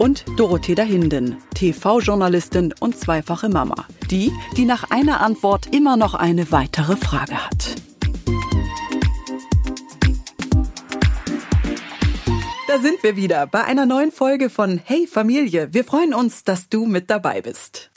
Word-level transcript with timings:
und 0.00 0.24
Dorothea 0.36 0.82
Hinden, 0.82 1.36
TV-Journalistin 1.54 2.74
und 2.80 2.96
zweifache 2.96 3.50
Mama. 3.50 3.86
Die, 4.10 4.32
die 4.56 4.64
nach 4.64 4.90
einer 4.90 5.20
Antwort 5.20 5.74
immer 5.74 5.96
noch 5.96 6.14
eine 6.14 6.50
weitere 6.50 6.96
Frage 6.96 7.36
hat. 7.36 7.89
Da 12.70 12.78
sind 12.78 13.02
wir 13.02 13.16
wieder 13.16 13.48
bei 13.48 13.64
einer 13.64 13.84
neuen 13.84 14.12
Folge 14.12 14.48
von 14.48 14.80
Hey 14.84 15.08
Familie. 15.08 15.74
Wir 15.74 15.82
freuen 15.82 16.14
uns, 16.14 16.44
dass 16.44 16.68
du 16.68 16.86
mit 16.86 17.10
dabei 17.10 17.42
bist. 17.42 17.90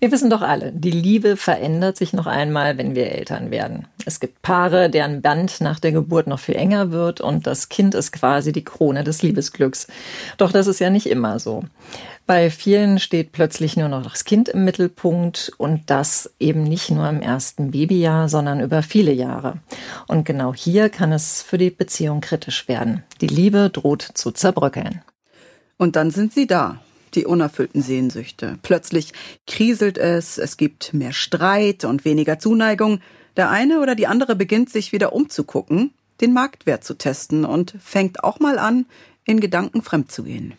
Wir 0.00 0.10
wissen 0.12 0.30
doch 0.30 0.40
alle, 0.40 0.72
die 0.72 0.92
Liebe 0.92 1.36
verändert 1.36 1.98
sich 1.98 2.14
noch 2.14 2.26
einmal, 2.26 2.78
wenn 2.78 2.94
wir 2.94 3.10
Eltern 3.10 3.50
werden. 3.50 3.86
Es 4.06 4.20
gibt 4.20 4.40
Paare, 4.40 4.88
deren 4.88 5.20
Band 5.20 5.60
nach 5.60 5.78
der 5.78 5.92
Geburt 5.92 6.26
noch 6.26 6.40
viel 6.40 6.56
enger 6.56 6.90
wird 6.90 7.20
und 7.20 7.46
das 7.46 7.68
Kind 7.68 7.94
ist 7.94 8.12
quasi 8.12 8.52
die 8.52 8.64
Krone 8.64 9.04
des 9.04 9.20
Liebesglücks. 9.20 9.88
Doch 10.38 10.52
das 10.52 10.68
ist 10.68 10.80
ja 10.80 10.88
nicht 10.88 11.06
immer 11.06 11.38
so. 11.38 11.64
Bei 12.26 12.48
vielen 12.48 12.98
steht 12.98 13.32
plötzlich 13.32 13.76
nur 13.76 13.88
noch 13.88 14.02
das 14.02 14.24
Kind 14.24 14.48
im 14.48 14.64
Mittelpunkt 14.64 15.52
und 15.58 15.90
das 15.90 16.32
eben 16.38 16.62
nicht 16.62 16.90
nur 16.90 17.06
im 17.06 17.20
ersten 17.20 17.72
Babyjahr, 17.72 18.30
sondern 18.30 18.60
über 18.60 18.82
viele 18.82 19.12
Jahre. 19.12 19.58
Und 20.08 20.24
genau 20.24 20.54
hier 20.54 20.88
kann 20.88 21.12
es 21.12 21.42
für 21.42 21.58
die 21.58 21.70
Beziehung 21.70 22.22
kritisch 22.22 22.66
werden. 22.66 23.02
Die 23.20 23.26
Liebe 23.26 23.68
droht 23.68 24.08
zu 24.14 24.30
zerbröckeln. 24.30 25.02
Und 25.76 25.96
dann 25.96 26.10
sind 26.10 26.32
sie 26.32 26.46
da, 26.46 26.80
die 27.14 27.26
unerfüllten 27.26 27.82
Sehnsüchte. 27.82 28.58
Plötzlich 28.62 29.12
kriselt 29.46 29.98
es, 29.98 30.38
es 30.38 30.56
gibt 30.56 30.94
mehr 30.94 31.12
Streit 31.12 31.84
und 31.84 32.06
weniger 32.06 32.38
Zuneigung. 32.38 33.00
Der 33.36 33.50
eine 33.50 33.80
oder 33.80 33.94
die 33.94 34.06
andere 34.06 34.34
beginnt 34.34 34.70
sich 34.70 34.92
wieder 34.92 35.12
umzugucken, 35.12 35.92
den 36.22 36.32
Marktwert 36.32 36.84
zu 36.84 36.94
testen 36.94 37.44
und 37.44 37.74
fängt 37.80 38.24
auch 38.24 38.40
mal 38.40 38.58
an, 38.58 38.86
in 39.26 39.40
Gedanken 39.40 39.82
fremd 39.82 40.12
zu 40.12 40.24
gehen. 40.24 40.54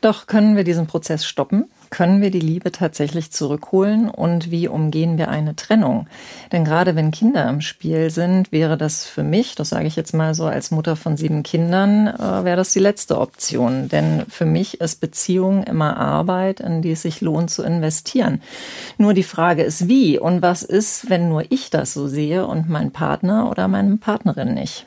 Doch 0.00 0.26
können 0.26 0.56
wir 0.56 0.64
diesen 0.64 0.86
Prozess 0.86 1.24
stoppen? 1.24 1.66
Können 1.90 2.20
wir 2.20 2.30
die 2.30 2.40
Liebe 2.40 2.72
tatsächlich 2.72 3.30
zurückholen? 3.30 4.10
Und 4.10 4.50
wie 4.50 4.66
umgehen 4.66 5.16
wir 5.16 5.28
eine 5.28 5.54
Trennung? 5.54 6.08
Denn 6.50 6.64
gerade 6.64 6.96
wenn 6.96 7.12
Kinder 7.12 7.48
im 7.48 7.60
Spiel 7.60 8.10
sind, 8.10 8.50
wäre 8.50 8.76
das 8.76 9.04
für 9.04 9.22
mich, 9.22 9.54
das 9.54 9.68
sage 9.68 9.86
ich 9.86 9.94
jetzt 9.94 10.12
mal 10.12 10.34
so 10.34 10.44
als 10.46 10.72
Mutter 10.72 10.96
von 10.96 11.16
sieben 11.16 11.44
Kindern, 11.44 12.08
äh, 12.08 12.44
wäre 12.44 12.56
das 12.56 12.72
die 12.72 12.80
letzte 12.80 13.18
Option. 13.18 13.88
Denn 13.88 14.24
für 14.28 14.44
mich 14.44 14.80
ist 14.80 15.00
Beziehung 15.00 15.62
immer 15.62 15.96
Arbeit, 15.96 16.60
in 16.60 16.82
die 16.82 16.92
es 16.92 17.02
sich 17.02 17.20
lohnt 17.20 17.50
zu 17.50 17.62
investieren. 17.62 18.42
Nur 18.98 19.14
die 19.14 19.22
Frage 19.22 19.62
ist, 19.62 19.88
wie 19.88 20.18
und 20.18 20.42
was 20.42 20.62
ist, 20.64 21.08
wenn 21.08 21.28
nur 21.28 21.44
ich 21.50 21.70
das 21.70 21.94
so 21.94 22.08
sehe 22.08 22.46
und 22.46 22.68
mein 22.68 22.90
Partner 22.90 23.48
oder 23.48 23.68
meine 23.68 23.96
Partnerin 23.96 24.54
nicht? 24.54 24.84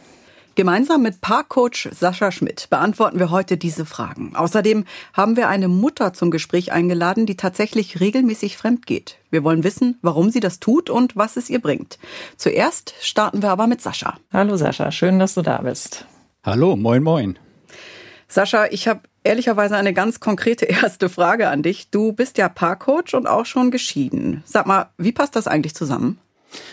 Gemeinsam 0.58 1.04
mit 1.04 1.22
Paarcoach 1.22 1.88
Sascha 1.92 2.32
Schmidt 2.32 2.72
beantworten 2.72 3.20
wir 3.20 3.30
heute 3.30 3.58
diese 3.58 3.86
Fragen. 3.86 4.36
Außerdem 4.36 4.86
haben 5.14 5.38
wir 5.38 5.50
eine 5.50 5.68
Mutter 5.68 6.14
zum 6.14 6.32
Gespräch 6.32 6.72
eingeladen, 6.72 7.28
die 7.28 7.38
tatsächlich 7.38 8.00
regelmäßig 8.00 8.58
fremd 8.58 8.88
geht. 8.88 9.20
Wir 9.30 9.44
wollen 9.44 9.64
wissen, 9.64 10.00
warum 10.02 10.32
sie 10.32 10.40
das 10.40 10.60
tut 10.60 10.90
und 10.90 11.16
was 11.16 11.38
es 11.38 11.52
ihr 11.52 11.62
bringt. 11.62 12.00
Zuerst 12.38 12.96
starten 13.02 13.44
wir 13.44 13.52
aber 13.52 13.68
mit 13.68 13.84
Sascha. 13.84 14.18
Hallo 14.34 14.58
Sascha, 14.58 14.92
schön, 14.92 15.20
dass 15.20 15.36
du 15.36 15.44
da 15.44 15.60
bist. 15.60 16.06
Hallo, 16.44 16.76
moin, 16.76 17.04
moin. 17.04 17.38
Sascha, 18.28 18.66
ich 18.72 18.88
habe 18.88 19.02
ehrlicherweise 19.24 19.78
eine 19.78 19.94
ganz 19.94 20.20
konkrete 20.20 20.66
erste 20.82 21.08
Frage 21.08 21.50
an 21.50 21.62
dich. 21.62 21.92
Du 21.92 22.14
bist 22.14 22.40
ja 22.40 22.50
Paarcoach 22.50 23.14
und 23.14 23.28
auch 23.28 23.46
schon 23.46 23.70
geschieden. 23.70 24.42
Sag 24.48 24.66
mal, 24.66 24.90
wie 24.98 25.12
passt 25.12 25.36
das 25.36 25.46
eigentlich 25.46 25.76
zusammen? 25.76 26.18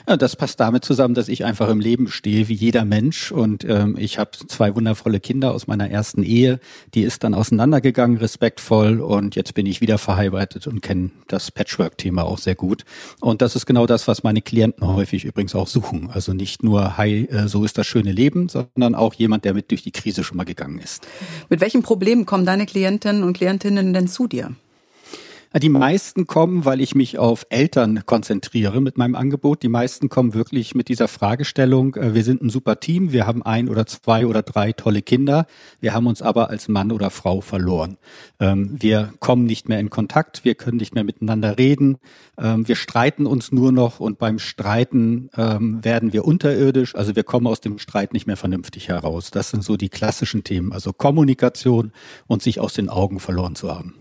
Ja, 0.09 0.17
das 0.17 0.37
passt 0.37 0.61
damit 0.61 0.85
zusammen, 0.85 1.15
dass 1.15 1.29
ich 1.29 1.45
einfach 1.45 1.69
im 1.69 1.81
Leben 1.81 2.09
stehe 2.09 2.49
wie 2.49 2.55
jeder 2.55 2.85
Mensch 2.85 3.33
und 3.33 3.65
ähm, 3.65 3.97
ich 3.99 4.19
habe 4.19 4.31
zwei 4.33 4.75
wundervolle 4.75 5.21
Kinder 5.21 5.53
aus 5.53 5.67
meiner 5.67 5.91
ersten 5.91 6.23
Ehe. 6.23 6.61
Die 6.95 7.03
ist 7.03 7.25
dann 7.25 7.35
auseinandergegangen, 7.35 8.19
respektvoll 8.19 9.01
und 9.01 9.37
jetzt 9.37 9.55
bin 9.55 9.67
ich 9.67 9.81
wieder 9.81 9.99
verheiratet 9.99 10.67
und 10.67 10.81
kenne 10.83 11.11
das 11.29 11.51
Patchwork-Thema 11.51 12.25
auch 12.25 12.39
sehr 12.39 12.55
gut. 12.55 12.85
Und 13.21 13.43
das 13.43 13.57
ist 13.57 13.67
genau 13.67 13.87
das, 13.87 14.07
was 14.09 14.23
meine 14.23 14.43
Klienten 14.43 14.87
häufig 14.87 15.25
übrigens 15.25 15.55
auch 15.55 15.69
suchen. 15.69 16.11
Also 16.12 16.33
nicht 16.33 16.62
nur, 16.62 16.97
hi, 16.97 17.27
äh, 17.27 17.49
so 17.49 17.65
ist 17.65 17.79
das 17.79 17.87
schöne 17.87 18.12
Leben, 18.12 18.49
sondern 18.49 18.95
auch 18.95 19.15
jemand, 19.15 19.45
der 19.45 19.55
mit 19.55 19.71
durch 19.71 19.83
die 19.83 19.93
Krise 19.93 20.25
schon 20.25 20.37
mal 20.37 20.45
gegangen 20.45 20.79
ist. 20.79 21.06
Mit 21.49 21.61
welchen 21.61 21.83
Problemen 21.83 22.27
kommen 22.27 22.47
deine 22.47 22.67
Klientinnen 22.67 23.23
und 23.23 23.35
Klientinnen 23.35 23.93
denn 23.93 24.09
zu 24.09 24.27
dir? 24.27 24.55
Die 25.57 25.69
meisten 25.69 26.27
kommen, 26.27 26.65
weil 26.65 26.81
ich 26.81 26.97
mich 26.97 27.17
auf 27.17 27.47
Eltern 27.49 28.05
konzentriere 28.07 28.81
mit 28.81 28.99
meinem 28.99 29.15
Angebot. 29.15 29.63
Die 29.63 29.69
meisten 29.69 30.09
kommen 30.09 30.35
wirklich 30.35 30.75
mit 30.75 30.89
dieser 30.89 31.07
Fragestellung, 31.07 31.95
äh, 31.95 32.13
wir 32.13 32.25
sind 32.25 32.43
ein 32.43 32.51
super 32.51 32.81
Team, 32.81 33.13
wir 33.13 33.25
haben 33.25 33.41
ein 33.45 33.69
oder 33.69 33.87
zwei 33.87 34.27
oder 34.27 34.43
drei 34.43 34.73
tolle 34.73 35.01
Kinder, 35.01 35.47
wir 35.81 35.95
haben 35.95 36.09
uns 36.09 36.23
aber 36.23 36.51
als 36.51 36.67
Mann 36.67 36.91
oder 36.91 37.09
Frau 37.09 37.41
verloren. 37.41 37.99
Ähm, 38.41 38.77
wir 38.81 39.15
kommen 39.21 39.45
nicht 39.45 39.69
mehr 39.69 39.79
in 39.79 39.91
Kontakt, 39.91 40.45
wir 40.45 40.57
können 40.57 40.79
nicht 40.79 40.97
mehr 40.97 41.05
miteinander 41.05 41.57
reden, 41.57 41.99
ähm, 42.37 42.67
wir 42.67 42.75
streiten 42.75 43.25
uns 43.25 43.53
nur 43.53 43.71
noch 43.71 44.01
und 44.01 44.19
beim 44.19 44.41
Streiten 44.41 45.31
ähm, 45.37 45.85
werden 45.85 46.13
wir 46.13 46.25
unterirdisch, 46.25 46.97
also 46.97 47.15
wir 47.15 47.23
kommen 47.23 47.47
aus 47.47 47.61
dem 47.61 47.79
Streit 47.79 48.13
nicht 48.13 48.27
mehr 48.27 48.37
vernünftig 48.37 48.89
heraus. 48.89 49.31
Das 49.31 49.51
sind 49.51 49.63
so 49.63 49.77
die 49.77 49.89
klassischen 49.89 50.43
Themen, 50.43 50.73
also 50.73 50.93
Kommunikation 50.93 51.93
und 52.27 52.43
sich 52.43 52.59
aus 52.59 52.75
den 52.75 52.89
Augen 52.89 53.21
verloren 53.21 53.55
zu 53.55 53.73
haben. 53.73 53.95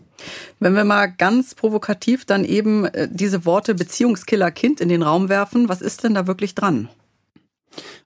Wenn 0.59 0.75
wir 0.75 0.83
mal 0.83 1.07
ganz 1.07 1.55
provokativ 1.55 2.25
dann 2.25 2.45
eben 2.45 2.85
äh, 2.85 3.07
diese 3.11 3.45
Worte 3.45 3.75
Beziehungskiller 3.75 4.51
Kind 4.51 4.81
in 4.81 4.89
den 4.89 5.03
Raum 5.03 5.29
werfen, 5.29 5.69
was 5.69 5.81
ist 5.81 6.03
denn 6.03 6.13
da 6.13 6.27
wirklich 6.27 6.55
dran? 6.55 6.89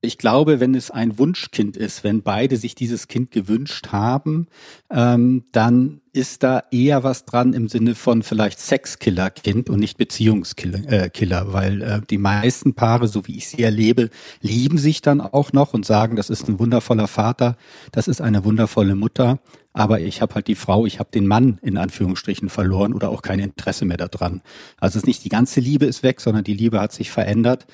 Ich 0.02 0.18
glaube, 0.18 0.60
wenn 0.60 0.76
es 0.76 0.92
ein 0.92 1.18
Wunschkind 1.18 1.78
ist, 1.78 2.04
wenn 2.04 2.22
beide 2.22 2.58
sich 2.58 2.76
dieses 2.76 3.08
Kind 3.08 3.32
gewünscht 3.32 3.88
haben, 3.92 4.48
ähm, 4.90 5.46
dann 5.52 6.02
ist 6.14 6.42
da 6.42 6.64
eher 6.72 7.04
was 7.04 7.26
dran 7.26 7.54
im 7.54 7.68
Sinne 7.68 7.94
von 7.94 8.24
vielleicht 8.24 8.60
Sexkiller-Kind 8.60 9.70
und 9.70 9.80
nicht 9.80 9.98
Beziehungskiller, 9.98 10.92
äh, 10.92 11.10
Killer, 11.10 11.54
weil 11.54 11.82
äh, 11.82 12.02
die 12.10 12.18
meisten 12.18 12.74
Paare, 12.74 13.08
so 13.08 13.28
wie 13.28 13.38
ich 13.38 13.48
sie 13.48 13.62
erlebe, 13.62 14.10
lieben 14.42 14.80
sich 14.80 15.02
dann 15.02 15.22
auch 15.22 15.54
noch 15.54 15.74
und 15.74 15.86
sagen, 15.86 16.16
das 16.16 16.30
ist 16.30 16.48
ein 16.48 16.60
wundervoller 16.60 17.08
Vater, 17.08 17.56
das 17.92 18.08
ist 18.08 18.22
eine 18.22 18.44
wundervolle 18.44 18.96
Mutter, 18.96 19.40
aber 19.74 20.00
ich 20.00 20.24
habe 20.24 20.34
halt 20.34 20.48
die 20.48 20.56
Frau, 20.56 20.88
ich 20.88 20.98
habe 21.00 21.12
den 21.12 21.28
Mann 21.28 21.60
in 21.62 21.78
Anführungsstrichen 21.78 22.50
verloren 22.50 22.94
oder 22.94 23.10
auch 23.10 23.22
kein 23.22 23.40
Interesse 23.40 23.86
mehr 23.86 23.98
daran. 23.98 24.42
Also 24.80 24.98
es 24.98 25.04
ist 25.04 25.08
nicht 25.08 25.24
die 25.24 25.30
ganze 25.30 25.60
Liebe 25.60 25.86
ist 25.86 26.02
weg, 26.02 26.20
sondern 26.20 26.44
die 26.44 26.56
Liebe 26.56 26.80
hat 26.80 26.94
sich 26.94 27.12
verändert 27.12 27.68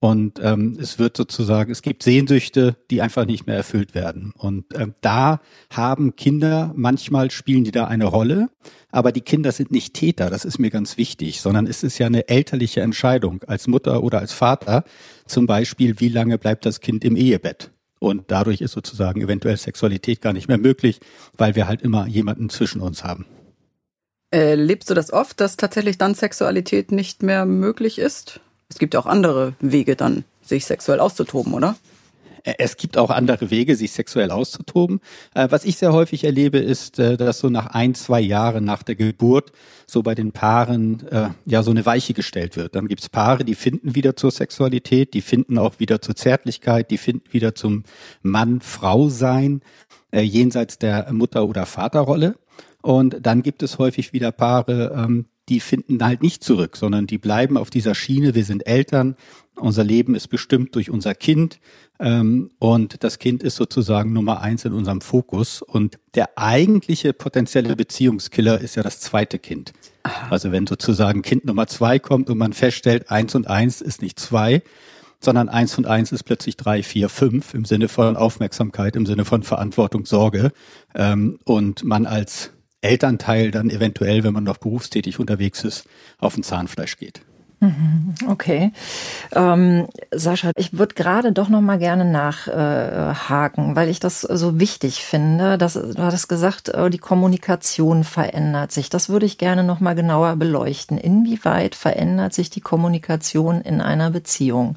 und 0.00 0.38
ähm, 0.40 0.76
es 0.80 1.00
wird 1.00 1.16
sozusagen, 1.16 1.72
es 1.72 1.82
gibt 1.82 2.04
Sehnsüchte, 2.04 2.76
die 2.90 3.02
einfach 3.02 3.26
nicht 3.26 3.48
mehr 3.48 3.56
erfüllt 3.56 3.96
werden. 3.96 4.32
Und 4.36 4.66
ähm, 4.74 4.94
da 5.00 5.40
haben 5.72 6.14
Kinder, 6.14 6.72
manchmal 6.76 7.32
spielen 7.32 7.64
die 7.64 7.72
da 7.72 7.86
eine 7.86 8.04
Rolle, 8.04 8.48
aber 8.92 9.10
die 9.10 9.22
Kinder 9.22 9.50
sind 9.50 9.72
nicht 9.72 9.94
Täter, 9.94 10.30
das 10.30 10.44
ist 10.44 10.58
mir 10.58 10.70
ganz 10.70 10.98
wichtig, 10.98 11.40
sondern 11.40 11.66
es 11.66 11.82
ist 11.82 11.98
ja 11.98 12.06
eine 12.06 12.28
elterliche 12.28 12.80
Entscheidung 12.80 13.42
als 13.48 13.66
Mutter 13.66 14.04
oder 14.04 14.20
als 14.20 14.32
Vater, 14.32 14.84
zum 15.26 15.46
Beispiel, 15.46 15.98
wie 15.98 16.08
lange 16.08 16.38
bleibt 16.38 16.64
das 16.64 16.80
Kind 16.80 17.04
im 17.04 17.16
Ehebett. 17.16 17.72
Und 17.98 18.30
dadurch 18.30 18.60
ist 18.60 18.72
sozusagen 18.72 19.20
eventuell 19.20 19.56
Sexualität 19.56 20.20
gar 20.20 20.32
nicht 20.32 20.46
mehr 20.46 20.58
möglich, 20.58 21.00
weil 21.36 21.56
wir 21.56 21.66
halt 21.66 21.82
immer 21.82 22.06
jemanden 22.06 22.48
zwischen 22.50 22.80
uns 22.80 23.02
haben. 23.02 23.26
Äh, 24.32 24.54
lebst 24.54 24.88
du 24.90 24.94
das 24.94 25.12
oft, 25.12 25.40
dass 25.40 25.56
tatsächlich 25.56 25.98
dann 25.98 26.14
Sexualität 26.14 26.92
nicht 26.92 27.24
mehr 27.24 27.46
möglich 27.46 27.98
ist? 27.98 28.40
Es 28.68 28.78
gibt 28.78 28.96
auch 28.96 29.06
andere 29.06 29.54
Wege 29.60 29.96
dann, 29.96 30.24
sich 30.42 30.66
sexuell 30.66 31.00
auszutoben, 31.00 31.54
oder? 31.54 31.76
Es 32.44 32.76
gibt 32.76 32.96
auch 32.96 33.10
andere 33.10 33.50
Wege, 33.50 33.76
sich 33.76 33.92
sexuell 33.92 34.30
auszutoben. 34.30 35.00
Äh, 35.34 35.48
was 35.50 35.64
ich 35.64 35.76
sehr 35.76 35.92
häufig 35.92 36.24
erlebe, 36.24 36.58
ist, 36.58 36.98
äh, 36.98 37.16
dass 37.16 37.40
so 37.40 37.50
nach 37.50 37.66
ein, 37.66 37.94
zwei 37.94 38.20
Jahren 38.20 38.64
nach 38.64 38.82
der 38.82 38.94
Geburt 38.94 39.52
so 39.86 40.02
bei 40.02 40.14
den 40.14 40.32
Paaren 40.32 41.06
äh, 41.08 41.28
ja 41.44 41.62
so 41.62 41.70
eine 41.70 41.84
Weiche 41.84 42.14
gestellt 42.14 42.56
wird. 42.56 42.74
Dann 42.74 42.88
gibt's 42.88 43.08
Paare, 43.08 43.44
die 43.44 43.54
finden 43.54 43.94
wieder 43.94 44.16
zur 44.16 44.30
Sexualität, 44.30 45.14
die 45.14 45.20
finden 45.20 45.58
auch 45.58 45.78
wieder 45.78 46.00
zur 46.00 46.16
Zärtlichkeit, 46.16 46.90
die 46.90 46.98
finden 46.98 47.32
wieder 47.32 47.54
zum 47.54 47.84
Mann-Frau-Sein 48.22 49.62
jenseits 50.10 50.78
der 50.78 51.12
Mutter- 51.12 51.46
oder 51.46 51.66
Vaterrolle. 51.66 52.36
Und 52.80 53.18
dann 53.20 53.42
gibt 53.42 53.62
es 53.62 53.78
häufig 53.78 54.14
wieder 54.14 54.32
Paare, 54.32 54.94
ähm, 54.96 55.26
die 55.48 55.60
finden 55.60 56.02
halt 56.04 56.22
nicht 56.22 56.44
zurück, 56.44 56.76
sondern 56.76 57.06
die 57.06 57.18
bleiben 57.18 57.56
auf 57.56 57.70
dieser 57.70 57.94
Schiene, 57.94 58.34
wir 58.34 58.44
sind 58.44 58.66
Eltern, 58.66 59.16
unser 59.54 59.84
Leben 59.84 60.14
ist 60.14 60.28
bestimmt 60.28 60.74
durch 60.74 60.90
unser 60.90 61.14
Kind 61.14 61.58
ähm, 61.98 62.50
und 62.58 63.02
das 63.02 63.18
Kind 63.18 63.42
ist 63.42 63.56
sozusagen 63.56 64.12
Nummer 64.12 64.40
eins 64.40 64.64
in 64.64 64.72
unserem 64.72 65.00
Fokus. 65.00 65.62
Und 65.62 65.98
der 66.14 66.30
eigentliche 66.36 67.12
potenzielle 67.12 67.74
Beziehungskiller 67.74 68.60
ist 68.60 68.76
ja 68.76 68.82
das 68.82 69.00
zweite 69.00 69.38
Kind. 69.38 69.72
Aha. 70.04 70.28
Also 70.30 70.52
wenn 70.52 70.66
sozusagen 70.66 71.22
Kind 71.22 71.44
Nummer 71.44 71.66
zwei 71.66 71.98
kommt 71.98 72.30
und 72.30 72.38
man 72.38 72.52
feststellt, 72.52 73.10
eins 73.10 73.34
und 73.34 73.48
eins 73.48 73.80
ist 73.80 74.00
nicht 74.00 74.20
zwei, 74.20 74.62
sondern 75.20 75.48
eins 75.48 75.76
und 75.76 75.86
eins 75.86 76.12
ist 76.12 76.22
plötzlich 76.22 76.56
drei, 76.56 76.84
vier, 76.84 77.08
fünf 77.08 77.52
im 77.54 77.64
Sinne 77.64 77.88
von 77.88 78.16
Aufmerksamkeit, 78.16 78.94
im 78.94 79.06
Sinne 79.06 79.24
von 79.24 79.42
Verantwortung, 79.42 80.06
Sorge. 80.06 80.52
Ähm, 80.94 81.40
und 81.44 81.82
man 81.82 82.06
als 82.06 82.52
Elternteil 82.80 83.50
dann 83.50 83.70
eventuell, 83.70 84.24
wenn 84.24 84.32
man 84.32 84.44
noch 84.44 84.58
berufstätig 84.58 85.18
unterwegs 85.18 85.64
ist, 85.64 85.86
auf 86.18 86.36
ein 86.36 86.42
Zahnfleisch 86.42 86.96
geht. 86.96 87.22
Mhm, 87.60 88.14
okay. 88.28 88.72
Ähm, 89.32 89.88
Sascha, 90.12 90.52
ich 90.54 90.78
würde 90.78 90.94
gerade 90.94 91.32
doch 91.32 91.48
noch 91.48 91.60
mal 91.60 91.78
gerne 91.78 92.04
nachhaken, 92.04 93.72
äh, 93.72 93.76
weil 93.76 93.88
ich 93.88 93.98
das 93.98 94.20
so 94.20 94.60
wichtig 94.60 95.02
finde. 95.02 95.58
Dass, 95.58 95.74
du 95.74 95.98
hattest 95.98 96.28
gesagt, 96.28 96.68
äh, 96.68 96.88
die 96.88 96.98
Kommunikation 96.98 98.04
verändert 98.04 98.70
sich. 98.70 98.90
Das 98.90 99.08
würde 99.08 99.26
ich 99.26 99.38
gerne 99.38 99.64
noch 99.64 99.80
mal 99.80 99.96
genauer 99.96 100.36
beleuchten. 100.36 100.98
Inwieweit 100.98 101.74
verändert 101.74 102.32
sich 102.32 102.48
die 102.48 102.60
Kommunikation 102.60 103.60
in 103.60 103.80
einer 103.80 104.10
Beziehung? 104.10 104.76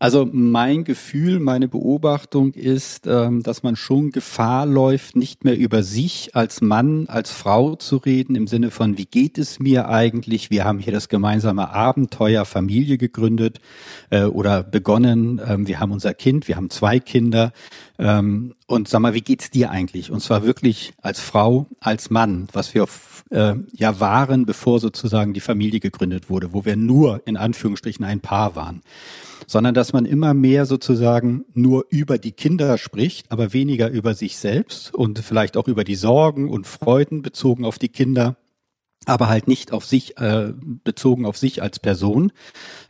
Also 0.00 0.26
mein 0.32 0.84
Gefühl, 0.84 1.40
meine 1.40 1.68
Beobachtung 1.68 2.54
ist, 2.54 3.06
ähm, 3.06 3.42
dass 3.42 3.62
man 3.62 3.76
schon 3.76 4.12
Gefahr 4.12 4.64
läuft, 4.64 5.14
nicht 5.14 5.44
mehr 5.44 5.58
über 5.58 5.82
sich 5.82 6.34
als 6.34 6.62
Mann, 6.62 7.06
als 7.06 7.30
Frau 7.30 7.74
zu 7.74 7.98
reden, 7.98 8.34
im 8.34 8.46
Sinne 8.46 8.70
von, 8.70 8.96
wie 8.96 9.04
geht 9.04 9.36
es 9.36 9.58
mir 9.58 9.90
eigentlich? 9.90 10.50
Wir 10.50 10.64
haben 10.64 10.78
hier 10.78 10.94
das 10.94 11.10
gemeinsame 11.10 11.68
Abenteuer 11.68 12.46
Familie 12.46 12.96
gegründet 12.96 13.60
äh, 14.08 14.22
oder 14.22 14.62
begonnen. 14.62 15.38
Ähm, 15.46 15.68
wir 15.68 15.80
haben 15.80 15.92
unser 15.92 16.14
Kind, 16.14 16.48
wir 16.48 16.56
haben 16.56 16.70
zwei 16.70 16.98
Kinder. 16.98 17.52
Ähm, 17.98 18.54
und 18.66 18.88
sag 18.88 19.00
mal, 19.00 19.12
wie 19.12 19.20
geht's 19.20 19.50
dir 19.50 19.70
eigentlich? 19.70 20.10
Und 20.10 20.20
zwar 20.20 20.44
wirklich 20.44 20.94
als 21.02 21.20
Frau, 21.20 21.66
als 21.78 22.08
Mann, 22.08 22.48
was 22.54 22.72
wir 22.72 22.86
äh, 23.28 23.52
ja 23.74 24.00
waren, 24.00 24.46
bevor 24.46 24.80
sozusagen 24.80 25.34
die 25.34 25.40
Familie 25.40 25.78
gegründet 25.78 26.30
wurde, 26.30 26.54
wo 26.54 26.64
wir 26.64 26.76
nur 26.76 27.20
in 27.26 27.36
Anführungsstrichen 27.36 28.06
ein 28.06 28.20
Paar 28.20 28.56
waren 28.56 28.80
sondern 29.50 29.74
dass 29.74 29.92
man 29.92 30.04
immer 30.04 30.32
mehr 30.32 30.64
sozusagen 30.64 31.44
nur 31.54 31.86
über 31.88 32.18
die 32.18 32.30
Kinder 32.30 32.78
spricht, 32.78 33.32
aber 33.32 33.52
weniger 33.52 33.90
über 33.90 34.14
sich 34.14 34.36
selbst 34.36 34.94
und 34.94 35.18
vielleicht 35.18 35.56
auch 35.56 35.66
über 35.66 35.82
die 35.82 35.96
Sorgen 35.96 36.48
und 36.48 36.68
Freuden 36.68 37.20
bezogen 37.20 37.64
auf 37.64 37.76
die 37.76 37.88
Kinder 37.88 38.36
aber 39.06 39.28
halt 39.28 39.48
nicht 39.48 39.72
auf 39.72 39.86
sich, 39.86 40.18
äh, 40.18 40.52
bezogen 40.84 41.24
auf 41.24 41.38
sich 41.38 41.62
als 41.62 41.78
Person. 41.78 42.32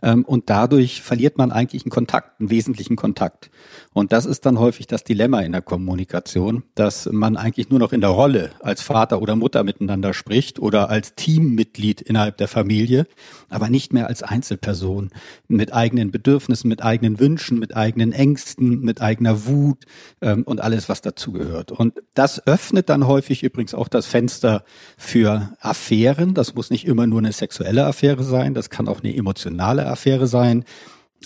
Ähm, 0.03 0.25
und 0.25 0.51
dadurch 0.51 1.03
verliert 1.03 1.39
man 1.39 1.53
eigentlich 1.53 1.85
einen 1.85 1.93
Kontakt, 1.93 2.41
einen 2.41 2.51
wesentlichen 2.51 2.97
Kontakt. 2.97 3.51
Und 3.93 4.13
das 4.13 4.27
ist 4.27 4.45
dann 4.45 4.59
häufig 4.59 4.89
das 4.89 5.05
Dilemma 5.05 5.41
in 5.41 5.53
der 5.53 5.63
Kommunikation, 5.63 6.65
dass 6.75 7.09
man 7.13 7.37
eigentlich 7.37 7.71
nur 7.71 7.79
noch 7.79 7.93
in 7.93 8.01
der 8.01 8.11
Rolle 8.11 8.51
als 8.61 8.83
Vater 8.83 9.23
oder 9.23 9.37
Mutter 9.37 9.63
miteinander 9.63 10.13
spricht 10.13 10.59
oder 10.59 10.91
als 10.91 11.15
Teammitglied 11.15 12.01
innerhalb 12.01 12.39
der 12.39 12.49
Familie, 12.49 13.07
aber 13.49 13.71
nicht 13.71 13.93
mehr 13.93 14.09
als 14.09 14.25
Einzelperson 14.25 15.11
mit 15.47 15.73
eigenen 15.73 16.11
Bedürfnissen, 16.11 16.69
mit 16.69 16.83
eigenen 16.83 17.21
Wünschen, 17.21 17.61
mit 17.61 17.77
eigenen 17.77 18.13
Ängsten, 18.13 18.81
mit 18.81 19.01
eigener 19.01 19.47
Wut 19.47 19.85
ähm, 20.23 20.43
und 20.43 20.61
alles, 20.61 20.89
was 20.89 21.03
dazugehört. 21.03 21.71
Und 21.71 22.03
das 22.15 22.45
öffnet 22.49 22.89
dann 22.89 23.07
häufig 23.07 23.45
übrigens 23.45 23.75
auch 23.75 23.87
das 23.87 24.07
Fenster 24.07 24.65
für 24.99 25.53
Affären 25.61 26.00
Affären. 26.01 26.35
Das 26.35 26.55
muss 26.55 26.71
nicht 26.71 26.87
immer 26.87 27.07
nur 27.07 27.19
eine 27.19 27.33
sexuelle 27.33 27.85
Affäre 27.85 28.23
sein, 28.23 28.55
das 28.55 28.71
kann 28.71 28.89
auch 28.89 29.01
eine 29.03 29.15
emotionale 29.15 29.87
Affäre 29.87 30.27
sein. 30.27 30.65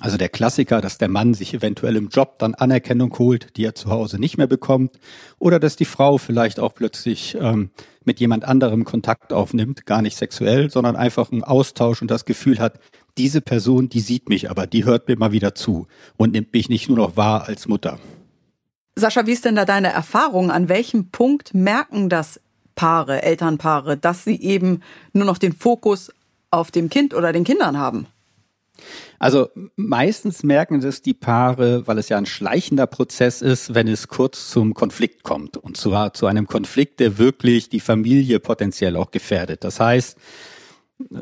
Also 0.00 0.16
der 0.16 0.28
Klassiker, 0.28 0.80
dass 0.80 0.98
der 0.98 1.08
Mann 1.08 1.34
sich 1.34 1.54
eventuell 1.54 1.94
im 1.94 2.08
Job 2.08 2.40
dann 2.40 2.56
Anerkennung 2.56 3.16
holt, 3.16 3.56
die 3.56 3.64
er 3.64 3.76
zu 3.76 3.90
Hause 3.90 4.18
nicht 4.18 4.36
mehr 4.36 4.48
bekommt, 4.48 4.98
oder 5.38 5.60
dass 5.60 5.76
die 5.76 5.84
Frau 5.84 6.18
vielleicht 6.18 6.58
auch 6.58 6.74
plötzlich 6.74 7.36
ähm, 7.40 7.70
mit 8.04 8.18
jemand 8.18 8.44
anderem 8.44 8.84
Kontakt 8.84 9.32
aufnimmt, 9.32 9.86
gar 9.86 10.02
nicht 10.02 10.16
sexuell, 10.16 10.68
sondern 10.68 10.96
einfach 10.96 11.30
einen 11.30 11.44
Austausch 11.44 12.02
und 12.02 12.10
das 12.10 12.24
Gefühl 12.24 12.58
hat, 12.58 12.80
diese 13.16 13.40
Person, 13.40 13.88
die 13.88 14.00
sieht 14.00 14.28
mich 14.28 14.50
aber, 14.50 14.66
die 14.66 14.84
hört 14.84 15.06
mir 15.06 15.16
mal 15.16 15.30
wieder 15.30 15.54
zu 15.54 15.86
und 16.16 16.32
nimmt 16.32 16.52
mich 16.52 16.68
nicht 16.68 16.88
nur 16.88 16.98
noch 16.98 17.16
wahr 17.16 17.46
als 17.46 17.68
Mutter. 17.68 18.00
Sascha, 18.96 19.26
wie 19.26 19.32
ist 19.32 19.44
denn 19.44 19.54
da 19.54 19.64
deine 19.64 19.92
Erfahrung? 19.92 20.50
An 20.50 20.68
welchem 20.68 21.10
Punkt 21.10 21.54
merken 21.54 22.08
das 22.08 22.40
Paare, 22.74 23.22
Elternpaare, 23.22 23.96
dass 23.96 24.24
sie 24.24 24.40
eben 24.40 24.82
nur 25.12 25.24
noch 25.24 25.38
den 25.38 25.52
Fokus 25.52 26.12
auf 26.50 26.70
dem 26.70 26.88
Kind 26.88 27.14
oder 27.14 27.32
den 27.32 27.44
Kindern 27.44 27.78
haben? 27.78 28.06
Also 29.18 29.48
meistens 29.76 30.42
merken 30.42 30.80
das 30.80 31.00
die 31.00 31.14
Paare, 31.14 31.86
weil 31.86 31.98
es 31.98 32.08
ja 32.08 32.18
ein 32.18 32.26
schleichender 32.26 32.86
Prozess 32.86 33.40
ist, 33.40 33.74
wenn 33.74 33.88
es 33.88 34.08
kurz 34.08 34.50
zum 34.50 34.74
Konflikt 34.74 35.22
kommt. 35.22 35.56
Und 35.56 35.76
zwar 35.76 36.12
zu 36.12 36.26
einem 36.26 36.46
Konflikt, 36.46 37.00
der 37.00 37.18
wirklich 37.18 37.68
die 37.68 37.80
Familie 37.80 38.40
potenziell 38.40 38.96
auch 38.96 39.10
gefährdet. 39.10 39.64
Das 39.64 39.80
heißt, 39.80 40.18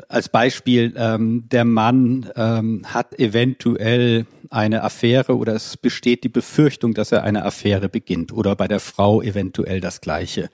als 0.07 0.29
Beispiel, 0.29 0.93
ähm, 0.97 1.45
der 1.51 1.65
Mann 1.65 2.29
ähm, 2.35 2.83
hat 2.85 3.17
eventuell 3.19 4.25
eine 4.49 4.83
Affäre 4.83 5.35
oder 5.35 5.55
es 5.55 5.77
besteht 5.77 6.23
die 6.23 6.29
Befürchtung, 6.29 6.93
dass 6.93 7.11
er 7.11 7.23
eine 7.23 7.43
Affäre 7.43 7.89
beginnt 7.89 8.31
oder 8.31 8.55
bei 8.55 8.67
der 8.67 8.79
Frau 8.79 9.21
eventuell 9.21 9.81
das 9.81 9.99
Gleiche. 10.01 10.49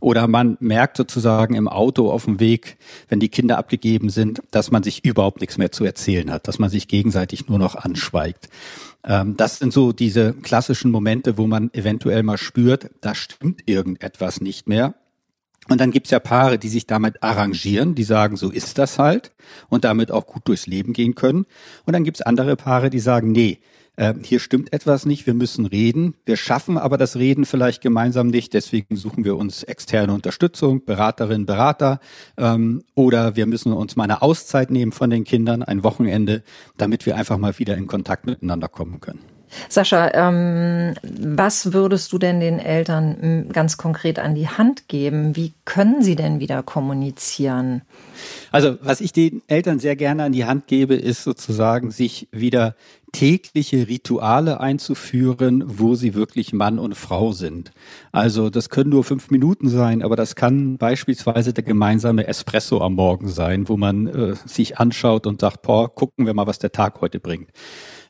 Oder 0.00 0.28
man 0.28 0.56
merkt 0.60 0.96
sozusagen 0.96 1.54
im 1.54 1.68
Auto 1.68 2.10
auf 2.10 2.24
dem 2.24 2.40
Weg, 2.40 2.76
wenn 3.08 3.20
die 3.20 3.28
Kinder 3.28 3.58
abgegeben 3.58 4.10
sind, 4.10 4.42
dass 4.50 4.70
man 4.70 4.82
sich 4.82 5.04
überhaupt 5.04 5.40
nichts 5.40 5.56
mehr 5.56 5.72
zu 5.72 5.84
erzählen 5.84 6.30
hat, 6.30 6.48
dass 6.48 6.58
man 6.58 6.68
sich 6.68 6.88
gegenseitig 6.88 7.48
nur 7.48 7.58
noch 7.58 7.74
anschweigt. 7.74 8.48
Ähm, 9.04 9.36
das 9.36 9.58
sind 9.58 9.72
so 9.72 9.92
diese 9.92 10.32
klassischen 10.34 10.90
Momente, 10.90 11.38
wo 11.38 11.46
man 11.46 11.72
eventuell 11.72 12.22
mal 12.22 12.38
spürt, 12.38 12.90
da 13.00 13.14
stimmt 13.14 13.62
irgendetwas 13.66 14.40
nicht 14.40 14.68
mehr. 14.68 14.94
Und 15.68 15.80
dann 15.80 15.90
gibt's 15.90 16.10
ja 16.10 16.18
Paare, 16.18 16.58
die 16.58 16.68
sich 16.68 16.86
damit 16.86 17.22
arrangieren, 17.22 17.94
die 17.94 18.04
sagen, 18.04 18.36
so 18.36 18.50
ist 18.50 18.78
das 18.78 18.98
halt 18.98 19.32
und 19.68 19.84
damit 19.84 20.10
auch 20.10 20.26
gut 20.26 20.46
durchs 20.46 20.66
Leben 20.66 20.92
gehen 20.92 21.14
können. 21.14 21.46
Und 21.86 21.94
dann 21.94 22.04
gibt's 22.04 22.20
andere 22.20 22.56
Paare, 22.56 22.90
die 22.90 23.00
sagen, 23.00 23.32
nee, 23.32 23.60
äh, 23.96 24.14
hier 24.22 24.40
stimmt 24.40 24.72
etwas 24.72 25.06
nicht, 25.06 25.26
wir 25.26 25.34
müssen 25.34 25.66
reden. 25.66 26.14
Wir 26.26 26.36
schaffen 26.36 26.76
aber 26.76 26.98
das 26.98 27.16
Reden 27.16 27.44
vielleicht 27.44 27.80
gemeinsam 27.80 28.26
nicht, 28.26 28.52
deswegen 28.52 28.96
suchen 28.96 29.24
wir 29.24 29.36
uns 29.36 29.62
externe 29.62 30.12
Unterstützung, 30.12 30.84
Beraterinnen, 30.84 31.46
Berater 31.46 32.00
ähm, 32.36 32.82
oder 32.94 33.36
wir 33.36 33.46
müssen 33.46 33.72
uns 33.72 33.96
mal 33.96 34.04
eine 34.04 34.22
Auszeit 34.22 34.70
nehmen 34.70 34.92
von 34.92 35.10
den 35.10 35.24
Kindern, 35.24 35.62
ein 35.62 35.84
Wochenende, 35.84 36.42
damit 36.76 37.06
wir 37.06 37.16
einfach 37.16 37.38
mal 37.38 37.58
wieder 37.58 37.76
in 37.76 37.86
Kontakt 37.86 38.26
miteinander 38.26 38.68
kommen 38.68 39.00
können. 39.00 39.33
Sascha, 39.68 40.10
ähm, 40.14 40.94
was 41.02 41.72
würdest 41.72 42.12
du 42.12 42.18
denn 42.18 42.40
den 42.40 42.58
Eltern 42.58 43.16
hm, 43.20 43.52
ganz 43.52 43.76
konkret 43.76 44.18
an 44.18 44.34
die 44.34 44.48
Hand 44.48 44.88
geben? 44.88 45.36
Wie 45.36 45.52
können 45.64 46.02
sie 46.02 46.16
denn 46.16 46.40
wieder 46.40 46.62
kommunizieren? 46.62 47.82
Also, 48.50 48.76
was 48.82 49.00
ich 49.00 49.12
den 49.12 49.42
Eltern 49.46 49.78
sehr 49.78 49.96
gerne 49.96 50.24
an 50.24 50.32
die 50.32 50.44
Hand 50.44 50.66
gebe, 50.66 50.94
ist 50.94 51.24
sozusagen, 51.24 51.90
sich 51.90 52.28
wieder 52.30 52.74
tägliche 53.14 53.86
Rituale 53.86 54.60
einzuführen, 54.60 55.62
wo 55.66 55.94
sie 55.94 56.14
wirklich 56.14 56.52
Mann 56.52 56.80
und 56.80 56.96
Frau 56.96 57.30
sind. 57.30 57.70
Also 58.10 58.50
das 58.50 58.70
können 58.70 58.90
nur 58.90 59.04
fünf 59.04 59.30
Minuten 59.30 59.68
sein, 59.68 60.02
aber 60.02 60.16
das 60.16 60.34
kann 60.34 60.78
beispielsweise 60.78 61.52
der 61.52 61.62
gemeinsame 61.62 62.26
Espresso 62.26 62.80
am 62.80 62.94
Morgen 62.94 63.28
sein, 63.28 63.68
wo 63.68 63.76
man 63.76 64.08
äh, 64.08 64.34
sich 64.46 64.78
anschaut 64.78 65.28
und 65.28 65.40
sagt, 65.40 65.62
boah, 65.62 65.94
gucken 65.94 66.26
wir 66.26 66.34
mal, 66.34 66.48
was 66.48 66.58
der 66.58 66.72
Tag 66.72 67.00
heute 67.00 67.20
bringt. 67.20 67.50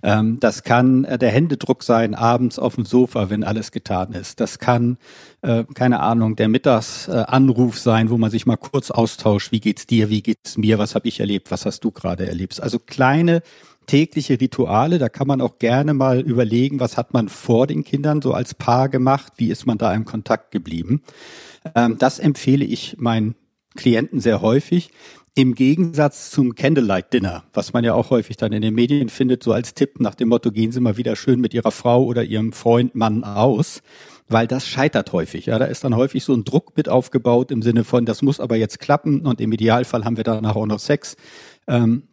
Ähm, 0.04 0.38
das 0.38 0.62
kann 0.62 1.04
äh, 1.04 1.18
der 1.18 1.30
Händedruck 1.30 1.82
sein, 1.82 2.14
abends 2.14 2.58
auf 2.58 2.74
dem 2.74 2.84
Sofa, 2.84 3.30
wenn 3.30 3.42
alles 3.42 3.72
getan 3.72 4.12
ist. 4.12 4.38
Das 4.38 4.58
kann, 4.58 4.98
äh, 5.40 5.64
keine 5.74 6.00
Ahnung, 6.00 6.36
der 6.36 6.48
Mittagsanruf 6.48 7.78
sein, 7.78 8.10
wo 8.10 8.18
man 8.18 8.30
sich 8.30 8.44
mal 8.44 8.58
kurz 8.58 8.90
austauscht, 8.90 9.50
wie 9.50 9.60
geht's 9.60 9.86
dir, 9.86 10.10
wie 10.10 10.22
geht's 10.22 10.58
mir, 10.58 10.78
was 10.78 10.94
habe 10.94 11.08
ich 11.08 11.20
erlebt, 11.20 11.50
was 11.50 11.64
hast 11.64 11.80
du 11.84 11.90
gerade 11.90 12.26
erlebt. 12.26 12.60
Also 12.62 12.78
kleine 12.78 13.42
tägliche 13.86 14.38
Rituale. 14.38 14.98
Da 14.98 15.08
kann 15.08 15.26
man 15.26 15.40
auch 15.40 15.58
gerne 15.58 15.94
mal 15.94 16.20
überlegen, 16.20 16.80
was 16.80 16.98
hat 16.98 17.14
man 17.14 17.30
vor 17.30 17.66
den 17.66 17.82
Kindern 17.82 18.20
so 18.20 18.34
als 18.34 18.52
Paar 18.52 18.90
gemacht, 18.90 19.32
wie 19.36 19.48
ist 19.50 19.66
man 19.66 19.78
da 19.78 19.92
im 19.94 20.04
Kontakt 20.04 20.50
geblieben. 20.50 21.02
Ähm, 21.74 21.96
das 21.98 22.18
empfehle 22.18 22.66
ich 22.66 22.96
meinen 22.98 23.36
Klienten 23.74 24.20
sehr 24.20 24.42
häufig. 24.42 24.90
Im 25.36 25.56
Gegensatz 25.56 26.30
zum 26.30 26.54
Candlelight 26.54 27.12
Dinner, 27.12 27.42
was 27.52 27.72
man 27.72 27.82
ja 27.82 27.92
auch 27.94 28.10
häufig 28.10 28.36
dann 28.36 28.52
in 28.52 28.62
den 28.62 28.72
Medien 28.72 29.08
findet, 29.08 29.42
so 29.42 29.52
als 29.52 29.74
Tipp 29.74 29.98
nach 29.98 30.14
dem 30.14 30.28
Motto, 30.28 30.52
gehen 30.52 30.70
Sie 30.70 30.78
mal 30.78 30.96
wieder 30.96 31.16
schön 31.16 31.40
mit 31.40 31.52
Ihrer 31.52 31.72
Frau 31.72 32.04
oder 32.04 32.22
Ihrem 32.22 32.52
Freund, 32.52 32.94
Mann 32.94 33.24
aus, 33.24 33.82
weil 34.28 34.46
das 34.46 34.64
scheitert 34.64 35.12
häufig. 35.12 35.46
Ja, 35.46 35.58
da 35.58 35.64
ist 35.64 35.82
dann 35.82 35.96
häufig 35.96 36.22
so 36.22 36.34
ein 36.34 36.44
Druck 36.44 36.76
mit 36.76 36.88
aufgebaut 36.88 37.50
im 37.50 37.62
Sinne 37.62 37.82
von, 37.82 38.06
das 38.06 38.22
muss 38.22 38.38
aber 38.38 38.54
jetzt 38.54 38.78
klappen 38.78 39.26
und 39.26 39.40
im 39.40 39.50
Idealfall 39.50 40.04
haben 40.04 40.16
wir 40.16 40.22
danach 40.22 40.54
auch 40.54 40.66
noch 40.66 40.78
Sex. 40.78 41.16
Ähm, 41.66 42.04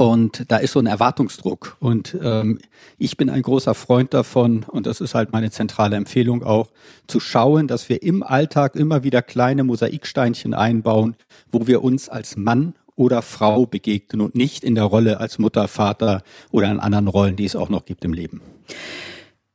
Und 0.00 0.50
da 0.50 0.56
ist 0.56 0.72
so 0.72 0.78
ein 0.78 0.86
Erwartungsdruck. 0.86 1.76
Und 1.78 2.16
ähm, 2.22 2.58
ich 2.96 3.18
bin 3.18 3.28
ein 3.28 3.42
großer 3.42 3.74
Freund 3.74 4.14
davon, 4.14 4.64
und 4.66 4.86
das 4.86 5.02
ist 5.02 5.14
halt 5.14 5.30
meine 5.30 5.50
zentrale 5.50 5.96
Empfehlung 5.96 6.42
auch, 6.42 6.70
zu 7.06 7.20
schauen, 7.20 7.68
dass 7.68 7.90
wir 7.90 8.02
im 8.02 8.22
Alltag 8.22 8.76
immer 8.76 9.04
wieder 9.04 9.20
kleine 9.20 9.62
Mosaiksteinchen 9.62 10.54
einbauen, 10.54 11.16
wo 11.52 11.66
wir 11.66 11.84
uns 11.84 12.08
als 12.08 12.38
Mann 12.38 12.72
oder 12.96 13.20
Frau 13.20 13.66
begegnen 13.66 14.22
und 14.22 14.34
nicht 14.34 14.64
in 14.64 14.74
der 14.74 14.84
Rolle 14.84 15.20
als 15.20 15.38
Mutter, 15.38 15.68
Vater 15.68 16.22
oder 16.50 16.70
in 16.70 16.80
anderen 16.80 17.06
Rollen, 17.06 17.36
die 17.36 17.44
es 17.44 17.54
auch 17.54 17.68
noch 17.68 17.84
gibt 17.84 18.02
im 18.06 18.14
Leben. 18.14 18.40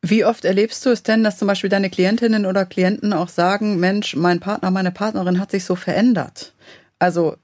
Wie 0.03 0.25
oft 0.25 0.45
erlebst 0.45 0.85
du 0.85 0.91
es 0.91 1.01
denn, 1.01 1.23
dass 1.23 1.39
zum 1.39 1.47
Beispiel 1.47 1.71
deine 1.71 1.89
Klientinnen 1.89 2.45
oder 2.45 2.67
Klienten 2.67 3.13
auch 3.13 3.29
sagen, 3.29 3.79
Mensch, 3.79 4.15
mein 4.15 4.41
Partner, 4.41 4.69
meine 4.69 4.91
Partnerin 4.91 5.39
hat 5.39 5.49
sich 5.49 5.65
so 5.65 5.75
verändert? 5.75 6.53
Also, 6.99 7.35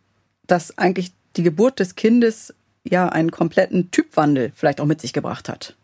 dass 0.45 0.77
eigentlich 0.77 1.13
die 1.35 1.41
Geburt 1.41 1.79
des 1.79 1.95
Kindes 1.95 2.53
ja 2.83 3.09
einen 3.09 3.31
kompletten 3.31 3.91
Typwandel 3.91 4.51
vielleicht 4.55 4.81
auch 4.81 4.85
mit 4.85 5.01
sich 5.01 5.13
gebracht 5.13 5.49
hat. 5.49 5.75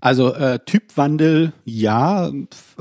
Also 0.00 0.34
äh, 0.34 0.58
Typwandel, 0.64 1.52
ja, 1.64 2.30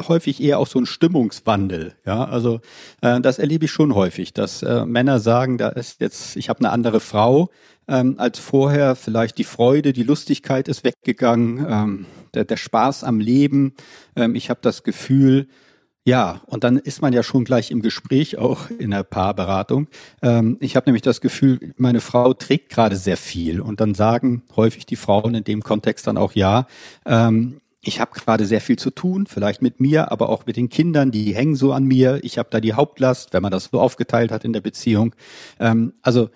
häufig 0.07 0.41
eher 0.41 0.59
auch 0.59 0.67
so 0.67 0.79
ein 0.79 0.85
Stimmungswandel. 0.85 1.93
Ja, 2.05 2.25
also 2.25 2.59
äh, 3.01 3.21
das 3.21 3.39
erlebe 3.39 3.65
ich 3.65 3.71
schon 3.71 3.95
häufig, 3.95 4.33
dass 4.33 4.63
äh, 4.63 4.85
Männer 4.85 5.19
sagen, 5.19 5.57
da 5.57 5.69
ist 5.69 6.01
jetzt, 6.01 6.35
ich 6.35 6.49
habe 6.49 6.59
eine 6.59 6.71
andere 6.71 6.99
Frau 6.99 7.49
ähm, 7.87 8.15
als 8.17 8.39
vorher. 8.39 8.95
Vielleicht 8.95 9.37
die 9.37 9.43
Freude, 9.43 9.93
die 9.93 10.03
Lustigkeit 10.03 10.67
ist 10.67 10.83
weggegangen, 10.83 11.65
ähm, 11.69 12.05
der, 12.33 12.45
der 12.45 12.57
Spaß 12.57 13.03
am 13.03 13.19
Leben. 13.19 13.75
Ähm, 14.15 14.35
ich 14.35 14.49
habe 14.49 14.59
das 14.63 14.83
Gefühl, 14.83 15.47
ja, 16.03 16.41
und 16.47 16.63
dann 16.63 16.77
ist 16.77 17.01
man 17.01 17.13
ja 17.13 17.21
schon 17.21 17.43
gleich 17.43 17.69
im 17.69 17.81
Gespräch 17.81 18.37
auch 18.39 18.69
in 18.71 18.89
der 18.89 19.03
Paarberatung. 19.03 19.87
Ähm, 20.23 20.57
ich 20.59 20.75
habe 20.75 20.87
nämlich 20.87 21.03
das 21.03 21.21
Gefühl, 21.21 21.73
meine 21.77 22.01
Frau 22.01 22.33
trägt 22.33 22.69
gerade 22.69 22.95
sehr 22.95 23.17
viel 23.17 23.61
und 23.61 23.79
dann 23.81 23.93
sagen 23.93 24.41
häufig 24.55 24.87
die 24.87 24.95
Frauen 24.95 25.35
in 25.35 25.43
dem 25.43 25.61
Kontext 25.61 26.07
dann 26.07 26.17
auch 26.17 26.33
ja. 26.33 26.65
Ähm, 27.05 27.61
ich 27.83 27.99
habe 27.99 28.11
gerade 28.19 28.45
sehr 28.45 28.61
viel 28.61 28.77
zu 28.77 28.89
tun, 28.89 29.27
vielleicht 29.27 29.61
mit 29.61 29.79
mir, 29.79 30.11
aber 30.11 30.29
auch 30.29 30.45
mit 30.45 30.55
den 30.55 30.69
Kindern, 30.69 31.11
die 31.11 31.35
hängen 31.35 31.55
so 31.55 31.71
an 31.73 31.83
mir. 31.83 32.19
Ich 32.23 32.37
habe 32.37 32.49
da 32.51 32.59
die 32.59 32.73
Hauptlast, 32.73 33.33
wenn 33.33 33.41
man 33.43 33.51
das 33.51 33.69
so 33.71 33.79
aufgeteilt 33.79 34.31
hat 34.31 34.43
in 34.43 34.53
der 34.53 34.61
Beziehung. 34.61 35.15
Ähm, 35.59 35.93
also 36.01 36.29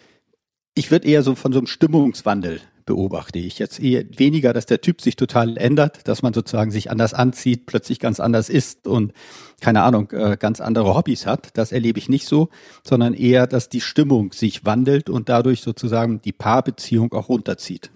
ich 0.76 0.92
würde 0.92 1.08
eher 1.08 1.24
so 1.24 1.34
von 1.34 1.54
so 1.54 1.60
einem 1.60 1.68
Stimmungswandel 1.68 2.62
beobachte 2.86 3.40
ich 3.40 3.58
jetzt 3.60 3.80
eher 3.80 4.06
weniger, 4.18 4.54
dass 4.54 4.66
der 4.66 4.82
Typ 4.82 5.02
sich 5.02 5.16
total 5.16 5.58
ändert, 5.58 6.08
dass 6.08 6.22
man 6.22 6.34
sozusagen 6.34 6.72
sich 6.72 6.92
anders 6.92 7.14
anzieht, 7.14 7.66
plötzlich 7.66 8.00
ganz 8.00 8.20
anders 8.20 8.50
ist 8.50 8.88
und 8.88 9.14
keine 9.62 9.84
Ahnung, 9.84 10.12
äh, 10.12 10.38
ganz 10.38 10.62
andere 10.62 10.96
Hobbys 10.96 11.26
hat. 11.26 11.50
Das 11.54 11.72
erlebe 11.72 12.00
ich 12.00 12.10
nicht 12.10 12.28
so, 12.28 12.50
sondern 12.84 13.14
eher, 13.14 13.48
dass 13.48 13.70
die 13.70 13.82
Stimmung 13.82 14.32
sich 14.34 14.66
wandelt 14.66 15.10
und 15.10 15.30
dadurch 15.30 15.62
sozusagen 15.62 16.22
die 16.22 16.34
Paarbeziehung 16.34 17.14
auch 17.14 17.30
runterzieht. 17.30 17.92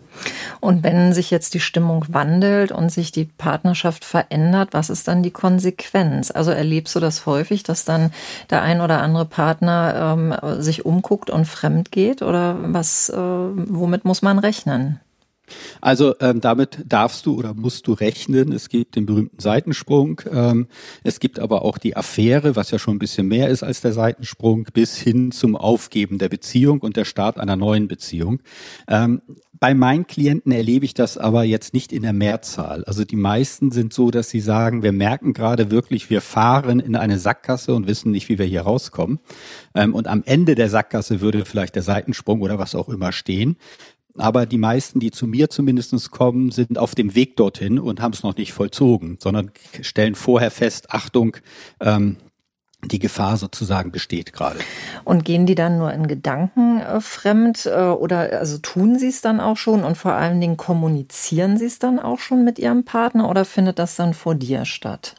Und 0.60 0.84
wenn 0.84 1.14
sich 1.14 1.32
jetzt 1.32 1.54
die 1.54 1.60
Stimmung 1.60 2.06
wandelt 2.10 2.72
und 2.72 2.92
sich 2.92 3.12
die 3.12 3.26
Partnerschaft 3.26 4.04
verändert, 4.04 4.70
was 4.72 4.90
ist 4.90 5.08
dann 5.08 5.24
die 5.24 5.32
Konsequenz? 5.32 6.32
Also 6.32 6.52
erlebst 6.52 6.96
du 6.96 7.00
das 7.00 7.26
häufig, 7.26 7.64
dass 7.64 7.86
dann 7.86 8.12
der 8.50 8.62
ein 8.62 8.82
oder 8.82 9.02
andere 9.02 9.26
Partner 9.26 10.18
ähm, 10.18 10.62
sich 10.62 10.86
umguckt 10.86 11.30
und 11.30 11.46
fremd 11.46 11.92
geht? 11.92 12.22
Oder 12.22 12.58
was, 12.60 13.10
äh, 13.10 13.18
womit 13.18 14.04
muss 14.06 14.22
man 14.22 14.40
rechnen? 14.40 15.00
Also 15.82 16.16
ähm, 16.20 16.42
damit 16.42 16.80
darfst 16.86 17.26
du 17.26 17.38
oder 17.38 17.54
musst 17.54 17.88
du 17.88 17.94
rechnen. 17.94 18.52
Es 18.52 18.70
gibt 18.70 18.96
den 18.96 19.06
berühmten 19.06 19.40
Seitensprung. 19.40 20.22
Ähm, 20.32 20.68
es 21.04 21.20
gibt 21.20 21.40
aber 21.40 21.64
auch 21.64 21.78
die 21.78 21.96
Affäre, 21.96 22.56
was 22.56 22.72
ja 22.72 22.80
schon 22.80 22.96
ein 22.96 23.00
bisschen 23.00 23.28
mehr 23.28 23.50
ist 23.50 23.64
als 23.64 23.82
der 23.82 23.94
Seitensprung, 23.94 24.68
bis 24.74 24.98
hin 24.98 25.32
zum 25.32 25.56
Aufgeben 25.56 26.18
der 26.18 26.30
Beziehung 26.30 26.80
und 26.80 26.96
der 26.96 27.06
Start 27.06 27.40
einer 27.40 27.56
neuen 27.56 27.88
Beziehung. 27.88 28.42
Ähm, 28.88 29.22
bei 29.60 29.74
meinen 29.74 30.08
Klienten 30.08 30.54
erlebe 30.54 30.86
ich 30.86 30.94
das 30.94 31.18
aber 31.18 31.44
jetzt 31.44 31.74
nicht 31.74 31.92
in 31.92 32.04
der 32.04 32.14
Mehrzahl. 32.14 32.86
Also 32.86 33.04
die 33.04 33.18
meisten 33.18 33.72
sind 33.72 33.94
so, 33.94 34.10
dass 34.10 34.30
sie 34.30 34.40
sagen, 34.40 34.84
wir 34.84 34.94
merken 34.94 35.34
gerade 35.34 35.70
wirklich, 35.70 36.10
wir 36.10 36.22
fahren 36.22 36.80
in 36.80 36.96
eine 36.96 37.20
Sackgasse 37.20 37.76
und 37.76 37.86
wissen 37.86 38.12
nicht, 38.12 38.30
wie 38.30 38.40
wir 38.40 38.46
hier 38.46 38.62
rauskommen. 38.62 39.20
Ähm, 39.76 39.94
und 39.94 40.08
am 40.08 40.24
Ende 40.26 40.56
der 40.56 40.70
Sackgasse 40.70 41.20
würde 41.20 41.44
vielleicht 41.44 41.76
der 41.76 41.84
Seitensprung 41.84 42.42
oder 42.42 42.58
was 42.58 42.74
auch 42.74 42.88
immer 42.88 43.12
stehen. 43.12 43.58
Aber 44.20 44.46
die 44.46 44.58
meisten, 44.58 45.00
die 45.00 45.12
zu 45.12 45.28
mir 45.28 45.50
zumindest 45.50 46.12
kommen, 46.12 46.52
sind 46.52 46.78
auf 46.78 46.94
dem 46.94 47.16
Weg 47.16 47.38
dorthin 47.38 47.80
und 47.80 48.02
haben 48.02 48.14
es 48.14 48.24
noch 48.24 48.36
nicht 48.36 48.54
vollzogen, 48.54 49.18
sondern 49.20 49.52
stellen 49.82 50.16
vorher 50.16 50.52
fest, 50.52 50.92
Achtung, 50.92 51.38
ähm, 51.80 52.18
die 52.86 53.00
Gefahr 53.00 53.38
sozusagen 53.38 53.92
besteht 53.92 54.32
gerade. 54.32 54.60
Und 55.04 55.26
gehen 55.26 55.46
die 55.46 55.56
dann 55.56 55.78
nur 55.78 55.92
in 55.92 56.08
Gedanken 56.08 56.80
äh, 56.80 57.02
fremd 57.02 57.66
äh, 57.66 57.78
oder 57.78 58.40
also 58.40 58.58
tun 58.58 58.98
sie 58.98 59.10
es 59.10 59.22
dann 59.22 59.40
auch 59.40 59.58
schon 59.58 59.84
und 59.84 59.98
vor 59.98 60.14
allen 60.14 60.40
Dingen 60.40 60.58
kommunizieren 60.58 61.58
sie 61.58 61.66
es 61.66 61.80
dann 61.80 62.00
auch 62.00 62.20
schon 62.20 62.46
mit 62.46 62.58
ihrem 62.58 62.86
Partner 62.86 63.30
oder 63.30 63.44
findet 63.44 63.80
das 63.80 63.96
dann 63.96 64.14
vor 64.14 64.36
dir 64.36 64.66
statt? 64.66 65.16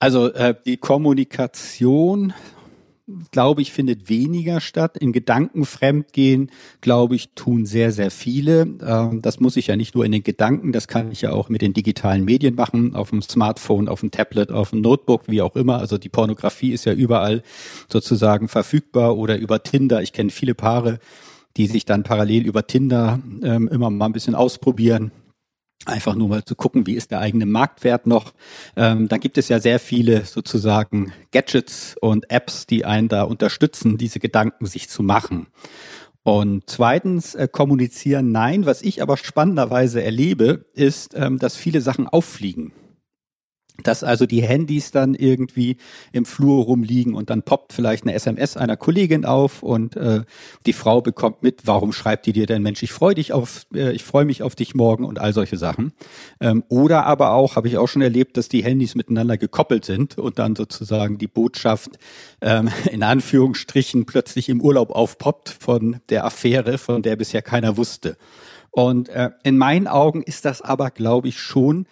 Also 0.00 0.32
äh, 0.32 0.54
die 0.66 0.76
Kommunikation 0.76 2.34
glaube 3.30 3.60
ich, 3.60 3.72
findet 3.72 4.08
weniger 4.08 4.60
statt. 4.60 4.96
In 4.96 5.12
Gedanken 5.12 5.66
fremdgehen, 5.66 6.50
glaube 6.80 7.16
ich, 7.16 7.30
tun 7.34 7.66
sehr, 7.66 7.92
sehr 7.92 8.10
viele. 8.10 8.62
Ähm, 8.82 9.20
das 9.20 9.40
muss 9.40 9.56
ich 9.56 9.66
ja 9.66 9.76
nicht 9.76 9.94
nur 9.94 10.04
in 10.04 10.12
den 10.12 10.22
Gedanken, 10.22 10.72
das 10.72 10.88
kann 10.88 11.12
ich 11.12 11.22
ja 11.22 11.32
auch 11.32 11.48
mit 11.48 11.60
den 11.60 11.74
digitalen 11.74 12.24
Medien 12.24 12.54
machen, 12.54 12.94
auf 12.94 13.10
dem 13.10 13.20
Smartphone, 13.20 13.88
auf 13.88 14.00
dem 14.00 14.10
Tablet, 14.10 14.50
auf 14.50 14.70
dem 14.70 14.80
Notebook, 14.80 15.24
wie 15.26 15.42
auch 15.42 15.54
immer. 15.54 15.78
Also 15.78 15.98
die 15.98 16.08
Pornografie 16.08 16.72
ist 16.72 16.86
ja 16.86 16.94
überall 16.94 17.42
sozusagen 17.92 18.48
verfügbar 18.48 19.16
oder 19.16 19.38
über 19.38 19.62
Tinder. 19.62 20.02
Ich 20.02 20.12
kenne 20.12 20.30
viele 20.30 20.54
Paare, 20.54 20.98
die 21.56 21.66
sich 21.66 21.84
dann 21.84 22.04
parallel 22.04 22.46
über 22.46 22.66
Tinder 22.66 23.20
ähm, 23.42 23.68
immer 23.68 23.90
mal 23.90 24.06
ein 24.06 24.12
bisschen 24.12 24.34
ausprobieren 24.34 25.12
einfach 25.86 26.14
nur 26.14 26.28
mal 26.28 26.44
zu 26.44 26.54
gucken, 26.54 26.86
wie 26.86 26.94
ist 26.94 27.10
der 27.10 27.20
eigene 27.20 27.46
Marktwert 27.46 28.06
noch. 28.06 28.32
Ähm, 28.76 29.08
dann 29.08 29.20
gibt 29.20 29.38
es 29.38 29.48
ja 29.48 29.60
sehr 29.60 29.78
viele 29.78 30.24
sozusagen 30.24 31.12
Gadgets 31.32 31.96
und 32.00 32.30
Apps, 32.30 32.66
die 32.66 32.84
einen 32.84 33.08
da 33.08 33.22
unterstützen, 33.22 33.98
diese 33.98 34.18
Gedanken 34.18 34.66
sich 34.66 34.88
zu 34.88 35.02
machen. 35.02 35.48
Und 36.22 36.64
zweitens 36.66 37.34
äh, 37.34 37.48
kommunizieren 37.50 38.32
nein. 38.32 38.64
Was 38.64 38.80
ich 38.80 39.02
aber 39.02 39.18
spannenderweise 39.18 40.02
erlebe, 40.02 40.64
ist, 40.72 41.14
ähm, 41.14 41.38
dass 41.38 41.56
viele 41.56 41.82
Sachen 41.82 42.08
auffliegen 42.08 42.72
dass 43.82 44.04
also 44.04 44.24
die 44.24 44.42
Handys 44.42 44.92
dann 44.92 45.14
irgendwie 45.14 45.78
im 46.12 46.24
Flur 46.24 46.64
rumliegen 46.64 47.14
und 47.14 47.28
dann 47.28 47.42
poppt 47.42 47.72
vielleicht 47.72 48.04
eine 48.04 48.14
SMS 48.14 48.56
einer 48.56 48.76
Kollegin 48.76 49.24
auf 49.24 49.64
und 49.64 49.96
äh, 49.96 50.22
die 50.64 50.72
Frau 50.72 51.00
bekommt 51.00 51.42
mit, 51.42 51.62
warum 51.64 51.92
schreibt 51.92 52.26
die 52.26 52.32
dir 52.32 52.46
denn 52.46 52.62
Mensch, 52.62 52.84
ich 52.84 52.92
freue 52.92 53.16
dich 53.16 53.32
auf, 53.32 53.66
äh, 53.74 53.90
ich 53.90 54.04
freue 54.04 54.24
mich 54.24 54.44
auf 54.44 54.54
dich 54.54 54.76
morgen 54.76 55.04
und 55.04 55.18
all 55.18 55.32
solche 55.32 55.56
Sachen. 55.56 55.92
Ähm, 56.40 56.62
oder 56.68 57.04
aber 57.06 57.32
auch, 57.32 57.56
habe 57.56 57.66
ich 57.66 57.76
auch 57.76 57.88
schon 57.88 58.02
erlebt, 58.02 58.36
dass 58.36 58.48
die 58.48 58.62
Handys 58.62 58.94
miteinander 58.94 59.36
gekoppelt 59.36 59.84
sind 59.84 60.18
und 60.18 60.38
dann 60.38 60.54
sozusagen 60.54 61.18
die 61.18 61.26
Botschaft 61.26 61.98
ähm, 62.42 62.70
in 62.92 63.02
Anführungsstrichen 63.02 64.06
plötzlich 64.06 64.48
im 64.48 64.60
Urlaub 64.60 64.90
aufpoppt 64.90 65.48
von 65.48 66.00
der 66.10 66.24
Affäre, 66.24 66.78
von 66.78 67.02
der 67.02 67.16
bisher 67.16 67.42
keiner 67.42 67.76
wusste. 67.76 68.16
Und 68.70 69.08
äh, 69.08 69.30
in 69.42 69.58
meinen 69.58 69.88
Augen 69.88 70.22
ist 70.22 70.44
das 70.44 70.62
aber, 70.62 70.90
glaube 70.90 71.28
ich, 71.28 71.38
schon 71.38 71.86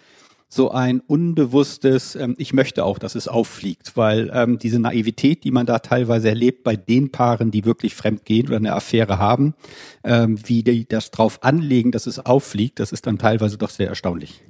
so 0.53 0.71
ein 0.71 0.99
unbewusstes, 0.99 2.15
ähm, 2.15 2.35
ich 2.37 2.53
möchte 2.53 2.85
auch, 2.85 2.99
dass 2.99 3.15
es 3.15 3.27
auffliegt, 3.27 3.97
weil 3.97 4.29
ähm, 4.33 4.59
diese 4.59 4.79
Naivität, 4.79 5.43
die 5.43 5.51
man 5.51 5.65
da 5.65 5.79
teilweise 5.79 6.29
erlebt 6.29 6.63
bei 6.63 6.75
den 6.75 7.11
Paaren, 7.11 7.51
die 7.51 7.65
wirklich 7.65 7.95
fremd 7.95 8.25
gehen 8.25 8.47
oder 8.47 8.57
eine 8.57 8.73
Affäre 8.73 9.17
haben, 9.17 9.55
ähm, 10.03 10.37
wie 10.47 10.63
die 10.63 10.87
das 10.87 11.11
drauf 11.11 11.43
anlegen, 11.43 11.91
dass 11.91 12.05
es 12.05 12.19
auffliegt, 12.19 12.79
das 12.79 12.91
ist 12.91 13.07
dann 13.07 13.17
teilweise 13.17 13.57
doch 13.57 13.69
sehr 13.69 13.87
erstaunlich. 13.89 14.43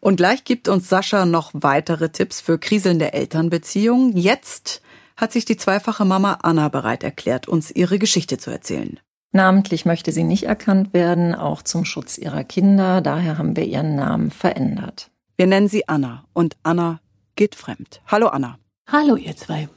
Und 0.00 0.16
gleich 0.16 0.44
gibt 0.44 0.68
uns 0.68 0.88
Sascha 0.88 1.26
noch 1.26 1.50
weitere 1.54 2.10
Tipps 2.10 2.40
für 2.40 2.58
kriselnde 2.58 3.12
Elternbeziehungen. 3.12 4.16
Jetzt 4.16 4.82
hat 5.16 5.32
sich 5.32 5.44
die 5.44 5.56
zweifache 5.56 6.04
Mama 6.04 6.38
Anna 6.42 6.68
bereit 6.68 7.02
erklärt, 7.02 7.48
uns 7.48 7.70
ihre 7.70 7.98
Geschichte 7.98 8.36
zu 8.36 8.50
erzählen. 8.50 9.00
Namentlich 9.36 9.84
möchte 9.84 10.12
sie 10.12 10.24
nicht 10.24 10.44
erkannt 10.44 10.94
werden, 10.94 11.34
auch 11.34 11.60
zum 11.60 11.84
Schutz 11.84 12.16
ihrer 12.16 12.42
Kinder. 12.42 13.02
Daher 13.02 13.36
haben 13.36 13.54
wir 13.54 13.66
ihren 13.66 13.94
Namen 13.94 14.30
verändert. 14.30 15.10
Wir 15.36 15.46
nennen 15.46 15.68
sie 15.68 15.86
Anna 15.86 16.24
und 16.32 16.56
Anna 16.62 17.00
geht 17.34 17.54
fremd. 17.54 18.00
Hallo 18.06 18.28
Anna. 18.28 18.58
Hallo 18.90 19.14
ihr 19.14 19.36
zwei. 19.36 19.68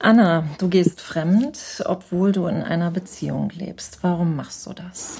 Anna, 0.00 0.48
du 0.58 0.68
gehst 0.68 1.00
fremd, 1.00 1.84
obwohl 1.86 2.32
du 2.32 2.48
in 2.48 2.60
einer 2.64 2.90
Beziehung 2.90 3.52
lebst. 3.54 4.00
Warum 4.02 4.34
machst 4.34 4.66
du 4.66 4.72
das? 4.72 5.18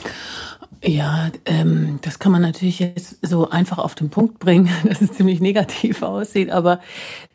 Ja, 0.84 1.30
ähm, 1.44 2.00
das 2.02 2.18
kann 2.18 2.32
man 2.32 2.42
natürlich 2.42 2.80
jetzt 2.80 3.24
so 3.24 3.48
einfach 3.48 3.78
auf 3.78 3.94
den 3.94 4.10
Punkt 4.10 4.40
bringen, 4.40 4.68
dass 4.84 5.00
es 5.00 5.12
ziemlich 5.12 5.40
negativ 5.40 6.02
aussieht. 6.02 6.50
Aber 6.50 6.80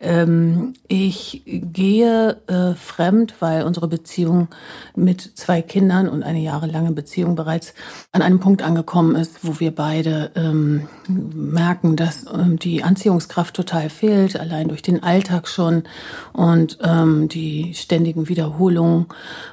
ähm, 0.01 0.73
ich 0.87 1.43
gehe 1.45 2.41
äh, 2.47 2.73
fremd, 2.75 3.35
weil 3.39 3.63
unsere 3.63 3.87
Beziehung 3.87 4.49
mit 4.95 5.21
zwei 5.21 5.61
Kindern 5.61 6.09
und 6.09 6.23
eine 6.23 6.39
jahrelange 6.39 6.91
Beziehung 6.91 7.35
bereits 7.35 7.73
an 8.11 8.21
einem 8.21 8.41
Punkt 8.41 8.61
angekommen 8.63 9.15
ist, 9.15 9.45
wo 9.45 9.61
wir 9.61 9.73
beide 9.73 10.31
ähm, 10.35 10.89
merken, 11.07 11.95
dass 11.95 12.25
ähm, 12.25 12.59
die 12.59 12.83
Anziehungskraft 12.83 13.55
total 13.55 13.89
fehlt, 13.89 14.37
allein 14.37 14.67
durch 14.67 14.81
den 14.81 15.03
Alltag 15.03 15.47
schon 15.47 15.83
und 16.33 16.79
ähm, 16.83 17.29
die 17.29 17.73
ständigen 17.75 18.27
Wiederholungen 18.27 19.05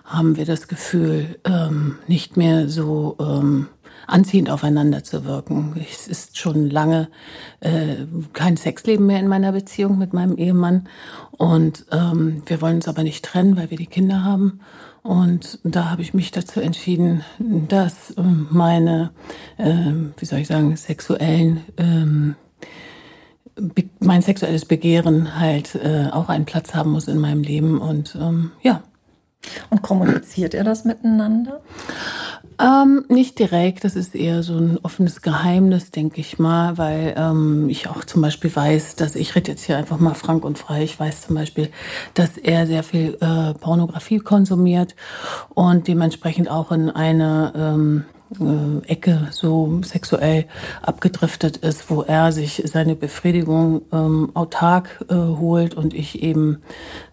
haben 0.05 0.37
wir 0.37 0.47
das 0.47 0.67
Gefühl, 0.67 1.37
ähm, 1.45 1.99
nicht 2.09 2.37
mehr 2.37 2.69
so 2.69 3.17
ähm, 3.21 3.69
anziehend 4.07 4.51
aufeinander 4.51 5.05
zu 5.05 5.25
wirken. 5.25 5.75
Es 5.91 6.09
ist 6.09 6.39
schon 6.39 6.71
lange 6.71 7.09
äh, 7.61 7.97
kein 8.33 8.57
Sexleben 8.57 9.07
mehr 9.07 9.21
in 9.21 9.29
meiner 9.29 9.53
Beziehung 9.53 9.99
mit 9.99 10.13
meinem 10.13 10.37
Ehemann 10.37 10.89
und 11.33 11.87
ähm, 11.93 12.43
wir 12.47 12.61
wollen 12.61 12.77
uns 12.77 12.89
aber 12.89 13.03
nicht 13.03 13.25
trennen, 13.25 13.57
weil 13.57 13.71
wir 13.71 13.79
die 13.79 13.87
Kinder 13.87 14.25
haben. 14.25 14.61
Und 15.03 15.59
da 15.65 15.91
habe 15.91 16.01
ich 16.01 16.15
mich 16.15 16.31
dazu 16.31 16.61
entschieden, 16.61 17.25
dass 17.39 18.13
äh, 18.13 18.23
meine, 18.23 19.11
äh, 19.59 19.93
wie 20.17 20.25
soll 20.25 20.39
ich 20.39 20.49
sagen, 20.49 20.77
sexuellen 20.77 21.61
ähm, 21.77 22.37
mein 24.01 24.23
sexuelles 24.23 24.65
Begehren 24.65 25.39
halt 25.39 25.75
äh, 25.77 26.09
auch 26.11 26.29
einen 26.29 26.45
Platz 26.45 26.75
haben 26.75 26.91
muss 26.91 27.09
in 27.09 27.19
meinem 27.19 27.43
Leben 27.43 27.81
und 27.81 28.17
ähm, 28.21 28.53
ja. 28.63 28.83
Und 29.71 29.83
kommuniziert 29.83 30.55
ihr 30.55 30.65
das 30.65 30.85
miteinander? 30.85 31.61
Ähm, 32.61 33.05
nicht 33.09 33.39
direkt, 33.39 33.85
das 33.85 33.97
ist 33.97 34.15
eher 34.15 34.43
so 34.43 34.57
ein 34.57 34.79
offenes 34.83 35.23
Geheimnis, 35.23 35.91
denke 35.91 36.21
ich 36.21 36.39
mal, 36.39 36.79
weil 36.79 37.15
ähm, 37.17 37.69
ich 37.69 37.89
auch 37.89 38.05
zum 38.05 38.23
Beispiel 38.23 38.55
weiß, 38.55 38.97
dass 38.97 39.17
ich 39.17 39.35
rede 39.35 39.51
jetzt 39.53 39.65
hier 39.65 39.77
einfach 39.77 39.99
mal 39.99 40.15
frank 40.15 40.45
und 40.45 40.59
frei. 40.59 40.85
Ich 40.85 40.99
weiß 40.99 41.27
zum 41.27 41.35
Beispiel, 41.35 41.71
dass 42.15 42.39
er 42.39 42.67
sehr 42.67 42.83
viel 42.83 43.17
äh, 43.21 43.55
Pornografie 43.55 44.19
konsumiert 44.19 44.95
und 45.55 45.89
dementsprechend 45.89 46.49
auch 46.49 46.71
in 46.71 46.91
eine 46.91 47.53
ähm, 47.57 48.05
äh, 48.41 48.87
Ecke 48.89 49.29
so 49.31 49.81
sexuell 49.83 50.47
abgedriftet 50.83 51.59
ist, 51.59 51.91
wo 51.91 52.03
er 52.03 52.33
sich 52.33 52.63
seine 52.67 52.95
Befriedigung 52.95 53.83
ähm, 53.93 54.31
autark 54.35 55.05
äh, 55.09 55.15
holt 55.15 55.75
und 55.75 55.95
ich 55.95 56.23
eben 56.23 56.63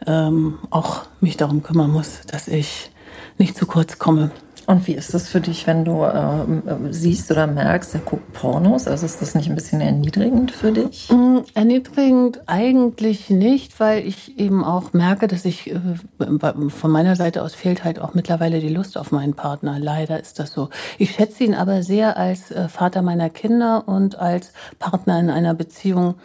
ähm, 0.05 0.59
auch 0.69 1.03
mich 1.19 1.37
darum 1.37 1.63
kümmern 1.63 1.91
muss, 1.91 2.21
dass 2.27 2.47
ich 2.47 2.91
nicht 3.37 3.57
zu 3.57 3.65
kurz 3.65 3.97
komme. 3.97 4.31
Und 4.67 4.87
wie 4.87 4.93
ist 4.93 5.13
das 5.13 5.27
für 5.27 5.41
dich, 5.41 5.65
wenn 5.67 5.85
du 5.85 6.03
ähm, 6.03 6.63
äh, 6.65 6.93
siehst 6.93 7.31
oder 7.31 7.47
merkst, 7.47 7.95
er 7.95 8.01
guckt 8.01 8.31
Pornos? 8.33 8.87
Also 8.87 9.05
ist 9.05 9.21
das 9.21 9.33
nicht 9.33 9.49
ein 9.49 9.55
bisschen 9.55 9.81
erniedrigend 9.81 10.51
für 10.51 10.71
dich? 10.71 11.09
Mm, 11.11 11.39
erniedrigend 11.55 12.41
eigentlich 12.45 13.29
nicht, 13.29 13.79
weil 13.79 14.05
ich 14.05 14.37
eben 14.37 14.63
auch 14.63 14.93
merke, 14.93 15.27
dass 15.27 15.45
ich 15.45 15.71
äh, 15.71 15.79
von 16.69 16.91
meiner 16.91 17.15
Seite 17.15 17.41
aus 17.41 17.55
fehlt 17.55 17.83
halt 17.83 17.99
auch 17.99 18.13
mittlerweile 18.13 18.59
die 18.59 18.69
Lust 18.69 18.97
auf 18.97 19.11
meinen 19.11 19.33
Partner. 19.33 19.79
Leider 19.79 20.19
ist 20.19 20.39
das 20.39 20.51
so. 20.51 20.69
Ich 20.97 21.11
schätze 21.11 21.43
ihn 21.43 21.55
aber 21.55 21.81
sehr 21.81 22.17
als 22.17 22.51
äh, 22.51 22.69
Vater 22.69 23.01
meiner 23.01 23.29
Kinder 23.29 23.87
und 23.87 24.19
als 24.19 24.53
Partner 24.79 25.19
in 25.19 25.29
einer 25.29 25.53
Beziehung, 25.53 26.15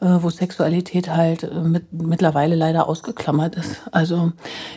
äh, 0.00 0.06
wo 0.20 0.30
Sexualität 0.30 1.10
halt 1.10 1.44
äh, 1.44 1.54
mit, 1.60 1.92
mittlerweile 1.92 2.56
leider 2.56 2.88
ausgeklammert 2.88 3.54
ist. 3.54 3.82
Also 3.92 4.32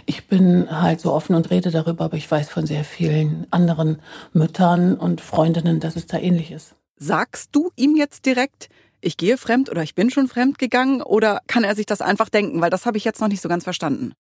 ich 0.06 0.28
bin 0.28 0.68
halt 0.70 1.02
so 1.02 1.14
offen 1.14 1.36
und 1.36 1.50
rede 1.50 1.72
darüber, 1.72 2.06
aber 2.06 2.18
ich 2.18 2.30
weiß 2.30 2.50
von 2.50 2.66
sehr 2.66 2.84
viel 2.84 3.17
vielen 3.18 3.48
anderen 3.52 3.98
Müttern 4.34 4.96
und 4.96 5.22
Freundinnen, 5.22 5.80
dass 5.80 5.96
es 5.96 6.06
da 6.06 6.18
ähnlich 6.18 6.52
ist. 6.52 6.76
Sagst 6.98 7.50
du 7.56 7.72
ihm 7.76 7.96
jetzt 7.96 8.26
direkt, 8.26 8.70
ich 9.02 9.18
gehe 9.18 9.38
fremd 9.38 9.70
oder 9.70 9.84
ich 9.84 9.96
bin 9.96 10.10
schon 10.10 10.28
fremd 10.28 10.60
gegangen 10.60 11.02
oder 11.02 11.42
kann 11.48 11.64
er 11.64 11.76
sich 11.76 11.86
das 11.86 12.02
einfach 12.02 12.30
denken? 12.30 12.62
Weil 12.62 12.70
das 12.70 12.86
habe 12.86 12.98
ich 12.98 13.06
jetzt 13.06 13.22
noch 13.22 13.28
nicht 13.28 13.42
so 13.42 13.50
ganz 13.50 13.64
verstanden. 13.64 14.14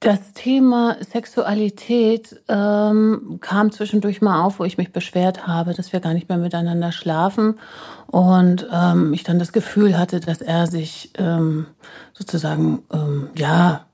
Das 0.00 0.32
Thema 0.34 0.96
Sexualität 1.00 2.42
ähm, 2.48 3.38
kam 3.40 3.72
zwischendurch 3.72 4.20
mal 4.20 4.42
auf, 4.42 4.58
wo 4.58 4.64
ich 4.64 4.76
mich 4.76 4.92
beschwert 4.92 5.46
habe, 5.46 5.72
dass 5.72 5.92
wir 5.92 6.00
gar 6.00 6.12
nicht 6.12 6.28
mehr 6.28 6.38
miteinander 6.38 6.92
schlafen 6.92 7.58
und 8.06 8.68
ähm, 8.70 9.14
ich 9.14 9.24
dann 9.24 9.38
das 9.38 9.52
Gefühl 9.52 9.98
hatte, 9.98 10.20
dass 10.20 10.42
er 10.42 10.66
sich 10.66 11.10
ähm, 11.16 11.66
sozusagen 12.12 12.82
ähm, 12.92 13.28
ja 13.34 13.86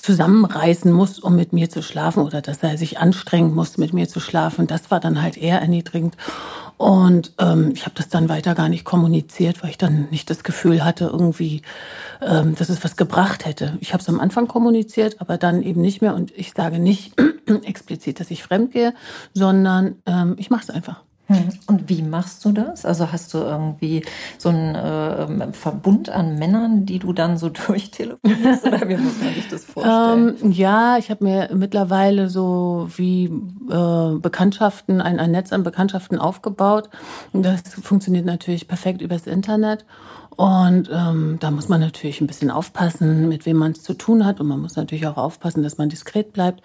zusammenreißen 0.00 0.90
muss, 0.90 1.18
um 1.18 1.36
mit 1.36 1.52
mir 1.52 1.68
zu 1.68 1.82
schlafen 1.82 2.22
oder 2.22 2.40
dass 2.40 2.62
er 2.62 2.78
sich 2.78 2.98
anstrengen 2.98 3.54
muss, 3.54 3.78
mit 3.78 3.92
mir 3.92 4.08
zu 4.08 4.20
schlafen. 4.20 4.66
Das 4.66 4.90
war 4.90 5.00
dann 5.00 5.20
halt 5.22 5.36
eher 5.36 5.60
erniedrigend. 5.60 6.16
Und 6.76 7.32
ähm, 7.38 7.72
ich 7.74 7.84
habe 7.84 7.94
das 7.94 8.08
dann 8.08 8.28
weiter 8.28 8.54
gar 8.54 8.68
nicht 8.68 8.84
kommuniziert, 8.84 9.62
weil 9.62 9.70
ich 9.70 9.78
dann 9.78 10.08
nicht 10.10 10.30
das 10.30 10.42
Gefühl 10.42 10.84
hatte, 10.84 11.04
irgendwie, 11.04 11.62
ähm, 12.20 12.54
dass 12.54 12.68
es 12.68 12.82
was 12.82 12.96
gebracht 12.96 13.44
hätte. 13.44 13.76
Ich 13.80 13.92
habe 13.92 14.02
es 14.02 14.08
am 14.08 14.18
Anfang 14.18 14.48
kommuniziert, 14.48 15.20
aber 15.20 15.38
dann 15.38 15.62
eben 15.62 15.80
nicht 15.80 16.02
mehr. 16.02 16.14
Und 16.14 16.36
ich 16.36 16.52
sage 16.56 16.78
nicht 16.78 17.14
explizit, 17.62 18.18
dass 18.18 18.30
ich 18.30 18.42
fremd 18.42 18.72
gehe, 18.72 18.94
sondern 19.32 19.96
ähm, 20.06 20.34
ich 20.38 20.50
mache 20.50 20.62
es 20.62 20.70
einfach. 20.70 21.02
Hm. 21.26 21.50
Und 21.66 21.88
wie 21.88 22.02
machst 22.02 22.44
du 22.44 22.52
das? 22.52 22.84
Also 22.84 23.12
hast 23.12 23.32
du 23.32 23.38
irgendwie 23.38 24.04
so 24.38 24.48
einen 24.48 24.74
äh, 24.74 25.52
Verbund 25.52 26.08
an 26.08 26.38
Männern, 26.38 26.84
die 26.84 26.98
du 26.98 27.12
dann 27.12 27.38
so 27.38 27.48
durchtelefonierst? 27.66 28.66
oder 28.66 28.88
wie 28.88 28.96
muss 28.96 29.18
man 29.22 29.34
sich 29.34 29.48
das 29.48 29.64
vorstellen? 29.64 30.36
Ähm, 30.42 30.52
ja, 30.52 30.98
ich 30.98 31.10
habe 31.10 31.24
mir 31.24 31.50
mittlerweile 31.54 32.28
so 32.28 32.88
wie 32.96 33.24
äh, 33.24 34.18
Bekanntschaften, 34.18 35.00
ein, 35.00 35.20
ein 35.20 35.30
Netz 35.30 35.52
an 35.52 35.62
Bekanntschaften 35.62 36.18
aufgebaut. 36.18 36.90
Das 37.32 37.62
funktioniert 37.80 38.26
natürlich 38.26 38.66
perfekt 38.66 39.00
übers 39.00 39.26
Internet. 39.26 39.84
Und 40.36 40.88
ähm, 40.92 41.36
da 41.40 41.50
muss 41.50 41.68
man 41.68 41.80
natürlich 41.80 42.20
ein 42.20 42.26
bisschen 42.26 42.50
aufpassen, 42.50 43.28
mit 43.28 43.44
wem 43.44 43.58
man 43.58 43.72
es 43.72 43.82
zu 43.82 43.94
tun 43.94 44.24
hat. 44.24 44.40
Und 44.40 44.48
man 44.48 44.60
muss 44.60 44.76
natürlich 44.76 45.06
auch 45.06 45.18
aufpassen, 45.18 45.62
dass 45.62 45.78
man 45.78 45.88
diskret 45.88 46.32
bleibt. 46.32 46.62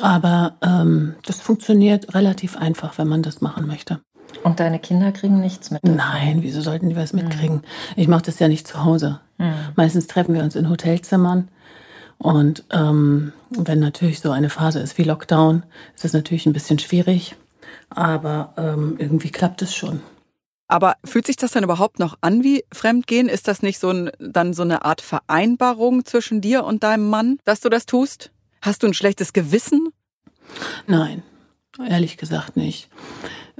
Aber 0.00 0.54
ähm, 0.62 1.14
das 1.24 1.40
funktioniert 1.40 2.14
relativ 2.14 2.56
einfach, 2.56 2.98
wenn 2.98 3.08
man 3.08 3.22
das 3.22 3.40
machen 3.40 3.66
möchte. 3.66 4.00
Und 4.42 4.58
deine 4.60 4.78
Kinder 4.78 5.12
kriegen 5.12 5.40
nichts 5.40 5.70
mit? 5.70 5.84
Nein, 5.84 6.38
wieso 6.40 6.60
sollten 6.60 6.88
die 6.88 6.96
was 6.96 7.12
mitkriegen? 7.12 7.58
Mhm. 7.58 7.62
Ich 7.96 8.08
mache 8.08 8.22
das 8.22 8.40
ja 8.40 8.48
nicht 8.48 8.66
zu 8.66 8.84
Hause. 8.84 9.20
Mhm. 9.38 9.52
Meistens 9.76 10.06
treffen 10.06 10.34
wir 10.34 10.42
uns 10.42 10.56
in 10.56 10.68
Hotelzimmern. 10.68 11.48
Und 12.18 12.64
ähm, 12.70 13.32
wenn 13.50 13.80
natürlich 13.80 14.20
so 14.20 14.30
eine 14.30 14.50
Phase 14.50 14.80
ist 14.80 14.98
wie 14.98 15.04
Lockdown, 15.04 15.64
ist 15.94 16.04
das 16.04 16.12
natürlich 16.12 16.46
ein 16.46 16.52
bisschen 16.52 16.78
schwierig. 16.78 17.36
Aber 17.90 18.52
ähm, 18.56 18.96
irgendwie 18.98 19.30
klappt 19.30 19.62
es 19.62 19.74
schon. 19.74 20.00
Aber 20.66 20.96
fühlt 21.04 21.26
sich 21.26 21.36
das 21.36 21.52
dann 21.52 21.64
überhaupt 21.64 21.98
noch 21.98 22.16
an 22.20 22.42
wie 22.42 22.64
Fremdgehen? 22.72 23.28
Ist 23.28 23.48
das 23.48 23.62
nicht 23.62 23.78
so 23.78 23.90
ein, 23.90 24.10
dann 24.18 24.54
so 24.54 24.62
eine 24.62 24.84
Art 24.84 25.00
Vereinbarung 25.00 26.04
zwischen 26.04 26.40
dir 26.40 26.64
und 26.64 26.82
deinem 26.82 27.08
Mann, 27.08 27.38
dass 27.44 27.60
du 27.60 27.68
das 27.68 27.86
tust? 27.86 28.30
Hast 28.62 28.82
du 28.82 28.86
ein 28.86 28.94
schlechtes 28.94 29.32
Gewissen? 29.32 29.90
Nein, 30.86 31.22
ehrlich 31.78 32.16
gesagt 32.16 32.56
nicht. 32.56 32.88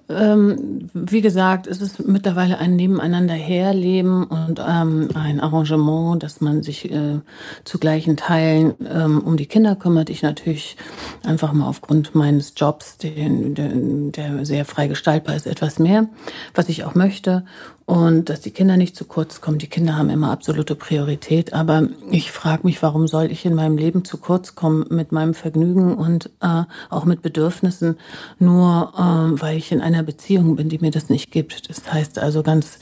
Ähm, 0.09 0.91
wie 0.93 1.23
gesagt, 1.23 1.67
es 1.67 1.81
ist 1.81 2.07
mittlerweile 2.07 2.59
ein 2.59 2.77
Nebeneinander 2.77 3.35
herleben 3.35 4.25
und 4.25 4.61
ähm, 4.61 5.09
ein 5.15 5.41
Arrangement, 5.41 6.23
dass 6.23 6.43
man 6.43 6.63
sich 6.63 6.91
äh, 6.91 7.21
zu 7.65 7.79
gleichen 7.79 8.17
Teilen 8.17 8.75
ähm, 8.87 9.21
um 9.21 9.39
die 9.39 9.47
Kinder 9.47 9.77
kümmert. 9.77 10.11
Ich 10.11 10.23
natürlich 10.23 10.77
einfach 11.25 11.55
mal 11.55 11.67
aufgrund 11.67 12.15
meines 12.15 12.53
Jobs, 12.57 12.99
den, 12.99 13.55
der, 13.55 13.71
der 13.75 14.45
sehr 14.45 14.67
frei 14.67 14.89
gestaltbar 14.89 15.37
ist, 15.37 15.47
etwas 15.47 15.79
mehr, 15.79 16.07
was 16.55 16.69
ich 16.69 16.85
auch 16.85 16.95
möchte 16.95 17.45
und 17.87 18.31
dass 18.31 18.41
die 18.41 18.51
Kinder 18.51 18.77
nicht 18.77 18.97
zu 18.97 19.05
kurz 19.05 19.41
kommen. 19.41 19.59
Die 19.59 19.67
Kinder 19.67 19.97
haben 19.97 20.09
immer 20.09 20.31
absolute 20.31 20.75
Priorität, 20.75 21.53
aber 21.53 21.89
ich 22.11 22.33
frage 22.33 22.67
mich, 22.67 22.83
warum 22.83 23.09
soll 23.09 23.31
ich 23.31 23.45
in 23.45 23.55
meinem 23.55 23.77
Leben 23.77 24.05
zu 24.05 24.17
kurz 24.17 24.55
kommen 24.55 24.87
mit 24.91 25.13
meinem 25.13 25.35
Vergnügen 25.35 25.95
und 25.95 26.31
äh, 26.41 26.63
auch 26.89 27.05
mit 27.05 27.21
Bedürfnissen, 27.21 27.97
nur 28.39 28.93
äh, 28.97 29.41
weil 29.41 29.59
ich 29.59 29.71
in 29.71 29.83
einer 29.83 30.03
Beziehung 30.03 30.57
bin, 30.57 30.69
die 30.69 30.79
mir 30.79 30.91
das 30.91 31.11
nicht 31.11 31.31
gibt. 31.31 31.69
Das 31.69 31.93
heißt 31.93 32.19
also 32.19 32.43
ganz 32.43 32.79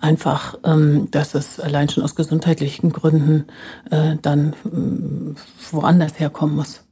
einfach, 0.00 0.58
ähm, 0.64 1.08
dass 1.10 1.34
es 1.34 1.58
allein 1.58 1.88
schon 1.88 2.02
aus 2.02 2.14
gesundheitlichen 2.14 2.92
Gründen 2.92 3.46
äh, 3.90 4.16
dann 4.20 4.52
äh, 4.64 5.72
woanders 5.72 6.20
herkommen 6.20 6.56
muss. 6.56 6.84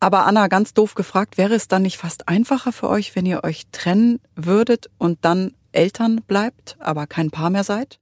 Aber 0.00 0.26
Anna, 0.26 0.46
ganz 0.46 0.74
doof 0.74 0.94
gefragt, 0.94 1.38
wäre 1.38 1.54
es 1.54 1.66
dann 1.68 1.82
nicht 1.82 1.98
fast 1.98 2.28
einfacher 2.28 2.72
für 2.72 2.88
euch, 2.88 3.16
wenn 3.16 3.26
ihr 3.26 3.42
euch 3.42 3.66
trennen 3.72 4.20
würdet 4.36 4.90
und 4.98 5.18
dann 5.22 5.54
Eltern 5.72 6.20
bleibt, 6.26 6.76
aber 6.78 7.06
kein 7.06 7.30
Paar 7.30 7.50
mehr 7.50 7.64
seid? 7.64 7.98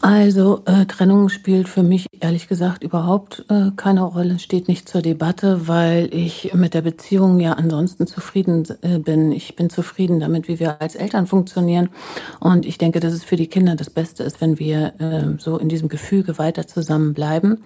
Also 0.00 0.62
äh, 0.66 0.86
Trennung 0.86 1.28
spielt 1.28 1.68
für 1.68 1.82
mich 1.82 2.06
ehrlich 2.20 2.46
gesagt 2.46 2.84
überhaupt 2.84 3.44
äh, 3.48 3.72
keine 3.74 4.02
Rolle, 4.02 4.38
steht 4.38 4.68
nicht 4.68 4.88
zur 4.88 5.02
Debatte, 5.02 5.66
weil 5.66 6.08
ich 6.14 6.54
mit 6.54 6.74
der 6.74 6.82
Beziehung 6.82 7.40
ja 7.40 7.54
ansonsten 7.54 8.06
zufrieden 8.06 8.64
äh, 8.82 8.98
bin. 8.98 9.32
Ich 9.32 9.56
bin 9.56 9.70
zufrieden 9.70 10.20
damit, 10.20 10.46
wie 10.46 10.60
wir 10.60 10.80
als 10.80 10.94
Eltern 10.94 11.26
funktionieren 11.26 11.88
und 12.38 12.64
ich 12.64 12.78
denke, 12.78 13.00
dass 13.00 13.12
es 13.12 13.24
für 13.24 13.36
die 13.36 13.48
Kinder 13.48 13.74
das 13.74 13.90
Beste 13.90 14.22
ist, 14.22 14.40
wenn 14.40 14.60
wir 14.60 14.94
äh, 15.00 15.40
so 15.40 15.58
in 15.58 15.68
diesem 15.68 15.88
Gefüge 15.88 16.38
weiter 16.38 16.68
zusammenbleiben. 16.68 17.64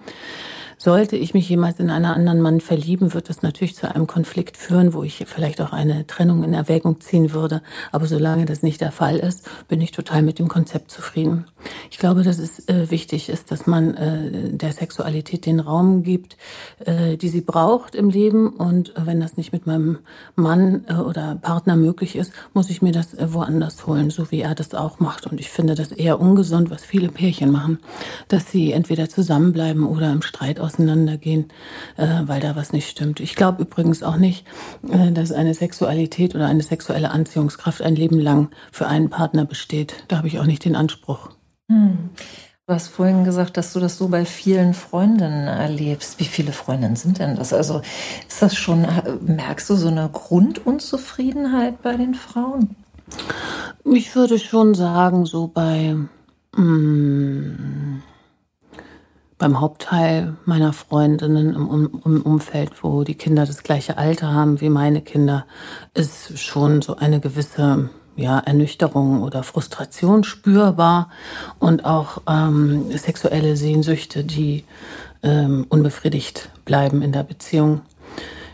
Sollte 0.77 1.15
ich 1.15 1.33
mich 1.33 1.47
jemals 1.49 1.79
in 1.79 1.89
einen 1.89 2.05
anderen 2.05 2.41
Mann 2.41 2.61
verlieben, 2.61 3.13
wird 3.13 3.29
das 3.29 3.41
natürlich 3.41 3.75
zu 3.75 3.93
einem 3.93 4.07
Konflikt 4.07 4.57
führen, 4.57 4.93
wo 4.93 5.03
ich 5.03 5.23
vielleicht 5.27 5.61
auch 5.61 5.73
eine 5.73 6.07
Trennung 6.07 6.43
in 6.43 6.53
Erwägung 6.53 7.01
ziehen 7.01 7.33
würde. 7.33 7.61
Aber 7.91 8.05
solange 8.05 8.45
das 8.45 8.63
nicht 8.63 8.81
der 8.81 8.91
Fall 8.91 9.17
ist, 9.17 9.47
bin 9.67 9.81
ich 9.81 9.91
total 9.91 10.21
mit 10.21 10.39
dem 10.39 10.47
Konzept 10.47 10.91
zufrieden. 10.91 11.45
Ich 11.91 11.97
glaube, 11.97 12.23
dass 12.23 12.39
es 12.39 12.67
äh, 12.67 12.89
wichtig 12.91 13.29
ist, 13.29 13.51
dass 13.51 13.67
man 13.67 13.95
äh, 13.95 14.53
der 14.53 14.73
Sexualität 14.73 15.45
den 15.45 15.59
Raum 15.59 16.03
gibt, 16.03 16.37
äh, 16.85 17.17
die 17.17 17.29
sie 17.29 17.41
braucht 17.41 17.95
im 17.95 18.09
Leben. 18.09 18.49
Und 18.49 18.93
wenn 18.97 19.19
das 19.19 19.37
nicht 19.37 19.53
mit 19.53 19.65
meinem 19.65 19.99
Mann 20.35 20.85
äh, 20.87 20.95
oder 20.95 21.35
Partner 21.41 21.75
möglich 21.75 22.15
ist, 22.15 22.31
muss 22.53 22.69
ich 22.69 22.81
mir 22.81 22.91
das 22.91 23.13
äh, 23.13 23.33
woanders 23.33 23.87
holen, 23.87 24.09
so 24.09 24.31
wie 24.31 24.41
er 24.41 24.55
das 24.55 24.73
auch 24.73 24.99
macht. 24.99 25.27
Und 25.27 25.39
ich 25.39 25.49
finde 25.49 25.75
das 25.75 25.91
eher 25.91 26.19
ungesund, 26.19 26.69
was 26.69 26.83
viele 26.83 27.09
Pärchen 27.09 27.51
machen, 27.51 27.79
dass 28.27 28.51
sie 28.51 28.71
entweder 28.71 29.09
zusammenbleiben 29.09 29.85
oder 29.85 30.11
im 30.11 30.21
Streit 30.21 30.59
auseinandergehen, 30.63 31.49
äh, 31.97 32.21
weil 32.23 32.39
da 32.39 32.55
was 32.55 32.73
nicht 32.73 32.89
stimmt. 32.89 33.19
Ich 33.19 33.35
glaube 33.35 33.61
übrigens 33.61 34.03
auch 34.03 34.17
nicht, 34.17 34.45
dass 34.81 35.31
eine 35.31 35.53
Sexualität 35.53 36.35
oder 36.35 36.47
eine 36.47 36.63
sexuelle 36.63 37.11
Anziehungskraft 37.11 37.81
ein 37.81 37.95
Leben 37.95 38.19
lang 38.19 38.49
für 38.71 38.87
einen 38.87 39.09
Partner 39.09 39.45
besteht. 39.45 40.05
Da 40.07 40.17
habe 40.17 40.27
ich 40.27 40.39
auch 40.39 40.45
nicht 40.45 40.65
den 40.65 40.75
Anspruch. 40.75 41.29
Hm. 41.69 42.09
Du 42.65 42.73
hast 42.73 42.87
vorhin 42.87 43.25
gesagt, 43.25 43.57
dass 43.57 43.73
du 43.73 43.81
das 43.81 43.97
so 43.97 44.07
bei 44.07 44.23
vielen 44.23 44.73
Freundinnen 44.73 45.47
erlebst. 45.47 46.21
Wie 46.21 46.25
viele 46.25 46.53
Freundinnen 46.53 46.95
sind 46.95 47.19
denn 47.19 47.35
das? 47.35 47.51
Also 47.51 47.81
ist 48.25 48.41
das 48.41 48.55
schon, 48.55 48.87
merkst 49.19 49.69
du 49.69 49.75
so 49.75 49.89
eine 49.89 50.07
Grundunzufriedenheit 50.07 51.81
bei 51.81 51.97
den 51.97 52.15
Frauen? 52.15 52.77
Ich 53.83 54.15
würde 54.15 54.39
schon 54.39 54.75
sagen, 54.75 55.25
so 55.25 55.47
bei 55.47 55.93
mm, 56.55 58.01
beim 59.43 59.59
Hauptteil 59.59 60.37
meiner 60.45 60.71
Freundinnen 60.71 61.53
im, 61.53 61.67
um, 61.67 62.01
im 62.05 62.21
Umfeld, 62.21 62.81
wo 62.81 63.03
die 63.03 63.15
Kinder 63.15 63.45
das 63.45 63.61
gleiche 63.61 63.97
Alter 63.97 64.31
haben 64.31 64.61
wie 64.61 64.69
meine 64.69 65.01
Kinder, 65.01 65.45
ist 65.93 66.39
schon 66.39 66.81
so 66.81 66.95
eine 66.95 67.19
gewisse 67.19 67.89
ja, 68.15 68.39
Ernüchterung 68.39 69.21
oder 69.21 69.43
Frustration 69.43 70.23
spürbar 70.23 71.09
und 71.59 71.83
auch 71.83 72.21
ähm, 72.25 72.85
sexuelle 72.97 73.57
Sehnsüchte, 73.57 74.23
die 74.23 74.63
ähm, 75.23 75.65
unbefriedigt 75.67 76.49
bleiben 76.63 77.01
in 77.01 77.11
der 77.11 77.23
Beziehung. 77.23 77.81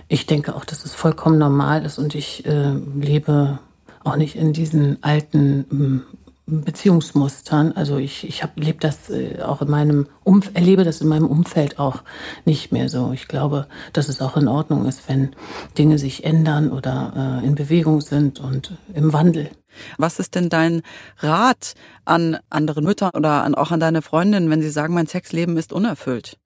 Ich 0.07 0.25
denke 0.25 0.55
auch, 0.55 0.65
dass 0.65 0.85
es 0.85 0.95
vollkommen 0.95 1.37
normal 1.37 1.85
ist 1.85 1.99
und 1.99 2.15
ich 2.15 2.47
äh, 2.47 2.73
lebe 2.99 3.59
auch 4.03 4.15
nicht 4.15 4.35
in 4.35 4.53
diesen 4.53 5.03
alten 5.03 6.03
Beziehungsmustern. 6.49 7.73
Also 7.73 7.97
ich, 7.97 8.27
ich 8.27 8.43
hab, 8.43 8.59
lebe 8.59 8.79
das 8.79 9.09
äh, 9.09 9.41
auch 9.41 9.61
in 9.61 9.69
meinem 9.69 10.07
Umf 10.23 10.51
erlebe 10.53 10.83
das 10.83 11.01
in 11.01 11.07
meinem 11.07 11.27
Umfeld 11.27 11.79
auch 11.79 12.03
nicht 12.45 12.71
mehr 12.71 12.89
so. 12.89 13.11
Ich 13.13 13.27
glaube, 13.27 13.67
dass 13.93 14.09
es 14.09 14.21
auch 14.21 14.37
in 14.37 14.47
Ordnung 14.47 14.85
ist, 14.85 15.07
wenn 15.07 15.35
Dinge 15.77 15.97
sich 15.97 16.23
ändern 16.23 16.71
oder 16.71 17.41
äh, 17.41 17.45
in 17.45 17.55
Bewegung 17.55 18.01
sind 18.01 18.39
und 18.39 18.77
im 18.93 19.13
Wandel. 19.13 19.49
Was 19.97 20.19
ist 20.19 20.35
denn 20.35 20.49
dein 20.49 20.81
Rat 21.19 21.73
an 22.05 22.37
andere 22.49 22.81
Mütter 22.81 23.11
oder 23.13 23.43
an, 23.43 23.55
auch 23.55 23.71
an 23.71 23.79
deine 23.79 24.01
Freundin, 24.01 24.49
wenn 24.49 24.61
sie 24.61 24.69
sagen, 24.69 24.93
mein 24.93 25.07
Sexleben 25.07 25.57
ist 25.57 25.73
unerfüllt? 25.73 26.37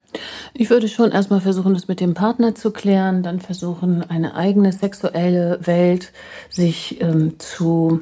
Ich 0.52 0.70
würde 0.70 0.88
schon 0.88 1.10
erstmal 1.10 1.40
versuchen, 1.40 1.74
das 1.74 1.88
mit 1.88 2.00
dem 2.00 2.14
Partner 2.14 2.54
zu 2.54 2.70
klären, 2.70 3.22
dann 3.22 3.40
versuchen, 3.40 4.08
eine 4.08 4.34
eigene 4.34 4.72
sexuelle 4.72 5.58
Welt 5.62 6.12
sich 6.48 7.00
ähm, 7.00 7.38
zu 7.38 8.00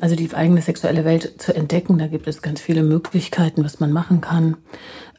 also 0.00 0.16
die 0.16 0.32
eigene 0.34 0.62
sexuelle 0.62 1.04
Welt 1.04 1.40
zu 1.40 1.54
entdecken. 1.54 1.98
Da 1.98 2.06
gibt 2.06 2.28
es 2.28 2.42
ganz 2.42 2.60
viele 2.60 2.82
Möglichkeiten, 2.82 3.64
was 3.64 3.80
man 3.80 3.92
machen 3.92 4.20
kann. 4.20 4.56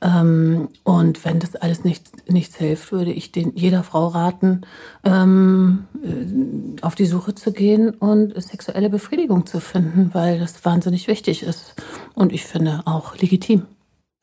Ähm, 0.02 0.70
und 0.84 1.26
wenn 1.26 1.40
das 1.40 1.56
alles 1.56 1.84
nichts, 1.84 2.12
nichts 2.28 2.56
hilft, 2.58 2.92
würde 2.92 3.12
ich 3.12 3.32
den, 3.32 3.54
jeder 3.56 3.84
Frau 3.84 4.08
raten, 4.08 4.62
ähm, 5.04 5.86
äh, 6.04 6.82
auf 6.82 6.96
die 6.96 7.06
Suche 7.06 7.36
zu 7.36 7.52
gehen 7.52 7.90
und 7.90 8.42
sexuelle 8.42 8.90
Befriedigung 8.90 9.46
zu 9.46 9.60
finden, 9.60 10.12
weil 10.14 10.40
das 10.40 10.64
wahnsinnig 10.66 11.08
wichtig 11.08 11.44
ist. 11.44 11.76
Und 12.14 12.32
ich 12.32 12.44
finde 12.44 12.84
auch 12.86 13.18
legitim. 13.18 13.64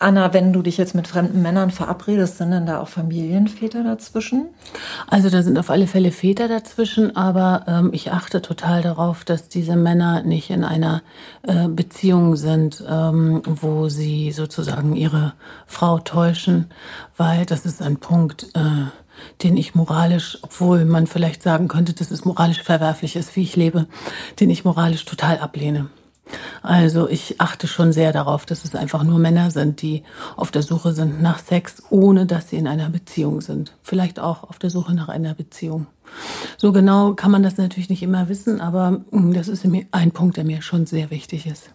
Anna, 0.05 0.35
wenn 0.35 0.53
du 0.53 0.61
dich 0.61 0.77
jetzt 0.77 0.95
mit 0.95 1.09
fremden 1.09 1.41
Männern 1.41 1.71
verabredest, 1.71 2.37
sind 2.37 2.51
denn 2.51 2.67
da 2.67 2.81
auch 2.81 2.89
Familienväter 2.89 3.83
dazwischen? 3.83 4.49
Also 5.07 5.31
da 5.31 5.43
sind 5.43 5.59
auf 5.59 5.71
alle 5.71 5.87
Fälle 5.87 6.13
Väter 6.13 6.47
dazwischen, 6.47 7.17
aber 7.17 7.65
ähm, 7.67 7.89
ich 7.91 8.13
achte 8.13 8.43
total 8.43 8.83
darauf, 8.83 9.25
dass 9.25 9.49
diese 9.49 9.77
Männer 9.77 10.23
nicht 10.23 10.51
in 10.51 10.63
einer 10.63 11.01
äh, 11.43 11.69
Beziehung 11.69 12.37
sind, 12.37 12.85
ähm, 12.87 13.41
wo 13.47 13.89
sie 13.89 14.31
sozusagen 14.33 14.95
ihre 14.95 15.33
Frau 15.67 15.99
täuschen, 15.99 16.67
weil 17.17 17.47
das 17.47 17.65
ist 17.65 17.81
ein 17.81 17.97
Punkt, 17.97 18.49
äh, 18.53 18.61
den 19.43 19.57
ich 19.57 19.75
moralisch, 19.75 20.37
obwohl 20.43 20.85
man 20.85 21.07
vielleicht 21.07 21.43
sagen 21.43 21.67
könnte, 21.67 21.95
dass 21.95 22.11
es 22.11 22.27
moralisch 22.27 22.61
verwerflich 22.61 23.17
ist, 23.17 23.35
wie 23.37 23.43
ich 23.43 23.57
lebe, 23.57 23.87
den 24.39 24.51
ich 24.51 24.67
moralisch 24.67 25.07
total 25.07 25.39
ablehne. 25.39 25.87
Also 26.63 27.09
ich 27.09 27.41
achte 27.41 27.67
schon 27.67 27.93
sehr 27.93 28.13
darauf, 28.13 28.47
dass 28.47 28.65
es 28.65 28.75
einfach 28.75 29.05
nur 29.05 29.19
Männer 29.19 29.51
sind, 29.51 29.83
die 29.83 30.03
auf 30.37 30.51
der 30.51 30.63
Suche 30.63 30.93
sind 30.93 31.21
nach 31.21 31.39
Sex, 31.39 31.83
ohne 31.91 32.27
dass 32.27 32.49
sie 32.49 32.57
in 32.57 32.67
einer 32.67 32.89
Beziehung 32.89 33.41
sind. 33.41 33.77
Vielleicht 33.83 34.19
auch 34.19 34.45
auf 34.45 34.59
der 34.59 34.71
Suche 34.71 34.95
nach 34.95 35.09
einer 35.09 35.35
Beziehung. 35.35 35.87
So 36.57 36.73
genau 36.73 37.15
kann 37.15 37.31
man 37.31 37.43
das 37.43 37.57
natürlich 37.57 37.91
nicht 37.91 38.03
immer 38.03 38.29
wissen, 38.29 38.61
aber 38.61 39.05
hm, 39.11 39.35
das 39.35 39.49
ist 39.49 39.65
ein 39.65 40.11
Punkt, 40.13 40.37
der 40.37 40.45
mir 40.45 40.63
schon 40.63 40.87
sehr 40.87 41.11
wichtig 41.11 41.47
ist. 41.47 41.71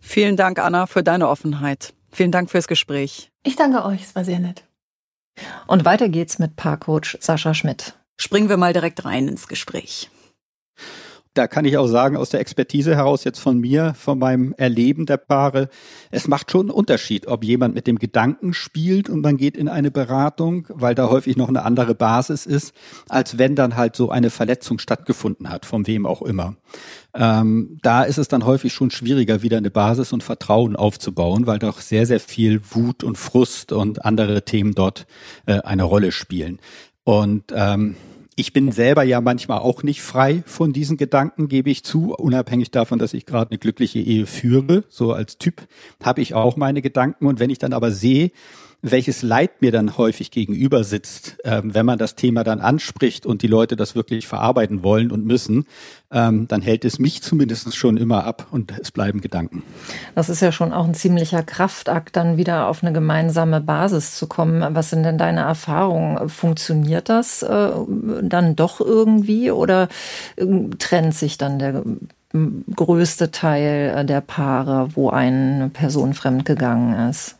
Vielen 0.00 0.36
Dank, 0.36 0.58
Anna, 0.58 0.86
für 0.86 1.04
deine 1.04 1.28
Offenheit. 1.28 1.94
Vielen 2.10 2.32
Dank 2.32 2.50
fürs 2.50 2.66
Gespräch. 2.66 3.30
Ich 3.44 3.56
danke 3.56 3.84
euch, 3.84 4.02
es 4.02 4.14
war 4.16 4.24
sehr 4.24 4.40
nett. 4.40 4.64
Und 5.66 5.84
weiter 5.84 6.08
geht's 6.08 6.38
mit 6.38 6.56
Paarcoach 6.56 7.16
Sascha 7.20 7.54
Schmidt. 7.54 7.94
Springen 8.18 8.48
wir 8.48 8.56
mal 8.56 8.72
direkt 8.72 9.04
rein 9.04 9.28
ins 9.28 9.48
Gespräch 9.48 10.10
da 11.34 11.46
kann 11.46 11.64
ich 11.64 11.78
auch 11.78 11.86
sagen, 11.86 12.16
aus 12.16 12.30
der 12.30 12.40
Expertise 12.40 12.94
heraus 12.94 13.24
jetzt 13.24 13.38
von 13.38 13.58
mir, 13.58 13.94
von 13.94 14.18
meinem 14.18 14.54
Erleben 14.56 15.06
der 15.06 15.16
Paare, 15.16 15.68
es 16.10 16.28
macht 16.28 16.50
schon 16.50 16.66
einen 16.66 16.70
Unterschied, 16.70 17.26
ob 17.26 17.44
jemand 17.44 17.74
mit 17.74 17.86
dem 17.86 17.98
Gedanken 17.98 18.52
spielt 18.52 19.08
und 19.08 19.22
man 19.22 19.38
geht 19.38 19.56
in 19.56 19.68
eine 19.68 19.90
Beratung, 19.90 20.66
weil 20.68 20.94
da 20.94 21.08
häufig 21.08 21.36
noch 21.36 21.48
eine 21.48 21.64
andere 21.64 21.94
Basis 21.94 22.44
ist, 22.44 22.74
als 23.08 23.38
wenn 23.38 23.56
dann 23.56 23.76
halt 23.76 23.96
so 23.96 24.10
eine 24.10 24.30
Verletzung 24.30 24.78
stattgefunden 24.78 25.48
hat, 25.48 25.64
von 25.64 25.86
wem 25.86 26.06
auch 26.06 26.22
immer. 26.22 26.56
Ähm, 27.14 27.78
da 27.82 28.02
ist 28.02 28.18
es 28.18 28.28
dann 28.28 28.44
häufig 28.44 28.72
schon 28.72 28.90
schwieriger, 28.90 29.42
wieder 29.42 29.56
eine 29.56 29.70
Basis 29.70 30.12
und 30.12 30.22
Vertrauen 30.22 30.76
aufzubauen, 30.76 31.46
weil 31.46 31.58
doch 31.58 31.80
sehr, 31.80 32.06
sehr 32.06 32.20
viel 32.20 32.60
Wut 32.70 33.04
und 33.04 33.16
Frust 33.16 33.72
und 33.72 34.04
andere 34.04 34.44
Themen 34.44 34.74
dort 34.74 35.06
äh, 35.46 35.60
eine 35.60 35.84
Rolle 35.84 36.12
spielen. 36.12 36.58
Und 37.04 37.44
ähm, 37.54 37.96
ich 38.36 38.52
bin 38.52 38.72
selber 38.72 39.02
ja 39.02 39.20
manchmal 39.20 39.58
auch 39.58 39.82
nicht 39.82 40.02
frei 40.02 40.42
von 40.46 40.72
diesen 40.72 40.96
Gedanken, 40.96 41.48
gebe 41.48 41.70
ich 41.70 41.84
zu, 41.84 42.14
unabhängig 42.14 42.70
davon, 42.70 42.98
dass 42.98 43.14
ich 43.14 43.26
gerade 43.26 43.50
eine 43.50 43.58
glückliche 43.58 43.98
Ehe 43.98 44.26
führe. 44.26 44.84
So 44.88 45.12
als 45.12 45.38
Typ 45.38 45.62
habe 46.02 46.22
ich 46.22 46.34
auch 46.34 46.56
meine 46.56 46.82
Gedanken. 46.82 47.26
Und 47.26 47.40
wenn 47.40 47.50
ich 47.50 47.58
dann 47.58 47.72
aber 47.72 47.90
sehe, 47.90 48.30
welches 48.82 49.22
Leid 49.22 49.62
mir 49.62 49.70
dann 49.70 49.96
häufig 49.96 50.32
gegenüber 50.32 50.82
sitzt, 50.82 51.36
ähm, 51.44 51.72
wenn 51.72 51.86
man 51.86 51.98
das 51.98 52.16
Thema 52.16 52.42
dann 52.42 52.60
anspricht 52.60 53.24
und 53.24 53.42
die 53.42 53.46
Leute 53.46 53.76
das 53.76 53.94
wirklich 53.94 54.26
verarbeiten 54.26 54.82
wollen 54.82 55.12
und 55.12 55.24
müssen, 55.24 55.66
ähm, 56.10 56.48
dann 56.48 56.62
hält 56.62 56.84
es 56.84 56.98
mich 56.98 57.22
zumindest 57.22 57.74
schon 57.76 57.96
immer 57.96 58.24
ab 58.24 58.48
und 58.50 58.74
es 58.80 58.90
bleiben 58.90 59.20
Gedanken. 59.20 59.62
Das 60.16 60.28
ist 60.28 60.42
ja 60.42 60.50
schon 60.50 60.72
auch 60.72 60.84
ein 60.84 60.94
ziemlicher 60.94 61.44
Kraftakt, 61.44 62.16
dann 62.16 62.36
wieder 62.36 62.66
auf 62.66 62.82
eine 62.82 62.92
gemeinsame 62.92 63.60
Basis 63.60 64.16
zu 64.16 64.26
kommen. 64.26 64.74
Was 64.74 64.90
sind 64.90 65.04
denn 65.04 65.16
deine 65.16 65.40
Erfahrungen? 65.40 66.28
Funktioniert 66.28 67.08
das 67.08 67.42
äh, 67.42 67.70
dann 68.22 68.56
doch 68.56 68.80
irgendwie 68.80 69.52
oder 69.52 69.88
äh, 70.36 70.44
trennt 70.78 71.14
sich 71.14 71.38
dann 71.38 71.60
der 71.60 71.84
größte 72.74 73.30
Teil 73.30 74.06
der 74.06 74.22
Paare, 74.22 74.88
wo 74.94 75.10
eine 75.10 75.68
Person 75.68 76.14
fremdgegangen 76.14 77.10
ist? 77.10 77.36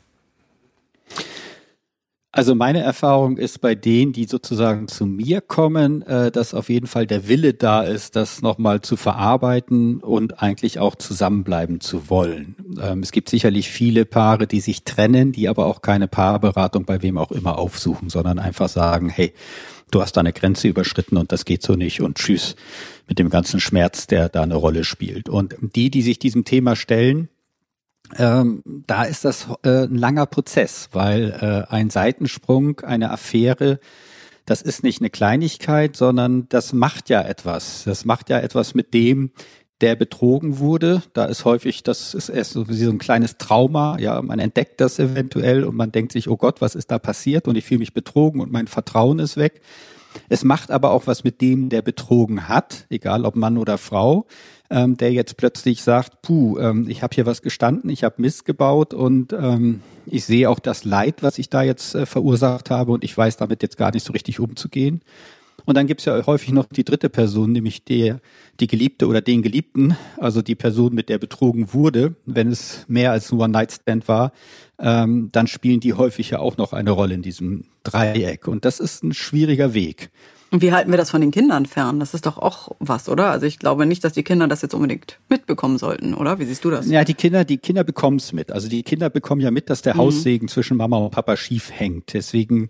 Also 2.35 2.55
meine 2.55 2.81
Erfahrung 2.81 3.37
ist 3.37 3.61
bei 3.61 3.75
denen, 3.75 4.15
die 4.15 4.25
sozusagen 4.25 4.89
zu 4.89 5.05
mir 5.05 5.43
kommen, 5.43 6.01
äh, 6.01 6.31
dass 6.31 6.55
auf 6.55 6.71
jeden 6.71 6.87
Fall 6.87 7.07
der 7.07 7.29
Wille 7.29 7.53
da 7.53 7.83
ist, 7.83 8.17
das 8.17 8.41
nochmal 8.41 8.81
zu 8.81 8.97
verarbeiten 8.97 9.99
und 9.99 10.43
eigentlich 10.43 10.79
auch 10.79 10.95
zusammenbleiben 10.95 11.81
zu 11.81 12.09
wollen. 12.09 12.57
Ähm, 12.81 13.01
es 13.01 13.13
gibt 13.13 13.29
sicherlich 13.29 13.69
viele 13.69 14.07
Paare, 14.07 14.47
die 14.47 14.61
sich 14.61 14.85
trennen, 14.85 15.33
die 15.33 15.47
aber 15.47 15.67
auch 15.67 15.83
keine 15.83 16.09
Paarberatung 16.09 16.87
bei 16.87 17.03
wem 17.03 17.19
auch 17.19 17.33
immer 17.33 17.59
aufsuchen, 17.59 18.09
sondern 18.09 18.39
einfach 18.39 18.71
sagen, 18.71 19.11
hey, 19.11 19.35
du 19.91 20.01
hast 20.01 20.17
da 20.17 20.21
eine 20.21 20.33
Grenze 20.33 20.69
überschritten 20.69 21.19
und 21.19 21.33
das 21.33 21.45
geht 21.45 21.63
so 21.63 21.75
nicht 21.75 22.01
und 22.01 22.17
tschüss 22.17 22.57
mit 23.09 23.19
dem 23.19 23.29
ganzen 23.29 23.61
Schmerz, 23.61 24.07
der 24.07 24.31
da 24.31 24.43
eine 24.43 24.55
Rolle 24.55 24.85
spielt. 24.85 25.29
Und 25.29 25.55
die, 25.77 25.91
die 25.91 26.01
sich 26.01 26.19
diesem 26.19 26.47
Thema 26.47 26.77
stellen, 26.77 27.29
ähm, 28.19 28.63
da 28.87 29.05
ist 29.05 29.25
das 29.25 29.49
äh, 29.65 29.85
ein 29.85 29.97
langer 29.97 30.27
Prozess, 30.27 30.89
weil 30.93 31.67
äh, 31.69 31.73
ein 31.73 31.91
Seitensprung, 31.91 32.81
eine 32.81 33.11
Affäre, 33.11 33.81
das 34.45 34.63
ist 34.63 34.83
nicht 34.83 35.01
eine 35.01 35.11
Kleinigkeit, 35.11 35.97
sondern 35.97 36.49
das 36.49 36.73
macht 36.73 37.09
ja 37.09 37.23
etwas. 37.23 37.85
Das 37.85 38.05
macht 38.05 38.29
ja 38.29 38.41
etwas 38.41 38.75
mit 38.75 38.93
dem, 38.93 39.31
der 39.81 39.97
betrogen 39.97 40.59
wurde. 40.59 41.03
Da 41.13 41.27
ist 41.27 41.45
häufig, 41.45 41.83
das 41.83 42.15
ist 42.15 42.29
erst 42.29 42.53
so 42.53 42.65
ein 42.65 42.99
kleines 42.99 43.37
Trauma. 43.39 43.99
Ja, 43.99 44.21
man 44.23 44.39
entdeckt 44.39 44.81
das 44.81 44.99
eventuell 44.99 45.65
und 45.65 45.77
man 45.77 45.93
denkt 45.93 46.13
sich, 46.13 46.29
oh 46.29 46.37
Gott, 46.37 46.61
was 46.61 46.75
ist 46.75 46.91
da 46.91 46.99
passiert? 46.99 47.49
Und 47.49 47.57
ich 47.57 47.65
fühle 47.65 47.79
mich 47.79 47.95
betrogen 47.95 48.41
und 48.41 48.53
mein 48.53 48.67
Vertrauen 48.67 49.19
ist 49.19 49.37
weg. 49.37 49.61
Es 50.29 50.45
macht 50.45 50.71
aber 50.71 50.91
auch 50.91 51.07
was 51.07 51.25
mit 51.25 51.41
dem, 51.41 51.69
der 51.69 51.83
betrogen 51.83 52.49
hat, 52.49 52.87
egal 52.91 53.25
ob 53.25 53.35
Mann 53.35 53.59
oder 53.59 53.79
Frau 53.79 54.27
ähm, 54.73 54.97
der 54.97 55.13
jetzt 55.13 55.37
plötzlich 55.37 55.83
sagt, 55.83 56.23
puh, 56.23 56.59
ähm, 56.59 56.89
ich 56.89 57.03
habe 57.03 57.15
hier 57.15 57.27
was 57.27 57.43
gestanden, 57.43 57.91
ich 57.91 58.05
habe 58.05 58.23
Mist 58.23 58.47
gebaut 58.47 58.95
und 58.95 59.35
ähm, 59.35 59.83
ich 60.07 60.25
sehe 60.25 60.49
auch 60.49 60.59
das 60.59 60.85
Leid, 60.85 61.23
was 61.23 61.39
ich 61.39 61.51
da 61.51 61.63
jetzt 61.63 61.95
äh, 61.95 62.07
verursacht 62.07 62.71
habe 62.71 62.93
und 62.93 63.05
ich 63.05 63.17
weiß 63.17 63.37
damit 63.37 63.63
jetzt 63.63 63.77
gar 63.77 63.93
nicht 63.93 64.05
so 64.05 64.15
richtig 64.15 64.41
umzugehen. 64.41 65.03
Und 65.67 65.77
dann 65.77 65.87
gibt's 65.87 66.07
ja 66.07 66.27
häufig 66.27 66.53
noch 66.53 66.65
die 66.65 66.85
dritte 66.85 67.11
Person, 67.11 67.53
nämlich 67.53 67.85
der, 67.85 68.21
die 68.59 68.67
Geliebte 68.67 69.07
oder 69.07 69.21
den 69.21 69.43
Geliebten, 69.43 69.97
also 70.17 70.43
die 70.43 70.57
Person, 70.57 70.95
mit 70.95 71.09
der 71.09 71.19
betrogen 71.19 71.73
wurde. 71.73 72.17
Wenn 72.25 72.51
es 72.51 72.85
mehr 72.89 73.13
als 73.13 73.31
nur 73.31 73.45
ein 73.45 73.53
Nightstand 73.53 74.09
war, 74.09 74.33
ähm, 74.81 75.29
dann 75.33 75.47
spielen 75.47 75.81
die 75.81 75.93
häufig 75.93 76.31
ja 76.31 76.41
auch 76.41 76.57
noch 76.57 76.73
eine 76.73 76.91
Rolle 76.91 77.15
in 77.15 77.23
diesem 77.23 77.67
Dreieck. 77.85 78.49
Und 78.49 78.65
das 78.65 78.81
ist 78.81 79.05
ein 79.05 79.13
schwieriger 79.13 79.75
Weg. 79.75 80.11
Und 80.53 80.61
wie 80.61 80.71
halten 80.71 80.91
wir 80.91 80.99
das 80.99 81.11
von 81.11 81.23
den 81.23 81.31
Kindern 81.31 81.65
fern? 81.65 81.99
Das 81.99 82.13
ist 82.13 82.27
doch 82.27 82.37
auch 82.37 82.73
was, 82.79 83.09
oder? 83.09 83.31
Also 83.31 83.47
ich 83.47 83.59
glaube 83.59 83.87
nicht, 83.87 84.05
dass 84.05 84.13
die 84.13 84.23
Kinder 84.23 84.47
das 84.49 84.61
jetzt 84.61 84.75
unbedingt 84.75 85.19
mitbekommen 85.31 85.79
sollten, 85.79 86.13
oder? 86.13 86.39
Wie 86.39 86.45
siehst 86.45 86.63
du 86.67 86.71
das? 86.71 86.87
Ja, 86.89 87.05
die 87.05 87.15
Kinder, 87.15 87.47
die 87.47 87.57
Kinder 87.57 87.85
bekommen 87.85 88.19
es 88.19 88.35
mit. 88.35 88.53
Also 88.53 88.69
die 88.69 88.83
Kinder 88.83 89.09
bekommen 89.09 89.41
ja 89.41 89.51
mit, 89.51 89.71
dass 89.71 89.81
der 89.81 89.95
mhm. 89.95 90.01
Haussegen 90.01 90.49
zwischen 90.49 90.77
Mama 90.77 90.99
und 90.99 91.11
Papa 91.11 91.39
schief 91.39 91.71
hängt. 91.73 92.13
Deswegen 92.13 92.69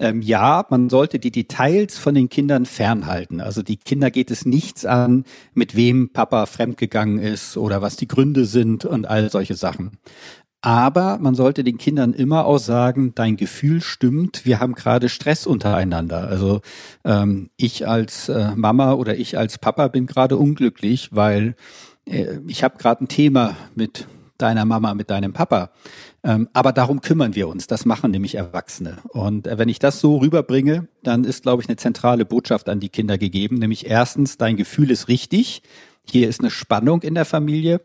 ähm, 0.00 0.22
ja, 0.22 0.66
man 0.70 0.88
sollte 0.88 1.18
die 1.18 1.30
Details 1.30 1.98
von 1.98 2.14
den 2.14 2.30
Kindern 2.30 2.64
fernhalten. 2.64 3.42
Also 3.42 3.62
die 3.62 3.76
Kinder 3.76 4.10
geht 4.10 4.30
es 4.30 4.46
nichts 4.46 4.86
an, 4.86 5.24
mit 5.52 5.76
wem 5.76 6.08
Papa 6.08 6.46
fremdgegangen 6.46 7.18
ist 7.18 7.58
oder 7.58 7.82
was 7.82 7.96
die 7.96 8.08
Gründe 8.08 8.46
sind 8.46 8.86
und 8.86 9.06
all 9.06 9.30
solche 9.30 9.54
Sachen. 9.54 9.98
Aber 10.62 11.18
man 11.18 11.34
sollte 11.34 11.64
den 11.64 11.78
Kindern 11.78 12.12
immer 12.12 12.44
auch 12.44 12.58
sagen, 12.58 13.12
dein 13.14 13.36
Gefühl 13.36 13.80
stimmt, 13.80 14.44
wir 14.44 14.60
haben 14.60 14.74
gerade 14.74 15.08
Stress 15.08 15.46
untereinander. 15.46 16.28
Also 16.28 16.60
ähm, 17.04 17.48
ich 17.56 17.88
als 17.88 18.28
äh, 18.28 18.52
Mama 18.56 18.92
oder 18.92 19.16
ich 19.16 19.38
als 19.38 19.56
Papa 19.56 19.88
bin 19.88 20.06
gerade 20.06 20.36
unglücklich, 20.36 21.08
weil 21.12 21.56
äh, 22.04 22.38
ich 22.46 22.62
habe 22.62 22.76
gerade 22.76 23.04
ein 23.04 23.08
Thema 23.08 23.56
mit 23.74 24.06
deiner 24.36 24.64
Mama, 24.64 24.94
mit 24.94 25.10
deinem 25.10 25.32
Papa. 25.32 25.70
Ähm, 26.22 26.48
aber 26.52 26.72
darum 26.72 27.00
kümmern 27.00 27.34
wir 27.34 27.48
uns. 27.48 27.66
Das 27.66 27.86
machen 27.86 28.10
nämlich 28.10 28.34
Erwachsene. 28.34 28.98
Und 29.08 29.46
äh, 29.46 29.58
wenn 29.58 29.68
ich 29.68 29.78
das 29.78 30.00
so 30.00 30.18
rüberbringe, 30.18 30.88
dann 31.02 31.24
ist, 31.24 31.42
glaube 31.42 31.62
ich, 31.62 31.68
eine 31.68 31.76
zentrale 31.76 32.24
Botschaft 32.26 32.68
an 32.68 32.80
die 32.80 32.90
Kinder 32.90 33.16
gegeben. 33.16 33.56
Nämlich 33.56 33.86
erstens, 33.86 34.36
dein 34.36 34.56
Gefühl 34.56 34.90
ist 34.90 35.08
richtig. 35.08 35.62
Hier 36.04 36.28
ist 36.28 36.40
eine 36.40 36.50
Spannung 36.50 37.02
in 37.02 37.14
der 37.14 37.24
Familie. 37.24 37.80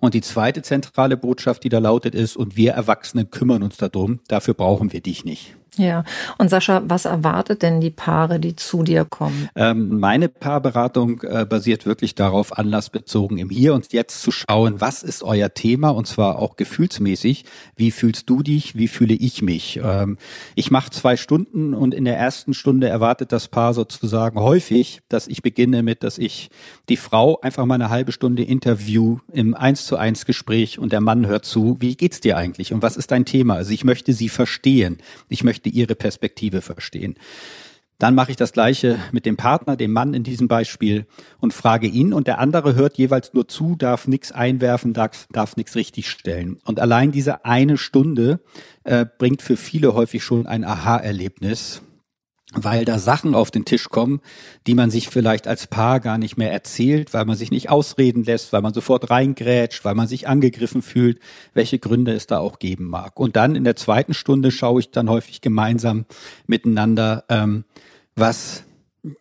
Und 0.00 0.14
die 0.14 0.22
zweite 0.22 0.62
zentrale 0.62 1.16
Botschaft, 1.16 1.62
die 1.62 1.68
da 1.68 1.78
lautet, 1.78 2.14
ist, 2.14 2.36
und 2.36 2.56
wir 2.56 2.72
Erwachsenen 2.72 3.30
kümmern 3.30 3.62
uns 3.62 3.76
darum, 3.76 4.20
dafür 4.28 4.54
brauchen 4.54 4.92
wir 4.92 5.02
dich 5.02 5.24
nicht. 5.24 5.56
Ja, 5.80 6.04
und 6.36 6.50
Sascha, 6.50 6.82
was 6.84 7.06
erwartet 7.06 7.62
denn 7.62 7.80
die 7.80 7.88
Paare, 7.88 8.38
die 8.38 8.54
zu 8.54 8.82
dir 8.82 9.06
kommen? 9.06 9.48
Ähm, 9.56 9.98
meine 9.98 10.28
Paarberatung 10.28 11.22
äh, 11.22 11.46
basiert 11.46 11.86
wirklich 11.86 12.14
darauf, 12.14 12.58
anlassbezogen 12.58 13.38
im 13.38 13.48
Hier 13.48 13.72
und 13.72 13.90
Jetzt 13.90 14.20
zu 14.20 14.30
schauen, 14.30 14.82
was 14.82 15.02
ist 15.02 15.22
euer 15.22 15.54
Thema 15.54 15.88
und 15.88 16.06
zwar 16.06 16.38
auch 16.38 16.56
gefühlsmäßig. 16.56 17.46
Wie 17.76 17.92
fühlst 17.92 18.28
du 18.28 18.42
dich? 18.42 18.76
Wie 18.76 18.88
fühle 18.88 19.14
ich 19.14 19.40
mich? 19.40 19.80
Ähm, 19.82 20.18
ich 20.54 20.70
mache 20.70 20.90
zwei 20.90 21.16
Stunden 21.16 21.72
und 21.72 21.94
in 21.94 22.04
der 22.04 22.18
ersten 22.18 22.52
Stunde 22.52 22.90
erwartet 22.90 23.32
das 23.32 23.48
Paar 23.48 23.72
sozusagen 23.72 24.38
häufig, 24.38 25.00
dass 25.08 25.28
ich 25.28 25.40
beginne 25.40 25.82
mit, 25.82 26.02
dass 26.02 26.18
ich 26.18 26.50
die 26.90 26.98
Frau 26.98 27.40
einfach 27.40 27.64
mal 27.64 27.76
eine 27.76 27.88
halbe 27.88 28.12
Stunde 28.12 28.42
interview 28.42 29.16
im 29.32 29.54
Eins 29.54 29.86
zu 29.86 29.96
eins 29.96 30.26
Gespräch 30.26 30.78
und 30.78 30.92
der 30.92 31.00
Mann 31.00 31.26
hört 31.26 31.46
zu, 31.46 31.78
wie 31.80 31.96
geht's 31.96 32.20
dir 32.20 32.36
eigentlich 32.36 32.74
und 32.74 32.82
was 32.82 32.98
ist 32.98 33.12
dein 33.12 33.24
Thema? 33.24 33.54
Also 33.54 33.72
ich 33.72 33.84
möchte 33.84 34.12
sie 34.12 34.28
verstehen. 34.28 34.98
Ich 35.30 35.42
möchte 35.42 35.69
möchte 35.70 35.78
ihre 35.78 35.94
Perspektive 35.94 36.60
verstehen. 36.60 37.14
Dann 37.98 38.14
mache 38.14 38.30
ich 38.30 38.36
das 38.38 38.52
Gleiche 38.52 38.98
mit 39.12 39.26
dem 39.26 39.36
Partner, 39.36 39.76
dem 39.76 39.92
Mann 39.92 40.14
in 40.14 40.22
diesem 40.22 40.48
Beispiel 40.48 41.06
und 41.38 41.52
frage 41.52 41.86
ihn 41.86 42.14
und 42.14 42.26
der 42.26 42.38
andere 42.38 42.74
hört 42.74 42.96
jeweils 42.96 43.34
nur 43.34 43.46
zu, 43.46 43.76
darf 43.76 44.08
nichts 44.08 44.32
einwerfen, 44.32 44.94
darf, 44.94 45.26
darf 45.30 45.56
nichts 45.56 45.76
richtigstellen. 45.76 46.58
Und 46.64 46.80
allein 46.80 47.12
diese 47.12 47.44
eine 47.44 47.76
Stunde 47.76 48.40
äh, 48.84 49.04
bringt 49.18 49.42
für 49.42 49.58
viele 49.58 49.92
häufig 49.92 50.24
schon 50.24 50.46
ein 50.46 50.64
Aha-Erlebnis, 50.64 51.82
weil 52.54 52.84
da 52.84 52.98
Sachen 52.98 53.34
auf 53.34 53.50
den 53.50 53.64
Tisch 53.64 53.88
kommen, 53.88 54.20
die 54.66 54.74
man 54.74 54.90
sich 54.90 55.08
vielleicht 55.08 55.46
als 55.46 55.68
Paar 55.68 56.00
gar 56.00 56.18
nicht 56.18 56.36
mehr 56.36 56.52
erzählt, 56.52 57.14
weil 57.14 57.24
man 57.24 57.36
sich 57.36 57.50
nicht 57.50 57.70
ausreden 57.70 58.24
lässt, 58.24 58.52
weil 58.52 58.62
man 58.62 58.74
sofort 58.74 59.10
reingrätscht, 59.10 59.84
weil 59.84 59.94
man 59.94 60.08
sich 60.08 60.26
angegriffen 60.26 60.82
fühlt, 60.82 61.20
welche 61.54 61.78
Gründe 61.78 62.12
es 62.12 62.26
da 62.26 62.38
auch 62.38 62.58
geben 62.58 62.86
mag. 62.88 63.20
Und 63.20 63.36
dann 63.36 63.54
in 63.54 63.64
der 63.64 63.76
zweiten 63.76 64.14
Stunde 64.14 64.50
schaue 64.50 64.80
ich 64.80 64.90
dann 64.90 65.08
häufig 65.08 65.40
gemeinsam 65.40 66.06
miteinander, 66.46 67.24
ähm, 67.28 67.64
was 68.16 68.64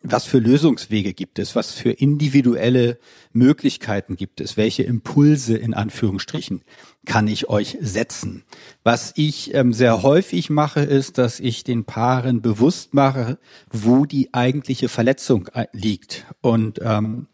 was 0.02 0.26
für 0.26 0.40
Lösungswege 0.40 1.14
gibt 1.14 1.40
es, 1.40 1.56
was 1.56 1.72
für 1.72 1.92
individuelle 1.92 3.00
Möglichkeiten 3.32 4.16
gibt 4.16 4.42
es, 4.42 4.58
welche 4.58 4.84
Impulse 4.84 5.58
in 5.58 5.74
Anführungsstrichen 5.74 6.64
kann 7.06 7.28
ich 7.28 7.50
euch 7.50 7.78
setzen. 7.80 8.44
Was 8.84 9.14
ich 9.16 9.54
ähm, 9.54 9.72
sehr 9.72 10.04
häufig 10.04 10.50
mache, 10.50 10.82
ist, 10.82 11.18
dass 11.18 11.40
ich 11.40 11.64
den 11.64 11.86
Paaren 11.86 12.42
bewusst 12.42 12.94
mache, 12.94 13.40
wo 13.72 14.06
die 14.06 14.34
eigentliche 14.34 14.90
Verletzung 14.90 15.48
äh, 15.54 15.68
liegt. 15.72 16.26
Und 16.42 16.80
ähm, 16.84 17.28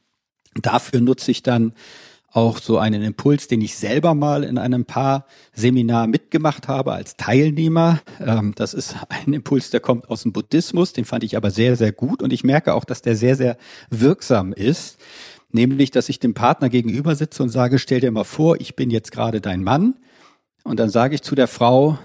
dafür 0.53 1.01
nutze 1.01 1.31
ich 1.31 1.41
dann 1.41 1.73
auch 2.35 2.59
so 2.59 2.77
einen 2.77 3.01
Impuls, 3.01 3.47
den 3.47 3.61
ich 3.61 3.75
selber 3.75 4.13
mal 4.13 4.43
in 4.43 4.57
einem 4.57 4.83
Paar-Seminar 4.83 6.07
mitgemacht 6.07 6.67
habe 6.67 6.91
als 6.91 7.15
Teilnehmer. 7.15 8.01
Ähm, 8.19 8.53
das 8.55 8.73
ist 8.73 8.95
ein 9.07 9.33
Impuls, 9.33 9.69
der 9.69 9.79
kommt 9.79 10.09
aus 10.09 10.23
dem 10.23 10.33
Buddhismus, 10.33 10.91
den 10.91 11.05
fand 11.05 11.23
ich 11.23 11.37
aber 11.37 11.49
sehr, 11.49 11.77
sehr 11.77 11.93
gut 11.93 12.21
und 12.21 12.33
ich 12.33 12.43
merke 12.43 12.73
auch, 12.73 12.83
dass 12.83 13.01
der 13.01 13.15
sehr, 13.15 13.37
sehr 13.37 13.57
wirksam 13.89 14.51
ist. 14.51 14.97
Nämlich, 15.51 15.91
dass 15.91 16.09
ich 16.09 16.19
dem 16.19 16.33
Partner 16.33 16.67
gegenüber 16.67 17.15
sitze 17.15 17.41
und 17.41 17.49
sage, 17.49 17.79
stell 17.79 18.01
dir 18.01 18.11
mal 18.11 18.25
vor, 18.25 18.59
ich 18.59 18.75
bin 18.75 18.91
jetzt 18.91 19.13
gerade 19.13 19.39
dein 19.39 19.63
Mann. 19.63 19.95
Und 20.65 20.81
dann 20.81 20.89
sage 20.89 21.15
ich 21.15 21.21
zu 21.21 21.35
der 21.35 21.47
Frau, 21.47 21.97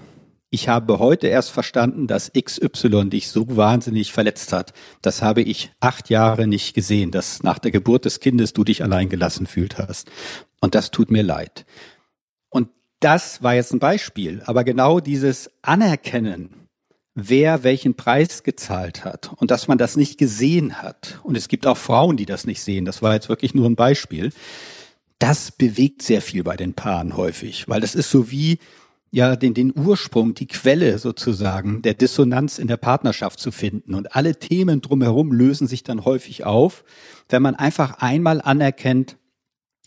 ich 0.53 0.67
habe 0.67 0.99
heute 0.99 1.27
erst 1.27 1.49
verstanden, 1.49 2.07
dass 2.07 2.33
XY 2.33 3.09
dich 3.09 3.29
so 3.29 3.55
wahnsinnig 3.55 4.11
verletzt 4.11 4.51
hat. 4.51 4.73
Das 5.01 5.21
habe 5.21 5.41
ich 5.41 5.71
acht 5.79 6.09
Jahre 6.09 6.45
nicht 6.45 6.75
gesehen, 6.75 7.09
dass 7.09 7.41
nach 7.41 7.57
der 7.57 7.71
Geburt 7.71 8.03
des 8.03 8.19
Kindes 8.19 8.51
du 8.51 8.65
dich 8.65 8.83
allein 8.83 9.07
gelassen 9.07 9.47
fühlt 9.47 9.77
hast. 9.77 10.11
Und 10.59 10.75
das 10.75 10.91
tut 10.91 11.09
mir 11.09 11.23
leid. 11.23 11.65
Und 12.49 12.67
das 12.99 13.41
war 13.41 13.55
jetzt 13.55 13.71
ein 13.71 13.79
Beispiel. 13.79 14.43
Aber 14.45 14.65
genau 14.65 14.99
dieses 14.99 15.49
Anerkennen, 15.61 16.67
wer 17.15 17.63
welchen 17.63 17.95
Preis 17.95 18.43
gezahlt 18.43 19.05
hat 19.05 19.31
und 19.37 19.51
dass 19.51 19.69
man 19.69 19.77
das 19.77 19.95
nicht 19.95 20.17
gesehen 20.17 20.81
hat. 20.81 21.21
Und 21.23 21.37
es 21.37 21.47
gibt 21.47 21.65
auch 21.65 21.77
Frauen, 21.77 22.17
die 22.17 22.25
das 22.25 22.45
nicht 22.45 22.61
sehen. 22.61 22.83
Das 22.83 23.01
war 23.01 23.13
jetzt 23.13 23.29
wirklich 23.29 23.55
nur 23.55 23.69
ein 23.69 23.77
Beispiel. 23.77 24.33
Das 25.17 25.49
bewegt 25.51 26.01
sehr 26.01 26.21
viel 26.21 26.43
bei 26.43 26.57
den 26.57 26.73
Paaren 26.73 27.15
häufig, 27.15 27.69
weil 27.69 27.79
das 27.79 27.95
ist 27.95 28.11
so 28.11 28.31
wie, 28.31 28.59
ja 29.11 29.35
den, 29.35 29.53
den 29.53 29.73
Ursprung, 29.77 30.33
die 30.33 30.47
Quelle 30.47 30.97
sozusagen 30.97 31.81
der 31.81 31.93
Dissonanz 31.93 32.57
in 32.57 32.67
der 32.67 32.77
Partnerschaft 32.77 33.39
zu 33.39 33.51
finden. 33.51 33.93
Und 33.93 34.15
alle 34.15 34.37
Themen 34.37 34.81
drumherum 34.81 35.31
lösen 35.33 35.67
sich 35.67 35.83
dann 35.83 36.05
häufig 36.05 36.45
auf, 36.45 36.83
wenn 37.29 37.41
man 37.41 37.55
einfach 37.55 37.99
einmal 37.99 38.41
anerkennt, 38.41 39.17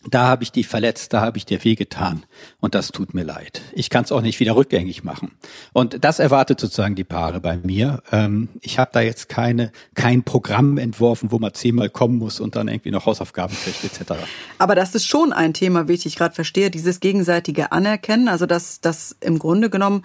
da 0.09 0.25
habe 0.27 0.43
ich 0.43 0.53
dich 0.53 0.69
verletzt, 0.69 1.13
da 1.13 1.21
habe 1.21 1.39
ich 1.39 1.47
dir 1.47 1.65
wehgetan 1.65 2.25
und 2.61 2.75
das 2.75 2.89
tut 2.89 3.15
mir 3.15 3.25
leid. 3.25 3.63
Ich 3.73 3.91
kann 3.91 4.05
es 4.05 4.13
auch 4.13 4.21
nicht 4.21 4.41
wieder 4.41 4.57
rückgängig 4.57 5.05
machen. 5.05 5.33
Und 5.73 6.05
das 6.05 6.19
erwartet 6.19 6.61
sozusagen 6.61 6.95
die 6.95 7.05
Paare 7.05 7.41
bei 7.41 7.57
mir. 7.57 8.03
Ähm, 8.13 8.49
ich 8.61 8.79
habe 8.79 8.91
da 8.93 9.01
jetzt 9.01 9.29
keine 9.29 9.73
kein 9.95 10.23
Programm 10.23 10.79
entworfen, 10.79 11.33
wo 11.33 11.39
man 11.39 11.55
zehnmal 11.55 11.91
kommen 11.91 12.19
muss 12.19 12.41
und 12.41 12.57
dann 12.57 12.69
irgendwie 12.69 12.91
noch 12.91 13.07
Hausaufgaben 13.07 13.57
kriegt 13.57 13.85
etc. 13.85 14.15
Aber 14.59 14.75
das 14.75 14.95
ist 14.95 15.07
schon 15.07 15.33
ein 15.33 15.55
Thema, 15.55 15.89
wie 15.89 15.95
ich 15.95 16.17
gerade 16.17 16.35
verstehe, 16.35 16.71
dieses 16.71 17.01
gegenseitige 17.01 17.73
Anerkennen, 17.73 18.29
also 18.29 18.47
dass 18.47 18.81
das 18.81 19.17
im 19.21 19.39
Grunde 19.39 19.71
genommen 19.71 20.05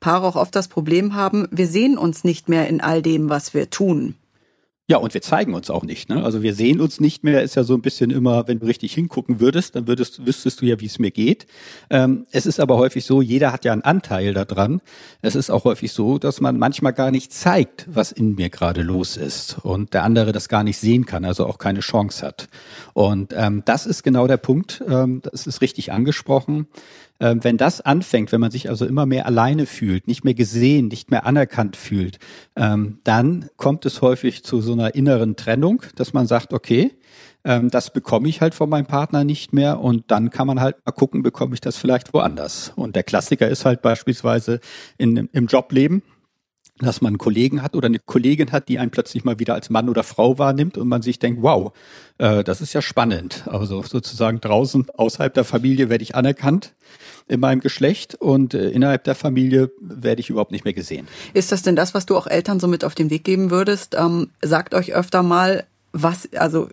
Paare 0.00 0.26
auch 0.26 0.36
oft 0.36 0.56
das 0.56 0.68
Problem 0.68 1.14
haben, 1.14 1.46
wir 1.50 1.66
sehen 1.66 1.98
uns 1.98 2.24
nicht 2.24 2.48
mehr 2.48 2.68
in 2.68 2.80
all 2.80 3.02
dem, 3.02 3.28
was 3.28 3.52
wir 3.52 3.68
tun. 3.68 4.14
Ja, 4.90 4.96
und 4.96 5.14
wir 5.14 5.22
zeigen 5.22 5.54
uns 5.54 5.70
auch 5.70 5.84
nicht. 5.84 6.08
Ne? 6.08 6.24
Also 6.24 6.42
wir 6.42 6.52
sehen 6.52 6.80
uns 6.80 6.98
nicht 6.98 7.22
mehr, 7.22 7.44
ist 7.44 7.54
ja 7.54 7.62
so 7.62 7.74
ein 7.74 7.80
bisschen 7.80 8.10
immer, 8.10 8.48
wenn 8.48 8.58
du 8.58 8.66
richtig 8.66 8.92
hingucken 8.92 9.38
würdest, 9.38 9.76
dann 9.76 9.86
würdest, 9.86 10.26
wüsstest 10.26 10.60
du 10.60 10.66
ja, 10.66 10.80
wie 10.80 10.86
es 10.86 10.98
mir 10.98 11.12
geht. 11.12 11.46
Ähm, 11.90 12.26
es 12.32 12.44
ist 12.44 12.58
aber 12.58 12.76
häufig 12.76 13.04
so, 13.04 13.22
jeder 13.22 13.52
hat 13.52 13.64
ja 13.64 13.72
einen 13.72 13.82
Anteil 13.82 14.34
daran. 14.34 14.80
Es 15.22 15.36
ist 15.36 15.48
auch 15.48 15.62
häufig 15.62 15.92
so, 15.92 16.18
dass 16.18 16.40
man 16.40 16.58
manchmal 16.58 16.92
gar 16.92 17.12
nicht 17.12 17.32
zeigt, 17.32 17.86
was 17.88 18.10
in 18.10 18.34
mir 18.34 18.50
gerade 18.50 18.82
los 18.82 19.16
ist 19.16 19.58
und 19.62 19.94
der 19.94 20.02
andere 20.02 20.32
das 20.32 20.48
gar 20.48 20.64
nicht 20.64 20.78
sehen 20.78 21.06
kann, 21.06 21.24
also 21.24 21.46
auch 21.46 21.58
keine 21.58 21.78
Chance 21.78 22.26
hat. 22.26 22.48
Und 22.92 23.32
ähm, 23.36 23.62
das 23.64 23.86
ist 23.86 24.02
genau 24.02 24.26
der 24.26 24.38
Punkt, 24.38 24.82
ähm, 24.88 25.22
das 25.22 25.46
ist 25.46 25.60
richtig 25.60 25.92
angesprochen. 25.92 26.66
Ähm, 27.20 27.44
wenn 27.44 27.58
das 27.58 27.80
anfängt, 27.82 28.32
wenn 28.32 28.40
man 28.40 28.50
sich 28.50 28.70
also 28.70 28.86
immer 28.86 29.04
mehr 29.04 29.26
alleine 29.26 29.66
fühlt, 29.66 30.08
nicht 30.08 30.24
mehr 30.24 30.34
gesehen, 30.34 30.88
nicht 30.88 31.10
mehr 31.10 31.26
anerkannt 31.26 31.76
fühlt, 31.76 32.18
ähm, 32.56 32.98
dann 33.04 33.50
kommt 33.56 33.84
es 33.84 34.00
häufig 34.00 34.42
zu 34.42 34.60
so 34.62 34.72
einer 34.72 34.94
inneren 34.94 35.36
Trennung, 35.36 35.82
dass 35.96 36.14
man 36.14 36.26
sagt, 36.26 36.54
okay, 36.54 36.92
ähm, 37.44 37.70
das 37.70 37.92
bekomme 37.92 38.28
ich 38.28 38.40
halt 38.40 38.54
von 38.54 38.70
meinem 38.70 38.86
Partner 38.86 39.24
nicht 39.24 39.52
mehr 39.52 39.80
und 39.80 40.10
dann 40.10 40.30
kann 40.30 40.46
man 40.46 40.60
halt 40.60 40.76
mal 40.84 40.92
gucken, 40.92 41.22
bekomme 41.22 41.54
ich 41.54 41.60
das 41.60 41.76
vielleicht 41.76 42.14
woanders. 42.14 42.72
Und 42.74 42.96
der 42.96 43.02
Klassiker 43.02 43.48
ist 43.48 43.64
halt 43.64 43.82
beispielsweise 43.82 44.60
in, 44.98 45.28
im 45.32 45.46
Jobleben, 45.46 46.02
dass 46.78 47.00
man 47.00 47.10
einen 47.10 47.18
Kollegen 47.18 47.62
hat 47.62 47.76
oder 47.76 47.86
eine 47.86 47.98
Kollegin 47.98 48.52
hat, 48.52 48.68
die 48.68 48.78
einen 48.78 48.90
plötzlich 48.90 49.24
mal 49.24 49.38
wieder 49.38 49.54
als 49.54 49.70
Mann 49.70 49.88
oder 49.88 50.02
Frau 50.02 50.38
wahrnimmt 50.38 50.78
und 50.78 50.88
man 50.88 51.02
sich 51.02 51.18
denkt, 51.18 51.42
wow, 51.42 51.72
äh, 52.18 52.42
das 52.42 52.60
ist 52.60 52.72
ja 52.72 52.82
spannend. 52.82 53.44
Also 53.46 53.82
sozusagen 53.82 54.40
draußen, 54.40 54.88
außerhalb 54.90 55.34
der 55.34 55.44
Familie 55.44 55.88
werde 55.88 56.02
ich 56.02 56.14
anerkannt 56.14 56.74
in 57.30 57.40
meinem 57.40 57.60
Geschlecht 57.60 58.16
und 58.16 58.54
äh, 58.54 58.70
innerhalb 58.70 59.04
der 59.04 59.14
Familie 59.14 59.70
werde 59.80 60.20
ich 60.20 60.30
überhaupt 60.30 60.50
nicht 60.50 60.64
mehr 60.64 60.74
gesehen. 60.74 61.06
Ist 61.32 61.52
das 61.52 61.62
denn 61.62 61.76
das, 61.76 61.94
was 61.94 62.06
du 62.06 62.16
auch 62.16 62.26
Eltern 62.26 62.60
so 62.60 62.66
mit 62.66 62.84
auf 62.84 62.94
den 62.94 63.10
Weg 63.10 63.24
geben 63.24 63.50
würdest? 63.50 63.96
Ähm, 63.98 64.30
sagt 64.42 64.74
euch 64.74 64.94
öfter 64.94 65.22
mal, 65.22 65.64
was, 65.92 66.28
also, 66.34 66.68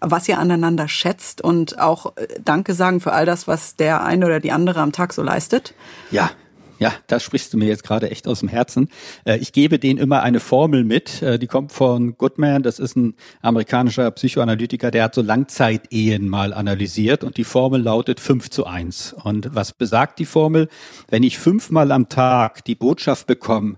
was 0.00 0.28
ihr 0.28 0.38
aneinander 0.38 0.88
schätzt 0.88 1.42
und 1.42 1.78
auch 1.78 2.16
äh, 2.16 2.26
Danke 2.44 2.74
sagen 2.74 3.00
für 3.00 3.12
all 3.12 3.26
das, 3.26 3.48
was 3.48 3.76
der 3.76 4.04
eine 4.04 4.26
oder 4.26 4.40
die 4.40 4.52
andere 4.52 4.80
am 4.80 4.92
Tag 4.92 5.12
so 5.12 5.22
leistet? 5.22 5.74
Ja, 6.10 6.30
ja, 6.78 6.92
da 7.06 7.20
sprichst 7.20 7.52
du 7.52 7.58
mir 7.58 7.66
jetzt 7.66 7.84
gerade 7.84 8.10
echt 8.10 8.26
aus 8.26 8.40
dem 8.40 8.48
Herzen. 8.48 8.88
Äh, 9.24 9.38
ich 9.38 9.52
gebe 9.52 9.78
denen 9.78 9.98
immer 9.98 10.22
eine 10.22 10.40
Formel 10.40 10.84
mit, 10.84 11.22
äh, 11.22 11.38
die 11.38 11.46
kommt 11.46 11.72
von 11.72 12.16
Goodman, 12.16 12.62
das 12.62 12.78
ist 12.78 12.96
ein 12.96 13.14
amerikanischer 13.42 14.10
Psychoanalytiker, 14.10 14.90
der 14.90 15.04
hat 15.04 15.14
so 15.14 15.22
Langzeitehen 15.22 16.28
mal 16.28 16.52
analysiert 16.52 17.24
und 17.24 17.36
die 17.36 17.44
Formel 17.44 17.82
lautet 17.82 18.20
5 18.20 18.50
zu 18.50 18.66
1. 18.66 19.14
Und 19.24 19.54
was 19.54 19.72
besagt 19.72 20.18
die 20.18 20.26
Formel? 20.26 20.68
Wenn 21.08 21.22
ich 21.22 21.38
fünfmal 21.38 21.92
am 21.92 22.08
Tag 22.08 22.64
die 22.64 22.74
Botschaft 22.74 23.26
bekomme, 23.26 23.76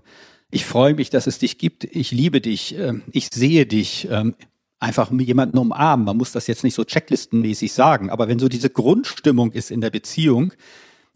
ich 0.49 0.65
freue 0.65 0.95
mich, 0.95 1.09
dass 1.09 1.27
es 1.27 1.39
dich 1.39 1.57
gibt, 1.57 1.83
ich 1.83 2.11
liebe 2.11 2.41
dich, 2.41 2.77
ähm, 2.77 3.03
ich 3.11 3.27
sehe 3.33 3.65
dich, 3.65 4.07
ähm, 4.09 4.35
einfach 4.79 5.11
jemanden 5.11 5.57
umarmen. 5.57 6.05
Man 6.05 6.17
muss 6.17 6.31
das 6.31 6.47
jetzt 6.47 6.63
nicht 6.63 6.75
so 6.75 6.83
checklistenmäßig 6.83 7.73
sagen, 7.73 8.09
aber 8.09 8.27
wenn 8.27 8.39
so 8.39 8.47
diese 8.47 8.69
Grundstimmung 8.69 9.51
ist 9.51 9.71
in 9.71 9.81
der 9.81 9.89
Beziehung, 9.89 10.53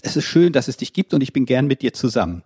es 0.01 0.15
ist 0.15 0.25
schön, 0.25 0.53
dass 0.53 0.67
es 0.67 0.77
dich 0.77 0.93
gibt 0.93 1.13
und 1.13 1.21
ich 1.21 1.33
bin 1.33 1.45
gern 1.45 1.67
mit 1.67 1.81
dir 1.81 1.93
zusammen, 1.93 2.43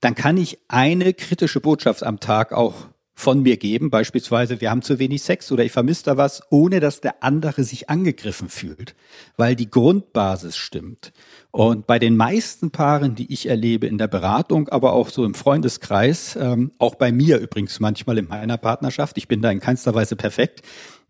dann 0.00 0.14
kann 0.14 0.36
ich 0.36 0.58
eine 0.68 1.14
kritische 1.14 1.60
Botschaft 1.60 2.02
am 2.02 2.20
Tag 2.20 2.52
auch 2.52 2.74
von 3.16 3.42
mir 3.42 3.56
geben, 3.56 3.90
beispielsweise 3.90 4.60
wir 4.60 4.70
haben 4.70 4.82
zu 4.82 4.98
wenig 4.98 5.22
Sex 5.22 5.50
oder 5.52 5.64
ich 5.64 5.70
vermisse 5.70 6.04
da 6.04 6.16
was, 6.16 6.42
ohne 6.50 6.80
dass 6.80 7.00
der 7.00 7.22
andere 7.22 7.62
sich 7.62 7.88
angegriffen 7.88 8.48
fühlt, 8.48 8.96
weil 9.36 9.54
die 9.54 9.70
Grundbasis 9.70 10.56
stimmt. 10.56 11.12
Und 11.52 11.86
bei 11.86 12.00
den 12.00 12.16
meisten 12.16 12.72
Paaren, 12.72 13.14
die 13.14 13.32
ich 13.32 13.48
erlebe 13.48 13.86
in 13.86 13.98
der 13.98 14.08
Beratung, 14.08 14.68
aber 14.68 14.92
auch 14.92 15.10
so 15.10 15.24
im 15.24 15.34
Freundeskreis, 15.34 16.36
ähm, 16.36 16.72
auch 16.78 16.96
bei 16.96 17.12
mir 17.12 17.38
übrigens 17.38 17.78
manchmal 17.78 18.18
in 18.18 18.26
meiner 18.26 18.56
Partnerschaft, 18.56 19.16
ich 19.16 19.28
bin 19.28 19.40
da 19.40 19.50
in 19.52 19.60
keinster 19.60 19.94
Weise 19.94 20.16
perfekt, 20.16 20.62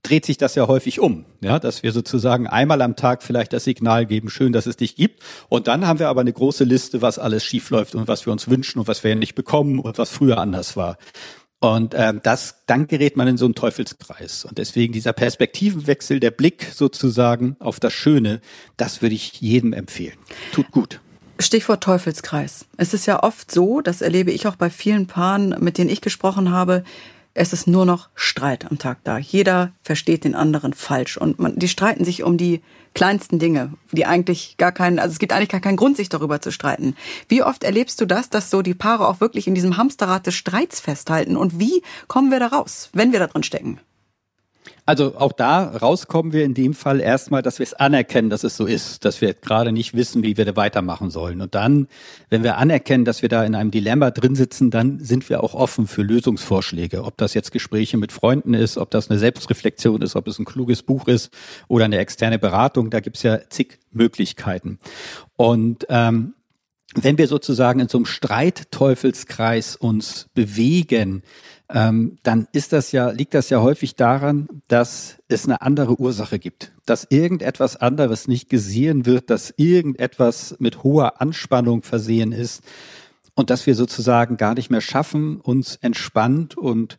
dreht 0.04 0.24
sich 0.24 0.36
das 0.36 0.54
ja 0.54 0.68
häufig 0.68 1.00
um, 1.00 1.24
ja, 1.40 1.58
dass 1.58 1.82
wir 1.82 1.90
sozusagen 1.90 2.46
einmal 2.46 2.82
am 2.82 2.94
Tag 2.94 3.22
vielleicht 3.22 3.52
das 3.52 3.64
Signal 3.64 4.06
geben, 4.06 4.30
schön, 4.30 4.52
dass 4.52 4.66
es 4.66 4.76
dich 4.76 4.94
gibt. 4.94 5.22
Und 5.48 5.66
dann 5.66 5.86
haben 5.86 5.98
wir 5.98 6.08
aber 6.08 6.20
eine 6.20 6.32
große 6.32 6.62
Liste, 6.62 7.02
was 7.02 7.18
alles 7.18 7.42
schiefläuft 7.42 7.94
und 7.94 8.06
was 8.06 8.26
wir 8.26 8.32
uns 8.32 8.48
wünschen 8.48 8.78
und 8.78 8.86
was 8.86 9.02
wir 9.02 9.16
nicht 9.16 9.34
bekommen 9.34 9.80
und 9.80 9.98
was 9.98 10.10
früher 10.10 10.38
anders 10.38 10.76
war. 10.76 10.98
Und 11.58 11.94
ähm, 11.96 12.20
das, 12.22 12.62
dann 12.66 12.86
gerät 12.86 13.16
man 13.16 13.26
in 13.26 13.38
so 13.38 13.46
einen 13.46 13.54
Teufelskreis. 13.54 14.44
Und 14.44 14.58
deswegen 14.58 14.92
dieser 14.92 15.14
Perspektivenwechsel, 15.14 16.20
der 16.20 16.30
Blick 16.30 16.70
sozusagen 16.74 17.56
auf 17.58 17.80
das 17.80 17.94
Schöne, 17.94 18.42
das 18.76 19.00
würde 19.00 19.14
ich 19.14 19.40
jedem 19.40 19.72
empfehlen. 19.72 20.18
Tut 20.52 20.70
gut. 20.70 21.00
Stichwort 21.38 21.82
Teufelskreis. 21.82 22.66
Es 22.76 22.92
ist 22.92 23.06
ja 23.06 23.22
oft 23.22 23.50
so, 23.50 23.80
das 23.80 24.02
erlebe 24.02 24.30
ich 24.30 24.46
auch 24.46 24.56
bei 24.56 24.68
vielen 24.68 25.06
Paaren, 25.06 25.56
mit 25.60 25.78
denen 25.78 25.90
ich 25.90 26.00
gesprochen 26.00 26.50
habe, 26.50 26.84
es 27.34 27.52
ist 27.52 27.66
nur 27.66 27.84
noch 27.84 28.08
Streit 28.14 28.70
am 28.70 28.78
Tag 28.78 28.98
da. 29.04 29.18
Jeder 29.18 29.72
versteht 29.82 30.24
den 30.24 30.36
anderen 30.36 30.72
falsch 30.72 31.16
und 31.16 31.38
man, 31.40 31.58
die 31.58 31.68
streiten 31.68 32.04
sich 32.04 32.22
um 32.22 32.38
die 32.38 32.62
kleinsten 32.94 33.40
Dinge, 33.40 33.72
die 33.90 34.06
eigentlich 34.06 34.56
gar 34.56 34.70
keinen, 34.70 35.00
also 35.00 35.12
es 35.12 35.18
gibt 35.18 35.32
eigentlich 35.32 35.48
gar 35.48 35.60
keinen 35.60 35.76
Grund, 35.76 35.96
sich 35.96 36.08
darüber 36.08 36.40
zu 36.40 36.52
streiten. 36.52 36.94
Wie 37.28 37.42
oft 37.42 37.64
erlebst 37.64 38.00
du 38.00 38.06
das, 38.06 38.30
dass 38.30 38.50
so 38.50 38.62
die 38.62 38.74
Paare 38.74 39.08
auch 39.08 39.20
wirklich 39.20 39.48
in 39.48 39.56
diesem 39.56 39.76
Hamsterrad 39.76 40.26
des 40.26 40.34
Streits 40.36 40.78
festhalten 40.78 41.36
und 41.36 41.58
wie 41.58 41.82
kommen 42.06 42.30
wir 42.30 42.38
da 42.38 42.46
raus, 42.46 42.90
wenn 42.92 43.12
wir 43.12 43.18
da 43.18 43.26
drin 43.26 43.42
stecken? 43.42 43.80
Also 44.86 45.16
auch 45.16 45.32
da 45.32 45.64
rauskommen 45.64 46.32
wir 46.32 46.44
in 46.44 46.54
dem 46.54 46.74
Fall 46.74 47.00
erstmal, 47.00 47.42
dass 47.42 47.58
wir 47.58 47.64
es 47.64 47.74
anerkennen, 47.74 48.30
dass 48.30 48.44
es 48.44 48.56
so 48.56 48.66
ist, 48.66 49.04
dass 49.04 49.20
wir 49.20 49.32
gerade 49.34 49.72
nicht 49.72 49.94
wissen, 49.94 50.22
wie 50.22 50.36
wir 50.36 50.44
da 50.44 50.56
weitermachen 50.56 51.10
sollen. 51.10 51.40
Und 51.40 51.54
dann, 51.54 51.88
wenn 52.28 52.42
wir 52.42 52.58
anerkennen, 52.58 53.04
dass 53.04 53.22
wir 53.22 53.28
da 53.28 53.44
in 53.44 53.54
einem 53.54 53.70
Dilemma 53.70 54.10
drin 54.10 54.34
sitzen, 54.34 54.70
dann 54.70 55.00
sind 55.00 55.28
wir 55.30 55.42
auch 55.42 55.54
offen 55.54 55.86
für 55.86 56.02
Lösungsvorschläge. 56.02 57.04
Ob 57.04 57.16
das 57.16 57.34
jetzt 57.34 57.52
Gespräche 57.52 57.96
mit 57.96 58.12
Freunden 58.12 58.54
ist, 58.54 58.76
ob 58.76 58.90
das 58.90 59.10
eine 59.10 59.18
Selbstreflexion 59.18 60.02
ist, 60.02 60.16
ob 60.16 60.28
es 60.28 60.38
ein 60.38 60.44
kluges 60.44 60.82
Buch 60.82 61.08
ist 61.08 61.30
oder 61.68 61.86
eine 61.86 61.98
externe 61.98 62.38
Beratung, 62.38 62.90
da 62.90 63.00
gibt's 63.00 63.22
ja 63.22 63.40
zig 63.48 63.78
Möglichkeiten. 63.90 64.78
Und 65.36 65.86
ähm, 65.88 66.34
wenn 66.94 67.18
wir 67.18 67.26
sozusagen 67.26 67.80
in 67.80 67.88
so 67.88 67.98
einem 67.98 68.06
Streitteufelskreis 68.06 69.76
uns 69.76 70.28
bewegen, 70.34 71.22
ähm, 71.70 72.18
dann 72.22 72.46
ist 72.52 72.72
das 72.72 72.92
ja, 72.92 73.10
liegt 73.10 73.34
das 73.34 73.48
ja 73.50 73.60
häufig 73.60 73.96
daran, 73.96 74.48
dass 74.68 75.16
es 75.28 75.46
eine 75.46 75.62
andere 75.62 75.98
Ursache 75.98 76.38
gibt, 76.38 76.72
dass 76.84 77.06
irgendetwas 77.08 77.76
anderes 77.76 78.28
nicht 78.28 78.48
gesehen 78.50 79.06
wird, 79.06 79.30
dass 79.30 79.54
irgendetwas 79.56 80.56
mit 80.58 80.82
hoher 80.82 81.20
Anspannung 81.20 81.82
versehen 81.82 82.32
ist 82.32 82.62
und 83.34 83.50
dass 83.50 83.66
wir 83.66 83.74
sozusagen 83.74 84.36
gar 84.36 84.54
nicht 84.54 84.70
mehr 84.70 84.82
schaffen, 84.82 85.40
uns 85.40 85.76
entspannt 85.76 86.56
und 86.56 86.98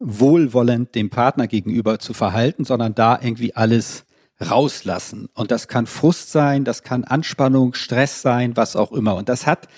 wohlwollend 0.00 0.94
dem 0.94 1.10
Partner 1.10 1.46
gegenüber 1.46 1.98
zu 1.98 2.12
verhalten, 2.12 2.64
sondern 2.64 2.94
da 2.94 3.18
irgendwie 3.20 3.54
alles 3.54 4.06
rauslassen. 4.40 5.28
Und 5.34 5.50
das 5.50 5.68
kann 5.68 5.86
Frust 5.86 6.32
sein, 6.32 6.64
das 6.64 6.82
kann 6.82 7.04
Anspannung, 7.04 7.74
Stress 7.74 8.22
sein, 8.22 8.56
was 8.56 8.76
auch 8.76 8.92
immer. 8.92 9.14
Und 9.14 9.28
das 9.28 9.46
hat 9.46 9.68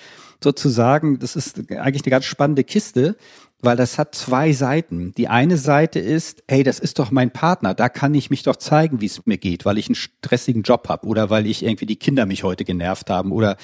sozusagen, 0.42 1.18
das 1.18 1.36
ist 1.36 1.58
eigentlich 1.70 2.04
eine 2.04 2.10
ganz 2.10 2.24
spannende 2.24 2.64
Kiste, 2.64 3.16
weil 3.60 3.76
das 3.76 3.98
hat 3.98 4.14
zwei 4.14 4.52
Seiten. 4.52 5.14
Die 5.16 5.28
eine 5.28 5.56
Seite 5.56 6.00
ist, 6.00 6.42
hey, 6.48 6.64
das 6.64 6.78
ist 6.80 6.98
doch 6.98 7.10
mein 7.10 7.30
Partner, 7.30 7.74
da 7.74 7.88
kann 7.88 8.14
ich 8.14 8.28
mich 8.28 8.42
doch 8.42 8.56
zeigen, 8.56 9.00
wie 9.00 9.06
es 9.06 9.24
mir 9.24 9.38
geht, 9.38 9.64
weil 9.64 9.78
ich 9.78 9.88
einen 9.88 9.94
stressigen 9.94 10.62
Job 10.62 10.88
habe 10.88 11.06
oder 11.06 11.30
weil 11.30 11.46
ich 11.46 11.64
irgendwie 11.64 11.86
die 11.86 11.96
Kinder 11.96 12.26
mich 12.26 12.42
heute 12.42 12.64
genervt 12.64 13.08
haben 13.08 13.32
oder 13.32 13.56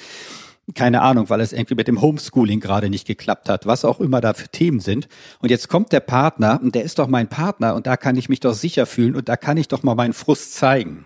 keine 0.75 1.01
Ahnung, 1.01 1.29
weil 1.29 1.41
es 1.41 1.51
irgendwie 1.51 1.75
mit 1.75 1.87
dem 1.87 2.01
Homeschooling 2.01 2.59
gerade 2.59 2.89
nicht 2.89 3.07
geklappt 3.07 3.49
hat, 3.49 3.65
was 3.65 3.85
auch 3.85 3.99
immer 3.99 4.21
da 4.21 4.33
für 4.33 4.47
Themen 4.47 4.79
sind. 4.79 5.07
Und 5.39 5.49
jetzt 5.49 5.67
kommt 5.67 5.91
der 5.91 5.99
Partner 5.99 6.59
und 6.61 6.75
der 6.75 6.83
ist 6.83 6.99
doch 6.99 7.07
mein 7.07 7.27
Partner 7.27 7.75
und 7.75 7.87
da 7.87 7.97
kann 7.97 8.15
ich 8.15 8.29
mich 8.29 8.39
doch 8.39 8.53
sicher 8.53 8.85
fühlen 8.85 9.15
und 9.15 9.29
da 9.29 9.37
kann 9.37 9.57
ich 9.57 9.67
doch 9.67 9.83
mal 9.83 9.95
meinen 9.95 10.13
Frust 10.13 10.53
zeigen. 10.53 11.05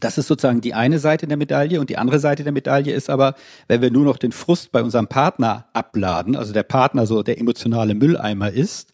Das 0.00 0.18
ist 0.18 0.26
sozusagen 0.26 0.60
die 0.60 0.74
eine 0.74 0.98
Seite 0.98 1.26
der 1.26 1.36
Medaille 1.36 1.80
und 1.80 1.90
die 1.90 1.98
andere 1.98 2.18
Seite 2.18 2.42
der 2.42 2.52
Medaille 2.52 2.92
ist 2.92 3.10
aber, 3.10 3.34
wenn 3.68 3.80
wir 3.80 3.90
nur 3.90 4.04
noch 4.04 4.16
den 4.16 4.32
Frust 4.32 4.72
bei 4.72 4.82
unserem 4.82 5.06
Partner 5.06 5.66
abladen, 5.72 6.36
also 6.36 6.52
der 6.52 6.62
Partner 6.64 7.06
so 7.06 7.22
der 7.22 7.38
emotionale 7.38 7.94
Mülleimer 7.94 8.50
ist, 8.50 8.92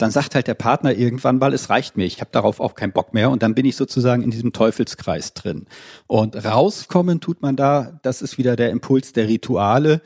dann 0.00 0.10
sagt 0.10 0.34
halt 0.34 0.46
der 0.46 0.54
Partner 0.54 0.94
irgendwann 0.94 1.38
mal, 1.38 1.52
es 1.52 1.68
reicht 1.68 1.96
mir, 1.96 2.04
ich 2.04 2.20
habe 2.20 2.30
darauf 2.32 2.60
auch 2.60 2.74
keinen 2.74 2.92
Bock 2.92 3.12
mehr 3.12 3.30
und 3.30 3.42
dann 3.42 3.54
bin 3.54 3.66
ich 3.66 3.76
sozusagen 3.76 4.22
in 4.22 4.30
diesem 4.30 4.52
Teufelskreis 4.52 5.34
drin. 5.34 5.66
Und 6.06 6.42
rauskommen 6.42 7.20
tut 7.20 7.42
man 7.42 7.56
da, 7.56 7.98
das 8.02 8.22
ist 8.22 8.38
wieder 8.38 8.56
der 8.56 8.70
Impuls 8.70 9.12
der 9.12 9.28
Rituale, 9.28 10.00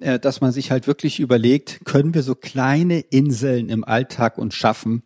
äh, 0.00 0.18
dass 0.18 0.40
man 0.40 0.52
sich 0.52 0.70
halt 0.70 0.86
wirklich 0.86 1.18
überlegt, 1.18 1.80
können 1.84 2.14
wir 2.14 2.22
so 2.22 2.34
kleine 2.34 3.00
Inseln 3.00 3.68
im 3.68 3.84
Alltag 3.84 4.38
uns 4.38 4.54
schaffen, 4.54 5.02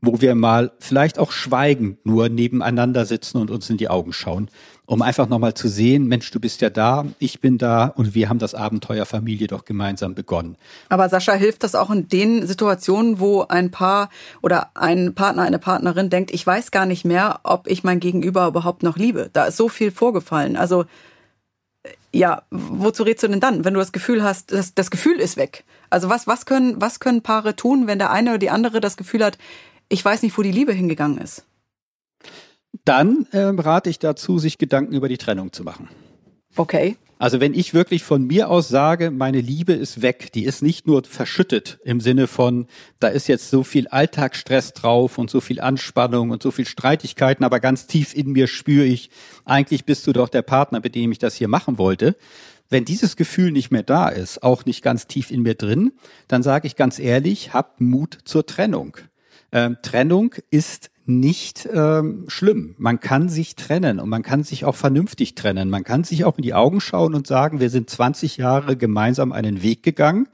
wo 0.00 0.20
wir 0.20 0.34
mal 0.34 0.72
vielleicht 0.78 1.18
auch 1.18 1.32
schweigend 1.32 2.04
nur 2.06 2.28
nebeneinander 2.28 3.04
sitzen 3.04 3.38
und 3.38 3.50
uns 3.50 3.68
in 3.68 3.76
die 3.76 3.88
Augen 3.88 4.12
schauen, 4.12 4.48
um 4.86 5.02
einfach 5.02 5.28
nochmal 5.28 5.54
zu 5.54 5.68
sehen, 5.68 6.06
Mensch, 6.06 6.30
du 6.30 6.40
bist 6.40 6.60
ja 6.60 6.70
da, 6.70 7.04
ich 7.18 7.40
bin 7.40 7.58
da 7.58 7.86
und 7.86 8.14
wir 8.14 8.28
haben 8.28 8.38
das 8.38 8.54
Abenteuer 8.54 9.06
Familie 9.06 9.48
doch 9.48 9.64
gemeinsam 9.64 10.14
begonnen. 10.14 10.56
Aber 10.88 11.08
Sascha, 11.08 11.34
hilft 11.34 11.64
das 11.64 11.74
auch 11.74 11.90
in 11.90 12.08
den 12.08 12.46
Situationen, 12.46 13.18
wo 13.18 13.42
ein 13.42 13.70
Paar 13.70 14.08
oder 14.40 14.70
ein 14.74 15.14
Partner, 15.14 15.42
eine 15.42 15.58
Partnerin 15.58 16.10
denkt, 16.10 16.30
ich 16.32 16.46
weiß 16.46 16.70
gar 16.70 16.86
nicht 16.86 17.04
mehr, 17.04 17.40
ob 17.42 17.66
ich 17.68 17.84
mein 17.84 18.00
Gegenüber 18.00 18.46
überhaupt 18.46 18.82
noch 18.82 18.96
liebe. 18.96 19.30
Da 19.32 19.46
ist 19.46 19.56
so 19.56 19.68
viel 19.68 19.90
vorgefallen. 19.90 20.56
Also 20.56 20.84
ja, 22.12 22.42
wozu 22.50 23.02
redest 23.02 23.24
du 23.24 23.28
denn 23.28 23.40
dann, 23.40 23.64
wenn 23.64 23.74
du 23.74 23.80
das 23.80 23.92
Gefühl 23.92 24.22
hast, 24.22 24.52
das, 24.52 24.74
das 24.74 24.90
Gefühl 24.90 25.20
ist 25.20 25.36
weg? 25.36 25.64
Also 25.90 26.08
was, 26.08 26.26
was 26.26 26.46
können, 26.46 26.80
was 26.80 27.00
können 27.00 27.22
Paare 27.22 27.56
tun, 27.56 27.86
wenn 27.86 27.98
der 27.98 28.10
eine 28.10 28.30
oder 28.30 28.38
die 28.38 28.50
andere 28.50 28.80
das 28.80 28.96
Gefühl 28.96 29.24
hat, 29.24 29.38
ich 29.88 30.04
weiß 30.04 30.22
nicht, 30.22 30.36
wo 30.36 30.42
die 30.42 30.52
Liebe 30.52 30.72
hingegangen 30.72 31.18
ist. 31.18 31.44
Dann 32.84 33.26
äh, 33.32 33.38
rate 33.40 33.90
ich 33.90 33.98
dazu, 33.98 34.38
sich 34.38 34.58
Gedanken 34.58 34.94
über 34.94 35.08
die 35.08 35.18
Trennung 35.18 35.52
zu 35.52 35.64
machen. 35.64 35.88
Okay. 36.56 36.96
Also 37.20 37.40
wenn 37.40 37.52
ich 37.52 37.74
wirklich 37.74 38.04
von 38.04 38.26
mir 38.26 38.48
aus 38.48 38.68
sage, 38.68 39.10
meine 39.10 39.40
Liebe 39.40 39.72
ist 39.72 40.02
weg, 40.02 40.30
die 40.32 40.44
ist 40.44 40.62
nicht 40.62 40.86
nur 40.86 41.02
verschüttet 41.04 41.80
im 41.84 42.00
Sinne 42.00 42.28
von, 42.28 42.66
da 43.00 43.08
ist 43.08 43.26
jetzt 43.26 43.50
so 43.50 43.64
viel 43.64 43.88
Alltagsstress 43.88 44.72
drauf 44.72 45.18
und 45.18 45.28
so 45.28 45.40
viel 45.40 45.60
Anspannung 45.60 46.30
und 46.30 46.42
so 46.42 46.52
viel 46.52 46.66
Streitigkeiten, 46.66 47.44
aber 47.44 47.58
ganz 47.58 47.88
tief 47.88 48.14
in 48.14 48.30
mir 48.30 48.46
spüre 48.46 48.84
ich, 48.84 49.10
eigentlich 49.44 49.84
bist 49.84 50.06
du 50.06 50.12
doch 50.12 50.28
der 50.28 50.42
Partner, 50.42 50.80
mit 50.80 50.94
dem 50.94 51.10
ich 51.10 51.18
das 51.18 51.34
hier 51.34 51.48
machen 51.48 51.76
wollte. 51.76 52.16
Wenn 52.70 52.84
dieses 52.84 53.16
Gefühl 53.16 53.50
nicht 53.50 53.72
mehr 53.72 53.82
da 53.82 54.08
ist, 54.08 54.44
auch 54.44 54.64
nicht 54.64 54.82
ganz 54.82 55.08
tief 55.08 55.32
in 55.32 55.42
mir 55.42 55.54
drin, 55.54 55.92
dann 56.28 56.44
sage 56.44 56.68
ich 56.68 56.76
ganz 56.76 57.00
ehrlich, 57.00 57.52
hab 57.52 57.80
Mut 57.80 58.18
zur 58.24 58.46
Trennung. 58.46 58.96
Ähm, 59.52 59.78
Trennung 59.82 60.34
ist 60.50 60.90
nicht 61.08 61.66
ähm, 61.72 62.26
schlimm. 62.28 62.74
Man 62.76 63.00
kann 63.00 63.28
sich 63.30 63.56
trennen 63.56 63.98
und 63.98 64.10
man 64.10 64.22
kann 64.22 64.44
sich 64.44 64.66
auch 64.66 64.76
vernünftig 64.76 65.34
trennen. 65.34 65.70
Man 65.70 65.82
kann 65.82 66.04
sich 66.04 66.24
auch 66.24 66.36
in 66.36 66.42
die 66.42 66.52
Augen 66.52 66.80
schauen 66.80 67.14
und 67.14 67.26
sagen, 67.26 67.60
wir 67.60 67.70
sind 67.70 67.88
20 67.88 68.36
Jahre 68.36 68.76
gemeinsam 68.76 69.32
einen 69.32 69.62
Weg 69.62 69.82
gegangen. 69.82 70.28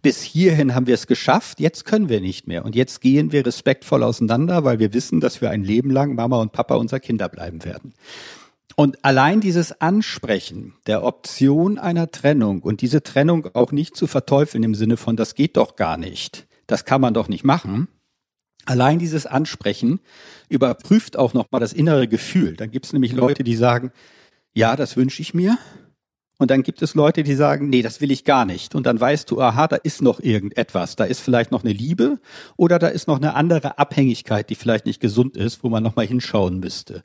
Bis 0.00 0.22
hierhin 0.22 0.74
haben 0.74 0.86
wir 0.86 0.94
es 0.94 1.06
geschafft, 1.06 1.60
jetzt 1.60 1.84
können 1.84 2.08
wir 2.08 2.20
nicht 2.20 2.48
mehr. 2.48 2.64
Und 2.64 2.74
jetzt 2.74 3.02
gehen 3.02 3.32
wir 3.32 3.46
respektvoll 3.46 4.02
auseinander, 4.02 4.64
weil 4.64 4.78
wir 4.78 4.94
wissen, 4.94 5.20
dass 5.20 5.40
wir 5.40 5.50
ein 5.50 5.62
Leben 5.62 5.90
lang 5.90 6.14
Mama 6.14 6.40
und 6.40 6.52
Papa 6.52 6.74
unserer 6.74 6.98
Kinder 6.98 7.28
bleiben 7.28 7.64
werden. 7.64 7.92
Und 8.74 9.04
allein 9.04 9.40
dieses 9.40 9.80
Ansprechen 9.80 10.74
der 10.86 11.04
Option 11.04 11.78
einer 11.78 12.10
Trennung 12.10 12.62
und 12.62 12.80
diese 12.80 13.02
Trennung 13.02 13.48
auch 13.54 13.70
nicht 13.70 13.94
zu 13.94 14.06
verteufeln 14.06 14.64
im 14.64 14.74
Sinne 14.74 14.96
von, 14.96 15.16
das 15.16 15.34
geht 15.34 15.58
doch 15.58 15.76
gar 15.76 15.98
nicht, 15.98 16.46
das 16.66 16.84
kann 16.86 17.00
man 17.02 17.12
doch 17.12 17.28
nicht 17.28 17.44
machen, 17.44 17.88
Allein 18.64 18.98
dieses 18.98 19.26
Ansprechen 19.26 20.00
überprüft 20.48 21.16
auch 21.16 21.34
nochmal 21.34 21.60
das 21.60 21.72
innere 21.72 22.06
Gefühl. 22.06 22.56
Dann 22.56 22.70
gibt 22.70 22.86
es 22.86 22.92
nämlich 22.92 23.12
Leute, 23.12 23.42
die 23.44 23.56
sagen, 23.56 23.92
ja, 24.54 24.76
das 24.76 24.96
wünsche 24.96 25.22
ich 25.22 25.34
mir. 25.34 25.58
Und 26.38 26.50
dann 26.50 26.62
gibt 26.62 26.82
es 26.82 26.94
Leute, 26.94 27.22
die 27.22 27.34
sagen, 27.34 27.68
nee, 27.68 27.82
das 27.82 28.00
will 28.00 28.10
ich 28.10 28.24
gar 28.24 28.44
nicht. 28.44 28.74
Und 28.74 28.84
dann 28.86 29.00
weißt 29.00 29.30
du, 29.30 29.40
aha, 29.40 29.68
da 29.68 29.76
ist 29.76 30.02
noch 30.02 30.18
irgendetwas. 30.18 30.96
Da 30.96 31.04
ist 31.04 31.20
vielleicht 31.20 31.52
noch 31.52 31.62
eine 31.62 31.72
Liebe 31.72 32.18
oder 32.56 32.78
da 32.78 32.88
ist 32.88 33.06
noch 33.06 33.18
eine 33.18 33.34
andere 33.34 33.78
Abhängigkeit, 33.78 34.50
die 34.50 34.56
vielleicht 34.56 34.86
nicht 34.86 35.00
gesund 35.00 35.36
ist, 35.36 35.62
wo 35.62 35.68
man 35.68 35.82
nochmal 35.82 36.06
hinschauen 36.06 36.58
müsste. 36.58 37.02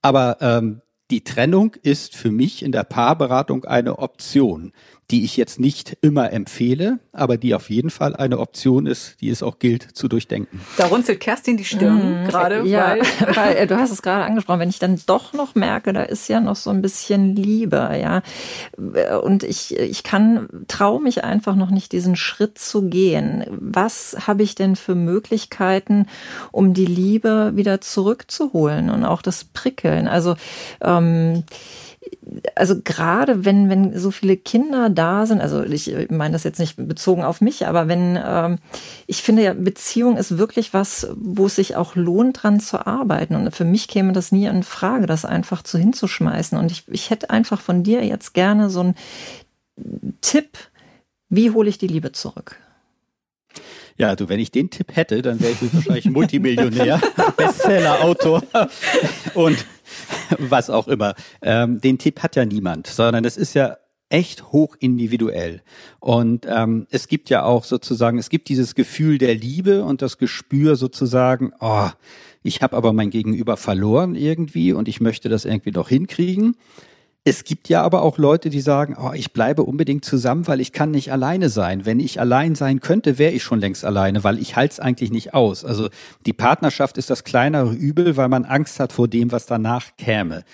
Aber 0.00 0.38
ähm, 0.40 0.80
die 1.10 1.24
Trennung 1.24 1.74
ist 1.82 2.16
für 2.16 2.30
mich 2.30 2.62
in 2.62 2.72
der 2.72 2.84
Paarberatung 2.84 3.64
eine 3.64 3.98
Option 3.98 4.72
die 5.10 5.24
ich 5.24 5.36
jetzt 5.36 5.58
nicht 5.58 5.96
immer 6.02 6.32
empfehle, 6.32 7.00
aber 7.12 7.36
die 7.36 7.54
auf 7.54 7.68
jeden 7.68 7.90
Fall 7.90 8.14
eine 8.14 8.38
Option 8.38 8.86
ist, 8.86 9.20
die 9.20 9.28
es 9.28 9.42
auch 9.42 9.58
gilt 9.58 9.82
zu 9.96 10.06
durchdenken. 10.06 10.60
Da 10.76 10.86
runzelt 10.86 11.20
Kerstin 11.20 11.56
die 11.56 11.64
Stirn 11.64 12.22
mmh, 12.22 12.28
gerade. 12.28 12.62
Ja, 12.66 12.96
weil, 12.96 13.36
weil 13.36 13.56
äh, 13.56 13.66
du 13.66 13.76
hast 13.76 13.90
es 13.90 14.02
gerade 14.02 14.24
angesprochen, 14.24 14.60
wenn 14.60 14.68
ich 14.68 14.78
dann 14.78 15.00
doch 15.06 15.32
noch 15.32 15.54
merke, 15.54 15.92
da 15.92 16.02
ist 16.02 16.28
ja 16.28 16.40
noch 16.40 16.56
so 16.56 16.70
ein 16.70 16.80
bisschen 16.82 17.34
Liebe, 17.34 17.98
ja. 18.00 18.22
Und 19.20 19.42
ich, 19.42 19.76
ich 19.76 20.02
kann, 20.04 20.48
traue 20.68 21.00
mich 21.02 21.24
einfach 21.24 21.56
noch 21.56 21.70
nicht, 21.70 21.92
diesen 21.92 22.14
Schritt 22.14 22.58
zu 22.58 22.82
gehen. 22.82 23.44
Was 23.50 24.16
habe 24.26 24.42
ich 24.42 24.54
denn 24.54 24.76
für 24.76 24.94
Möglichkeiten, 24.94 26.06
um 26.52 26.72
die 26.72 26.86
Liebe 26.86 27.52
wieder 27.54 27.80
zurückzuholen 27.80 28.90
und 28.90 29.04
auch 29.04 29.22
das 29.22 29.44
Prickeln? 29.44 30.06
Also 30.06 30.36
ähm, 30.80 31.44
also 32.54 32.80
gerade 32.82 33.44
wenn, 33.44 33.68
wenn 33.68 33.98
so 33.98 34.10
viele 34.10 34.36
Kinder 34.36 34.90
da 34.90 35.26
sind, 35.26 35.40
also 35.40 35.62
ich 35.62 35.92
meine 36.10 36.32
das 36.32 36.44
jetzt 36.44 36.58
nicht 36.58 36.76
bezogen 36.76 37.24
auf 37.24 37.40
mich, 37.40 37.66
aber 37.66 37.88
wenn, 37.88 38.18
ähm, 38.22 38.58
ich 39.06 39.22
finde 39.22 39.42
ja, 39.42 39.54
Beziehung 39.54 40.16
ist 40.16 40.38
wirklich 40.38 40.72
was, 40.72 41.08
wo 41.16 41.46
es 41.46 41.56
sich 41.56 41.76
auch 41.76 41.96
lohnt, 41.96 42.42
dran 42.42 42.60
zu 42.60 42.86
arbeiten. 42.86 43.34
Und 43.34 43.54
für 43.54 43.64
mich 43.64 43.88
käme 43.88 44.12
das 44.12 44.32
nie 44.32 44.46
in 44.46 44.62
Frage, 44.62 45.06
das 45.06 45.24
einfach 45.24 45.62
zu 45.62 45.78
hinzuschmeißen. 45.78 46.58
Und 46.58 46.70
ich, 46.70 46.84
ich 46.88 47.10
hätte 47.10 47.30
einfach 47.30 47.60
von 47.60 47.82
dir 47.82 48.04
jetzt 48.04 48.34
gerne 48.34 48.70
so 48.70 48.80
einen 48.80 48.94
Tipp, 50.20 50.58
wie 51.28 51.50
hole 51.50 51.68
ich 51.68 51.78
die 51.78 51.86
Liebe 51.86 52.12
zurück? 52.12 52.58
Ja, 53.96 54.16
du, 54.16 54.28
wenn 54.28 54.40
ich 54.40 54.50
den 54.50 54.70
Tipp 54.70 54.96
hätte, 54.96 55.20
dann 55.20 55.40
wäre 55.40 55.52
ich 55.52 55.74
wahrscheinlich 55.74 56.06
Multimillionär, 56.06 57.00
Bestseller, 57.36 58.02
Autor 58.02 58.42
und 59.34 59.58
was 60.38 60.70
auch 60.70 60.88
immer. 60.88 61.14
Ähm, 61.42 61.80
den 61.80 61.98
Tipp 61.98 62.22
hat 62.22 62.36
ja 62.36 62.44
niemand, 62.44 62.86
sondern 62.86 63.24
es 63.24 63.36
ist 63.36 63.54
ja 63.54 63.76
echt 64.10 64.52
hoch 64.52 64.76
individuell. 64.80 65.62
Und 66.00 66.46
ähm, 66.48 66.86
es 66.90 67.08
gibt 67.08 67.30
ja 67.30 67.44
auch 67.44 67.64
sozusagen, 67.64 68.18
es 68.18 68.28
gibt 68.28 68.48
dieses 68.48 68.74
Gefühl 68.74 69.18
der 69.18 69.34
Liebe 69.34 69.84
und 69.84 70.02
das 70.02 70.18
Gespür 70.18 70.76
sozusagen, 70.76 71.52
oh, 71.60 71.88
ich 72.42 72.62
habe 72.62 72.76
aber 72.76 72.92
mein 72.92 73.10
Gegenüber 73.10 73.56
verloren 73.56 74.14
irgendwie 74.14 74.72
und 74.72 74.88
ich 74.88 75.00
möchte 75.00 75.28
das 75.28 75.44
irgendwie 75.44 75.70
noch 75.70 75.88
hinkriegen. 75.88 76.56
Es 77.22 77.44
gibt 77.44 77.68
ja 77.68 77.82
aber 77.82 78.00
auch 78.00 78.16
Leute, 78.16 78.48
die 78.48 78.62
sagen, 78.62 78.96
oh, 78.98 79.12
ich 79.12 79.34
bleibe 79.34 79.62
unbedingt 79.62 80.06
zusammen, 80.06 80.46
weil 80.46 80.58
ich 80.58 80.72
kann 80.72 80.90
nicht 80.90 81.12
alleine 81.12 81.50
sein. 81.50 81.84
Wenn 81.84 82.00
ich 82.00 82.18
allein 82.18 82.54
sein 82.54 82.80
könnte, 82.80 83.18
wäre 83.18 83.32
ich 83.32 83.42
schon 83.42 83.60
längst 83.60 83.84
alleine, 83.84 84.24
weil 84.24 84.38
ich 84.38 84.56
halte 84.56 84.72
es 84.72 84.80
eigentlich 84.80 85.10
nicht 85.10 85.34
aus. 85.34 85.62
Also 85.62 85.90
die 86.24 86.32
Partnerschaft 86.32 86.96
ist 86.96 87.10
das 87.10 87.22
kleinere 87.22 87.74
Übel, 87.74 88.16
weil 88.16 88.30
man 88.30 88.46
Angst 88.46 88.80
hat 88.80 88.94
vor 88.94 89.06
dem, 89.06 89.32
was 89.32 89.44
danach 89.44 89.96
käme. 89.98 90.44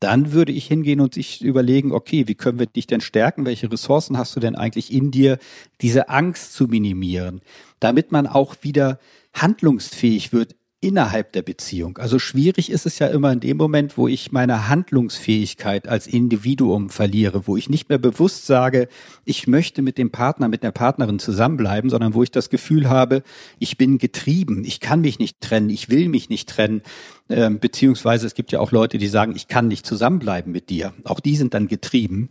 Dann 0.00 0.32
würde 0.32 0.50
ich 0.50 0.66
hingehen 0.66 1.00
und 1.00 1.14
sich 1.14 1.42
überlegen, 1.42 1.92
okay, 1.92 2.26
wie 2.26 2.34
können 2.34 2.58
wir 2.58 2.66
dich 2.66 2.88
denn 2.88 3.00
stärken? 3.00 3.46
Welche 3.46 3.70
Ressourcen 3.70 4.18
hast 4.18 4.34
du 4.34 4.40
denn 4.40 4.56
eigentlich 4.56 4.92
in 4.92 5.12
dir, 5.12 5.38
diese 5.80 6.08
Angst 6.08 6.54
zu 6.54 6.64
minimieren, 6.64 7.40
damit 7.78 8.10
man 8.10 8.26
auch 8.26 8.56
wieder 8.62 8.98
handlungsfähig 9.32 10.32
wird 10.32 10.56
innerhalb 10.80 11.32
der 11.32 11.42
Beziehung. 11.42 11.96
Also 11.98 12.18
schwierig 12.18 12.70
ist 12.70 12.86
es 12.86 12.98
ja 12.98 13.06
immer 13.06 13.32
in 13.32 13.40
dem 13.40 13.56
Moment, 13.56 13.96
wo 13.96 14.08
ich 14.08 14.30
meine 14.30 14.68
Handlungsfähigkeit 14.68 15.88
als 15.88 16.06
Individuum 16.06 16.90
verliere, 16.90 17.46
wo 17.46 17.56
ich 17.56 17.70
nicht 17.70 17.88
mehr 17.88 17.98
bewusst 17.98 18.46
sage, 18.46 18.88
ich 19.24 19.46
möchte 19.46 19.80
mit 19.80 19.96
dem 19.96 20.10
Partner, 20.10 20.48
mit 20.48 20.62
der 20.62 20.72
Partnerin 20.72 21.18
zusammenbleiben, 21.18 21.88
sondern 21.88 22.14
wo 22.14 22.22
ich 22.22 22.30
das 22.30 22.50
Gefühl 22.50 22.90
habe, 22.90 23.22
ich 23.58 23.78
bin 23.78 23.98
getrieben, 23.98 24.64
ich 24.64 24.80
kann 24.80 25.00
mich 25.00 25.18
nicht 25.18 25.40
trennen, 25.40 25.70
ich 25.70 25.88
will 25.88 26.08
mich 26.08 26.28
nicht 26.28 26.48
trennen. 26.48 26.82
Ähm, 27.28 27.58
beziehungsweise 27.58 28.26
es 28.26 28.34
gibt 28.34 28.52
ja 28.52 28.60
auch 28.60 28.70
Leute, 28.70 28.98
die 28.98 29.08
sagen, 29.08 29.34
ich 29.34 29.48
kann 29.48 29.68
nicht 29.68 29.86
zusammenbleiben 29.86 30.52
mit 30.52 30.68
dir. 30.68 30.92
Auch 31.04 31.20
die 31.20 31.36
sind 31.36 31.54
dann 31.54 31.68
getrieben 31.68 32.28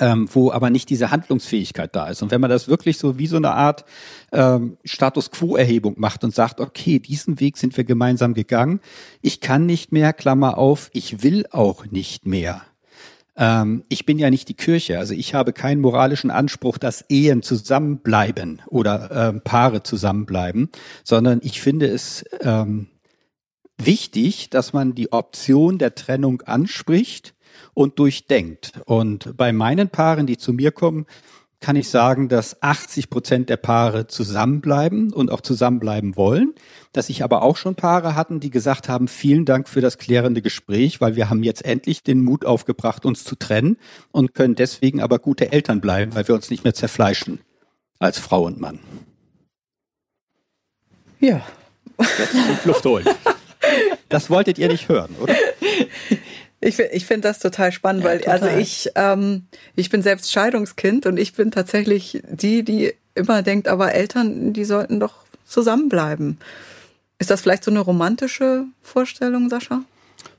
ähm, 0.00 0.28
wo 0.32 0.50
aber 0.50 0.70
nicht 0.70 0.88
diese 0.88 1.10
Handlungsfähigkeit 1.10 1.94
da 1.94 2.08
ist. 2.08 2.22
Und 2.22 2.30
wenn 2.30 2.40
man 2.40 2.50
das 2.50 2.68
wirklich 2.68 2.98
so 2.98 3.18
wie 3.18 3.26
so 3.26 3.36
eine 3.36 3.52
Art 3.52 3.84
ähm, 4.32 4.78
Status 4.84 5.30
Quo-Erhebung 5.30 5.94
macht 5.98 6.24
und 6.24 6.34
sagt, 6.34 6.60
okay, 6.60 6.98
diesen 6.98 7.38
Weg 7.38 7.58
sind 7.58 7.76
wir 7.76 7.84
gemeinsam 7.84 8.34
gegangen, 8.34 8.80
ich 9.20 9.40
kann 9.40 9.66
nicht 9.66 9.92
mehr, 9.92 10.12
Klammer 10.12 10.58
auf, 10.58 10.90
ich 10.94 11.22
will 11.22 11.46
auch 11.52 11.86
nicht 11.86 12.26
mehr. 12.26 12.62
Ähm, 13.36 13.84
ich 13.88 14.06
bin 14.06 14.18
ja 14.18 14.30
nicht 14.30 14.48
die 14.48 14.54
Kirche, 14.54 14.98
also 14.98 15.12
ich 15.12 15.34
habe 15.34 15.52
keinen 15.52 15.82
moralischen 15.82 16.30
Anspruch, 16.30 16.78
dass 16.78 17.04
Ehen 17.08 17.42
zusammenbleiben 17.42 18.62
oder 18.66 19.10
ähm, 19.28 19.42
Paare 19.44 19.82
zusammenbleiben, 19.82 20.70
sondern 21.04 21.40
ich 21.42 21.60
finde 21.60 21.86
es 21.86 22.24
ähm, 22.40 22.88
wichtig, 23.76 24.48
dass 24.50 24.72
man 24.72 24.94
die 24.94 25.12
Option 25.12 25.78
der 25.78 25.94
Trennung 25.94 26.42
anspricht 26.42 27.34
und 27.74 27.98
durchdenkt. 27.98 28.72
Und 28.86 29.36
bei 29.36 29.52
meinen 29.52 29.88
Paaren, 29.88 30.26
die 30.26 30.38
zu 30.38 30.52
mir 30.52 30.72
kommen, 30.72 31.06
kann 31.60 31.76
ich 31.76 31.90
sagen, 31.90 32.28
dass 32.28 32.62
80 32.62 33.10
Prozent 33.10 33.50
der 33.50 33.58
Paare 33.58 34.06
zusammenbleiben 34.06 35.12
und 35.12 35.30
auch 35.30 35.42
zusammenbleiben 35.42 36.16
wollen. 36.16 36.54
Dass 36.92 37.10
ich 37.10 37.22
aber 37.22 37.42
auch 37.42 37.56
schon 37.56 37.74
Paare 37.74 38.14
hatten, 38.14 38.40
die 38.40 38.50
gesagt 38.50 38.88
haben, 38.88 39.08
vielen 39.08 39.44
Dank 39.44 39.68
für 39.68 39.82
das 39.82 39.98
klärende 39.98 40.40
Gespräch, 40.40 41.00
weil 41.00 41.16
wir 41.16 41.28
haben 41.28 41.42
jetzt 41.42 41.64
endlich 41.64 42.02
den 42.02 42.24
Mut 42.24 42.46
aufgebracht, 42.46 43.04
uns 43.04 43.24
zu 43.24 43.36
trennen 43.36 43.76
und 44.10 44.34
können 44.34 44.54
deswegen 44.54 45.02
aber 45.02 45.18
gute 45.18 45.52
Eltern 45.52 45.80
bleiben, 45.82 46.14
weil 46.14 46.26
wir 46.26 46.34
uns 46.34 46.50
nicht 46.50 46.64
mehr 46.64 46.74
zerfleischen 46.74 47.40
als 47.98 48.18
Frau 48.18 48.44
und 48.44 48.58
Mann. 48.58 48.80
Ja. 51.20 51.42
Jetzt 51.98 52.64
Luft 52.64 52.84
holen. 52.86 53.06
Das 54.08 54.30
wolltet 54.30 54.58
ihr 54.58 54.68
nicht 54.68 54.88
hören, 54.88 55.14
oder? 55.20 55.34
Ich, 56.60 56.78
ich 56.78 57.06
finde 57.06 57.28
das 57.28 57.38
total 57.38 57.72
spannend, 57.72 58.04
ja, 58.04 58.10
weil 58.10 58.18
also 58.18 58.44
total. 58.44 58.48
also 58.48 58.60
ich, 58.60 58.90
ähm, 58.94 59.46
ich 59.76 59.88
bin 59.88 60.02
selbst 60.02 60.30
Scheidungskind 60.30 61.06
und 61.06 61.18
ich 61.18 61.32
bin 61.32 61.50
tatsächlich 61.50 62.22
die, 62.28 62.62
die 62.62 62.92
immer 63.14 63.42
denkt, 63.42 63.66
aber 63.66 63.94
Eltern, 63.94 64.52
die 64.52 64.64
sollten 64.64 65.00
doch 65.00 65.24
zusammenbleiben. 65.46 66.38
Ist 67.18 67.30
das 67.30 67.40
vielleicht 67.40 67.64
so 67.64 67.70
eine 67.70 67.80
romantische 67.80 68.64
Vorstellung, 68.82 69.48
Sascha? 69.48 69.82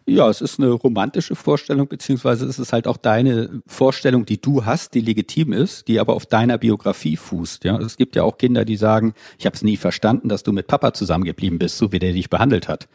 Ja, 0.06 0.30
es 0.30 0.42
ist 0.42 0.60
eine 0.60 0.72
romantische 0.72 1.36
Vorstellung, 1.36 1.88
beziehungsweise 1.88 2.46
es 2.46 2.60
ist 2.60 2.74
halt 2.74 2.88
auch 2.88 2.98
deine 2.98 3.62
Vorstellung, 3.68 4.26
die 4.26 4.42
du 4.42 4.66
hast, 4.66 4.94
die 4.94 5.00
legitim 5.00 5.54
ist, 5.54 5.88
die 5.88 6.00
aber 6.00 6.14
auf 6.14 6.26
deiner 6.26 6.58
Biografie 6.58 7.18
fußt. 7.18 7.64
Ja, 7.64 7.78
es 7.78 7.98
gibt 7.98 8.16
ja 8.16 8.24
auch 8.24 8.38
Kinder, 8.38 8.66
die 8.66 8.78
sagen, 8.78 9.14
ich 9.38 9.46
habe 9.46 9.56
es 9.56 9.62
nie 9.62 9.78
verstanden, 9.78 10.28
dass 10.28 10.44
du 10.44 10.52
mit 10.52 10.68
Papa 10.68 10.94
zusammengeblieben 10.94 11.60
bist, 11.60 11.78
so 11.78 11.92
wie 11.92 12.00
der 12.00 12.14
dich 12.14 12.30
behandelt 12.30 12.68
hat 12.68 12.88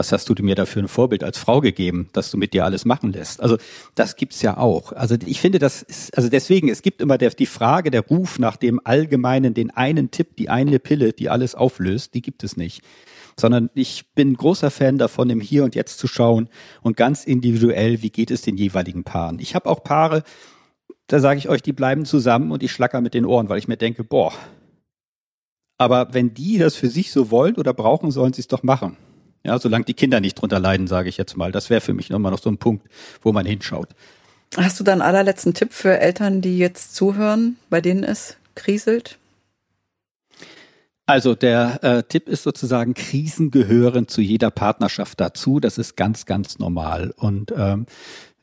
was 0.00 0.12
hast 0.12 0.30
du 0.30 0.34
mir 0.42 0.54
dafür 0.54 0.82
ein 0.82 0.88
Vorbild 0.88 1.22
als 1.22 1.36
Frau 1.36 1.60
gegeben, 1.60 2.08
dass 2.14 2.30
du 2.30 2.38
mit 2.38 2.54
dir 2.54 2.64
alles 2.64 2.86
machen 2.86 3.12
lässt? 3.12 3.42
Also 3.42 3.58
das 3.94 4.16
gibt's 4.16 4.40
ja 4.40 4.56
auch. 4.56 4.92
Also 4.92 5.14
ich 5.26 5.42
finde, 5.42 5.58
das 5.58 5.82
ist, 5.82 6.16
also 6.16 6.30
deswegen, 6.30 6.70
es 6.70 6.80
gibt 6.80 7.02
immer 7.02 7.18
der, 7.18 7.28
die 7.30 7.44
Frage, 7.44 7.90
der 7.90 8.00
Ruf 8.00 8.38
nach 8.38 8.56
dem 8.56 8.80
Allgemeinen, 8.82 9.52
den 9.52 9.70
einen 9.70 10.10
Tipp, 10.10 10.36
die 10.36 10.48
eine 10.48 10.78
Pille, 10.78 11.12
die 11.12 11.28
alles 11.28 11.54
auflöst, 11.54 12.14
die 12.14 12.22
gibt 12.22 12.42
es 12.44 12.56
nicht 12.56 12.82
sondern 13.38 13.70
ich 13.72 14.12
bin 14.14 14.34
großer 14.34 14.70
Fan 14.70 14.98
davon, 14.98 15.30
im 15.30 15.40
Hier 15.40 15.64
und 15.64 15.74
Jetzt 15.74 15.98
zu 15.98 16.06
schauen 16.06 16.50
und 16.82 16.98
ganz 16.98 17.24
individuell, 17.24 18.02
wie 18.02 18.10
geht 18.10 18.30
es 18.30 18.42
den 18.42 18.58
jeweiligen 18.58 19.02
Paaren. 19.02 19.38
Ich 19.38 19.54
habe 19.54 19.70
auch 19.70 19.82
Paare, 19.82 20.24
da 21.06 21.20
sage 21.20 21.38
ich 21.38 21.48
euch, 21.48 21.62
die 21.62 21.72
bleiben 21.72 22.04
zusammen 22.04 22.50
und 22.50 22.62
ich 22.62 22.70
schlacker 22.70 23.00
mit 23.00 23.14
den 23.14 23.24
Ohren, 23.24 23.48
weil 23.48 23.58
ich 23.58 23.68
mir 23.68 23.78
denke, 23.78 24.04
boah, 24.04 24.34
aber 25.78 26.12
wenn 26.12 26.34
die 26.34 26.58
das 26.58 26.76
für 26.76 26.88
sich 26.88 27.12
so 27.12 27.30
wollen 27.30 27.56
oder 27.56 27.72
brauchen, 27.72 28.10
sollen 28.10 28.34
sie 28.34 28.42
es 28.42 28.48
doch 28.48 28.62
machen. 28.62 28.98
Ja, 29.42 29.58
solange 29.58 29.84
die 29.84 29.94
Kinder 29.94 30.20
nicht 30.20 30.34
drunter 30.34 30.58
leiden, 30.58 30.86
sage 30.86 31.08
ich 31.08 31.16
jetzt 31.16 31.36
mal. 31.36 31.52
Das 31.52 31.70
wäre 31.70 31.80
für 31.80 31.94
mich 31.94 32.10
nochmal 32.10 32.32
noch 32.32 32.42
so 32.42 32.50
ein 32.50 32.58
Punkt, 32.58 32.86
wo 33.22 33.32
man 33.32 33.46
hinschaut. 33.46 33.88
Hast 34.56 34.80
du 34.80 34.84
da 34.84 34.92
einen 34.92 35.02
allerletzten 35.02 35.54
Tipp 35.54 35.72
für 35.72 35.98
Eltern, 35.98 36.40
die 36.40 36.58
jetzt 36.58 36.94
zuhören, 36.94 37.56
bei 37.70 37.80
denen 37.80 38.04
es 38.04 38.36
kriselt? 38.54 39.18
Also 41.06 41.34
der 41.34 41.82
äh, 41.82 42.02
Tipp 42.04 42.28
ist 42.28 42.44
sozusagen, 42.44 42.94
Krisen 42.94 43.50
gehören 43.50 44.06
zu 44.06 44.20
jeder 44.20 44.50
Partnerschaft 44.50 45.20
dazu. 45.20 45.58
Das 45.58 45.78
ist 45.78 45.96
ganz, 45.96 46.24
ganz 46.24 46.58
normal. 46.58 47.12
Und 47.16 47.52
ähm, 47.56 47.86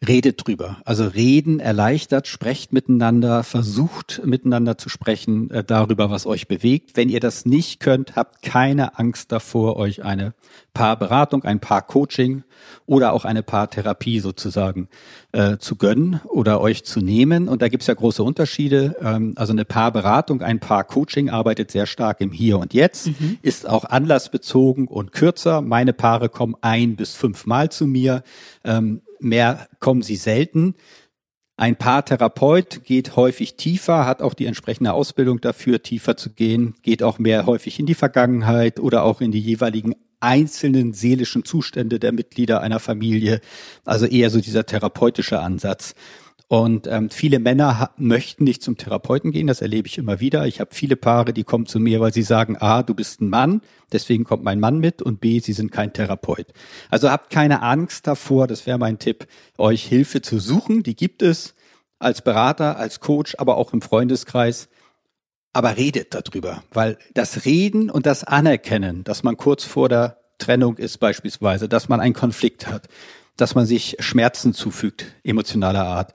redet 0.05 0.45
drüber. 0.45 0.77
Also 0.85 1.05
reden 1.05 1.59
erleichtert, 1.59 2.27
sprecht 2.27 2.71
miteinander, 2.71 3.43
versucht 3.43 4.21
miteinander 4.23 4.77
zu 4.77 4.89
sprechen 4.89 5.49
äh, 5.49 5.63
darüber, 5.63 6.11
was 6.11 6.27
euch 6.27 6.47
bewegt. 6.47 6.91
Wenn 6.95 7.09
ihr 7.09 7.19
das 7.19 7.45
nicht 7.45 7.79
könnt, 7.79 8.15
habt 8.15 8.43
keine 8.43 8.99
Angst 8.99 9.31
davor, 9.31 9.75
euch 9.77 10.03
eine 10.03 10.33
Paarberatung, 10.73 11.43
ein 11.43 11.59
Paar-Coaching 11.59 12.43
oder 12.85 13.13
auch 13.13 13.25
eine 13.25 13.41
Paartherapie 13.41 14.19
sozusagen 14.19 14.87
äh, 15.31 15.57
zu 15.57 15.75
gönnen 15.75 16.21
oder 16.25 16.61
euch 16.61 16.85
zu 16.85 17.01
nehmen. 17.01 17.47
Und 17.49 17.63
da 17.63 17.67
gibt's 17.67 17.87
ja 17.87 17.95
große 17.95 18.21
Unterschiede. 18.21 18.95
Ähm, 19.01 19.33
also 19.35 19.51
eine 19.51 19.65
Paarberatung, 19.65 20.43
ein 20.43 20.59
Paar-Coaching 20.59 21.31
arbeitet 21.31 21.71
sehr 21.71 21.87
stark 21.87 22.21
im 22.21 22.31
Hier 22.31 22.59
und 22.59 22.75
Jetzt, 22.75 23.07
mhm. 23.07 23.39
ist 23.41 23.67
auch 23.67 23.85
anlassbezogen 23.85 24.87
und 24.87 25.11
kürzer. 25.11 25.61
Meine 25.61 25.93
Paare 25.93 26.29
kommen 26.29 26.55
ein 26.61 26.95
bis 26.95 27.15
fünfmal 27.15 27.71
zu 27.71 27.87
mir. 27.87 28.21
Ähm, 28.63 29.01
mehr 29.19 29.67
kommen 29.79 30.01
sie 30.01 30.15
selten. 30.15 30.75
Ein 31.59 31.75
Paartherapeut 31.75 32.83
geht 32.83 33.15
häufig 33.15 33.55
tiefer, 33.55 34.05
hat 34.05 34.21
auch 34.21 34.35
die 34.35 34.45
entsprechende 34.45 34.93
Ausbildung 34.93 35.41
dafür, 35.41 35.81
tiefer 35.81 36.15
zu 36.15 36.29
gehen, 36.29 36.75
geht 36.83 37.01
auch 37.01 37.17
mehr 37.17 37.47
häufig 37.47 37.79
in 37.79 37.87
die 37.87 37.95
Vergangenheit 37.95 38.79
oder 38.79 39.03
auch 39.03 39.21
in 39.21 39.31
die 39.31 39.39
jeweiligen 39.39 39.95
einzelnen 40.19 40.93
seelischen 40.93 41.45
Zustände 41.45 41.99
der 41.99 42.11
Mitglieder 42.11 42.61
einer 42.61 42.79
Familie. 42.79 43.41
Also 43.85 44.05
eher 44.05 44.29
so 44.29 44.39
dieser 44.39 44.65
therapeutische 44.65 45.39
Ansatz. 45.39 45.95
Und 46.49 46.87
ähm, 46.87 47.09
viele 47.09 47.39
Männer 47.39 47.91
möchten 47.97 48.45
nicht 48.45 48.63
zum 48.63 48.77
Therapeuten 48.77 49.31
gehen, 49.31 49.47
das 49.47 49.61
erlebe 49.61 49.87
ich 49.87 49.97
immer 49.97 50.21
wieder. 50.21 50.47
Ich 50.47 50.61
habe 50.61 50.73
viele 50.73 50.95
Paare, 50.95 51.33
die 51.33 51.43
kommen 51.43 51.65
zu 51.65 51.77
mir, 51.77 51.99
weil 51.99 52.13
sie 52.13 52.23
sagen, 52.23 52.55
A, 52.57 52.83
du 52.83 52.93
bist 52.93 53.19
ein 53.19 53.29
Mann, 53.29 53.61
deswegen 53.91 54.23
kommt 54.23 54.43
mein 54.43 54.61
Mann 54.61 54.79
mit 54.79 55.01
und 55.01 55.19
B, 55.19 55.39
sie 55.39 55.51
sind 55.51 55.73
kein 55.73 55.91
Therapeut. 55.91 56.47
Also 56.89 57.11
habt 57.11 57.31
keine 57.31 57.61
Angst 57.63 58.07
davor, 58.07 58.47
das 58.47 58.65
wäre 58.65 58.77
mein 58.77 58.97
Tipp, 58.97 59.27
euch 59.57 59.83
Hilfe 59.83 60.21
zu 60.21 60.39
suchen, 60.39 60.83
die 60.83 60.95
gibt 60.95 61.21
es 61.21 61.53
als 61.99 62.21
Berater, 62.21 62.77
als 62.77 63.01
Coach, 63.01 63.35
aber 63.37 63.57
auch 63.57 63.73
im 63.73 63.81
Freundeskreis. 63.81 64.69
Aber 65.51 65.75
redet 65.75 66.13
darüber, 66.13 66.63
weil 66.71 66.97
das 67.13 67.43
Reden 67.43 67.89
und 67.89 68.05
das 68.05 68.23
Anerkennen, 68.23 69.03
dass 69.03 69.23
man 69.23 69.35
kurz 69.35 69.65
vor 69.65 69.89
der 69.89 70.21
Trennung 70.37 70.77
ist 70.77 70.99
beispielsweise, 70.99 71.67
dass 71.67 71.89
man 71.89 71.99
einen 71.99 72.13
Konflikt 72.13 72.67
hat, 72.67 72.87
dass 73.37 73.55
man 73.55 73.65
sich 73.65 73.95
Schmerzen 73.99 74.53
zufügt, 74.53 75.05
emotionaler 75.23 75.85
Art, 75.85 76.13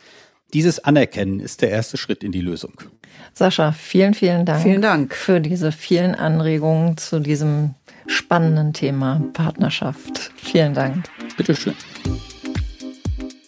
dieses 0.52 0.80
Anerkennen 0.80 1.40
ist 1.40 1.62
der 1.62 1.70
erste 1.70 1.96
Schritt 1.96 2.22
in 2.22 2.32
die 2.32 2.40
Lösung. 2.40 2.74
Sascha, 3.34 3.72
vielen, 3.72 4.14
vielen 4.14 4.44
Dank. 4.44 4.62
Vielen 4.62 4.82
Dank 4.82 5.14
für 5.14 5.40
diese 5.40 5.72
vielen 5.72 6.14
Anregungen 6.14 6.96
zu 6.96 7.20
diesem 7.20 7.74
spannenden 8.06 8.72
Thema 8.72 9.22
Partnerschaft. 9.32 10.32
Vielen 10.36 10.74
Dank. 10.74 11.08
Bitteschön. 11.36 11.74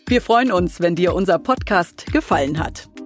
Wir 0.07 0.23
freuen 0.23 0.53
uns, 0.53 0.81
wenn 0.81 0.95
dir 0.95 1.15
unser 1.15 1.39
Podcast 1.39 2.07
gefallen 2.13 2.59
hat. 2.59 2.89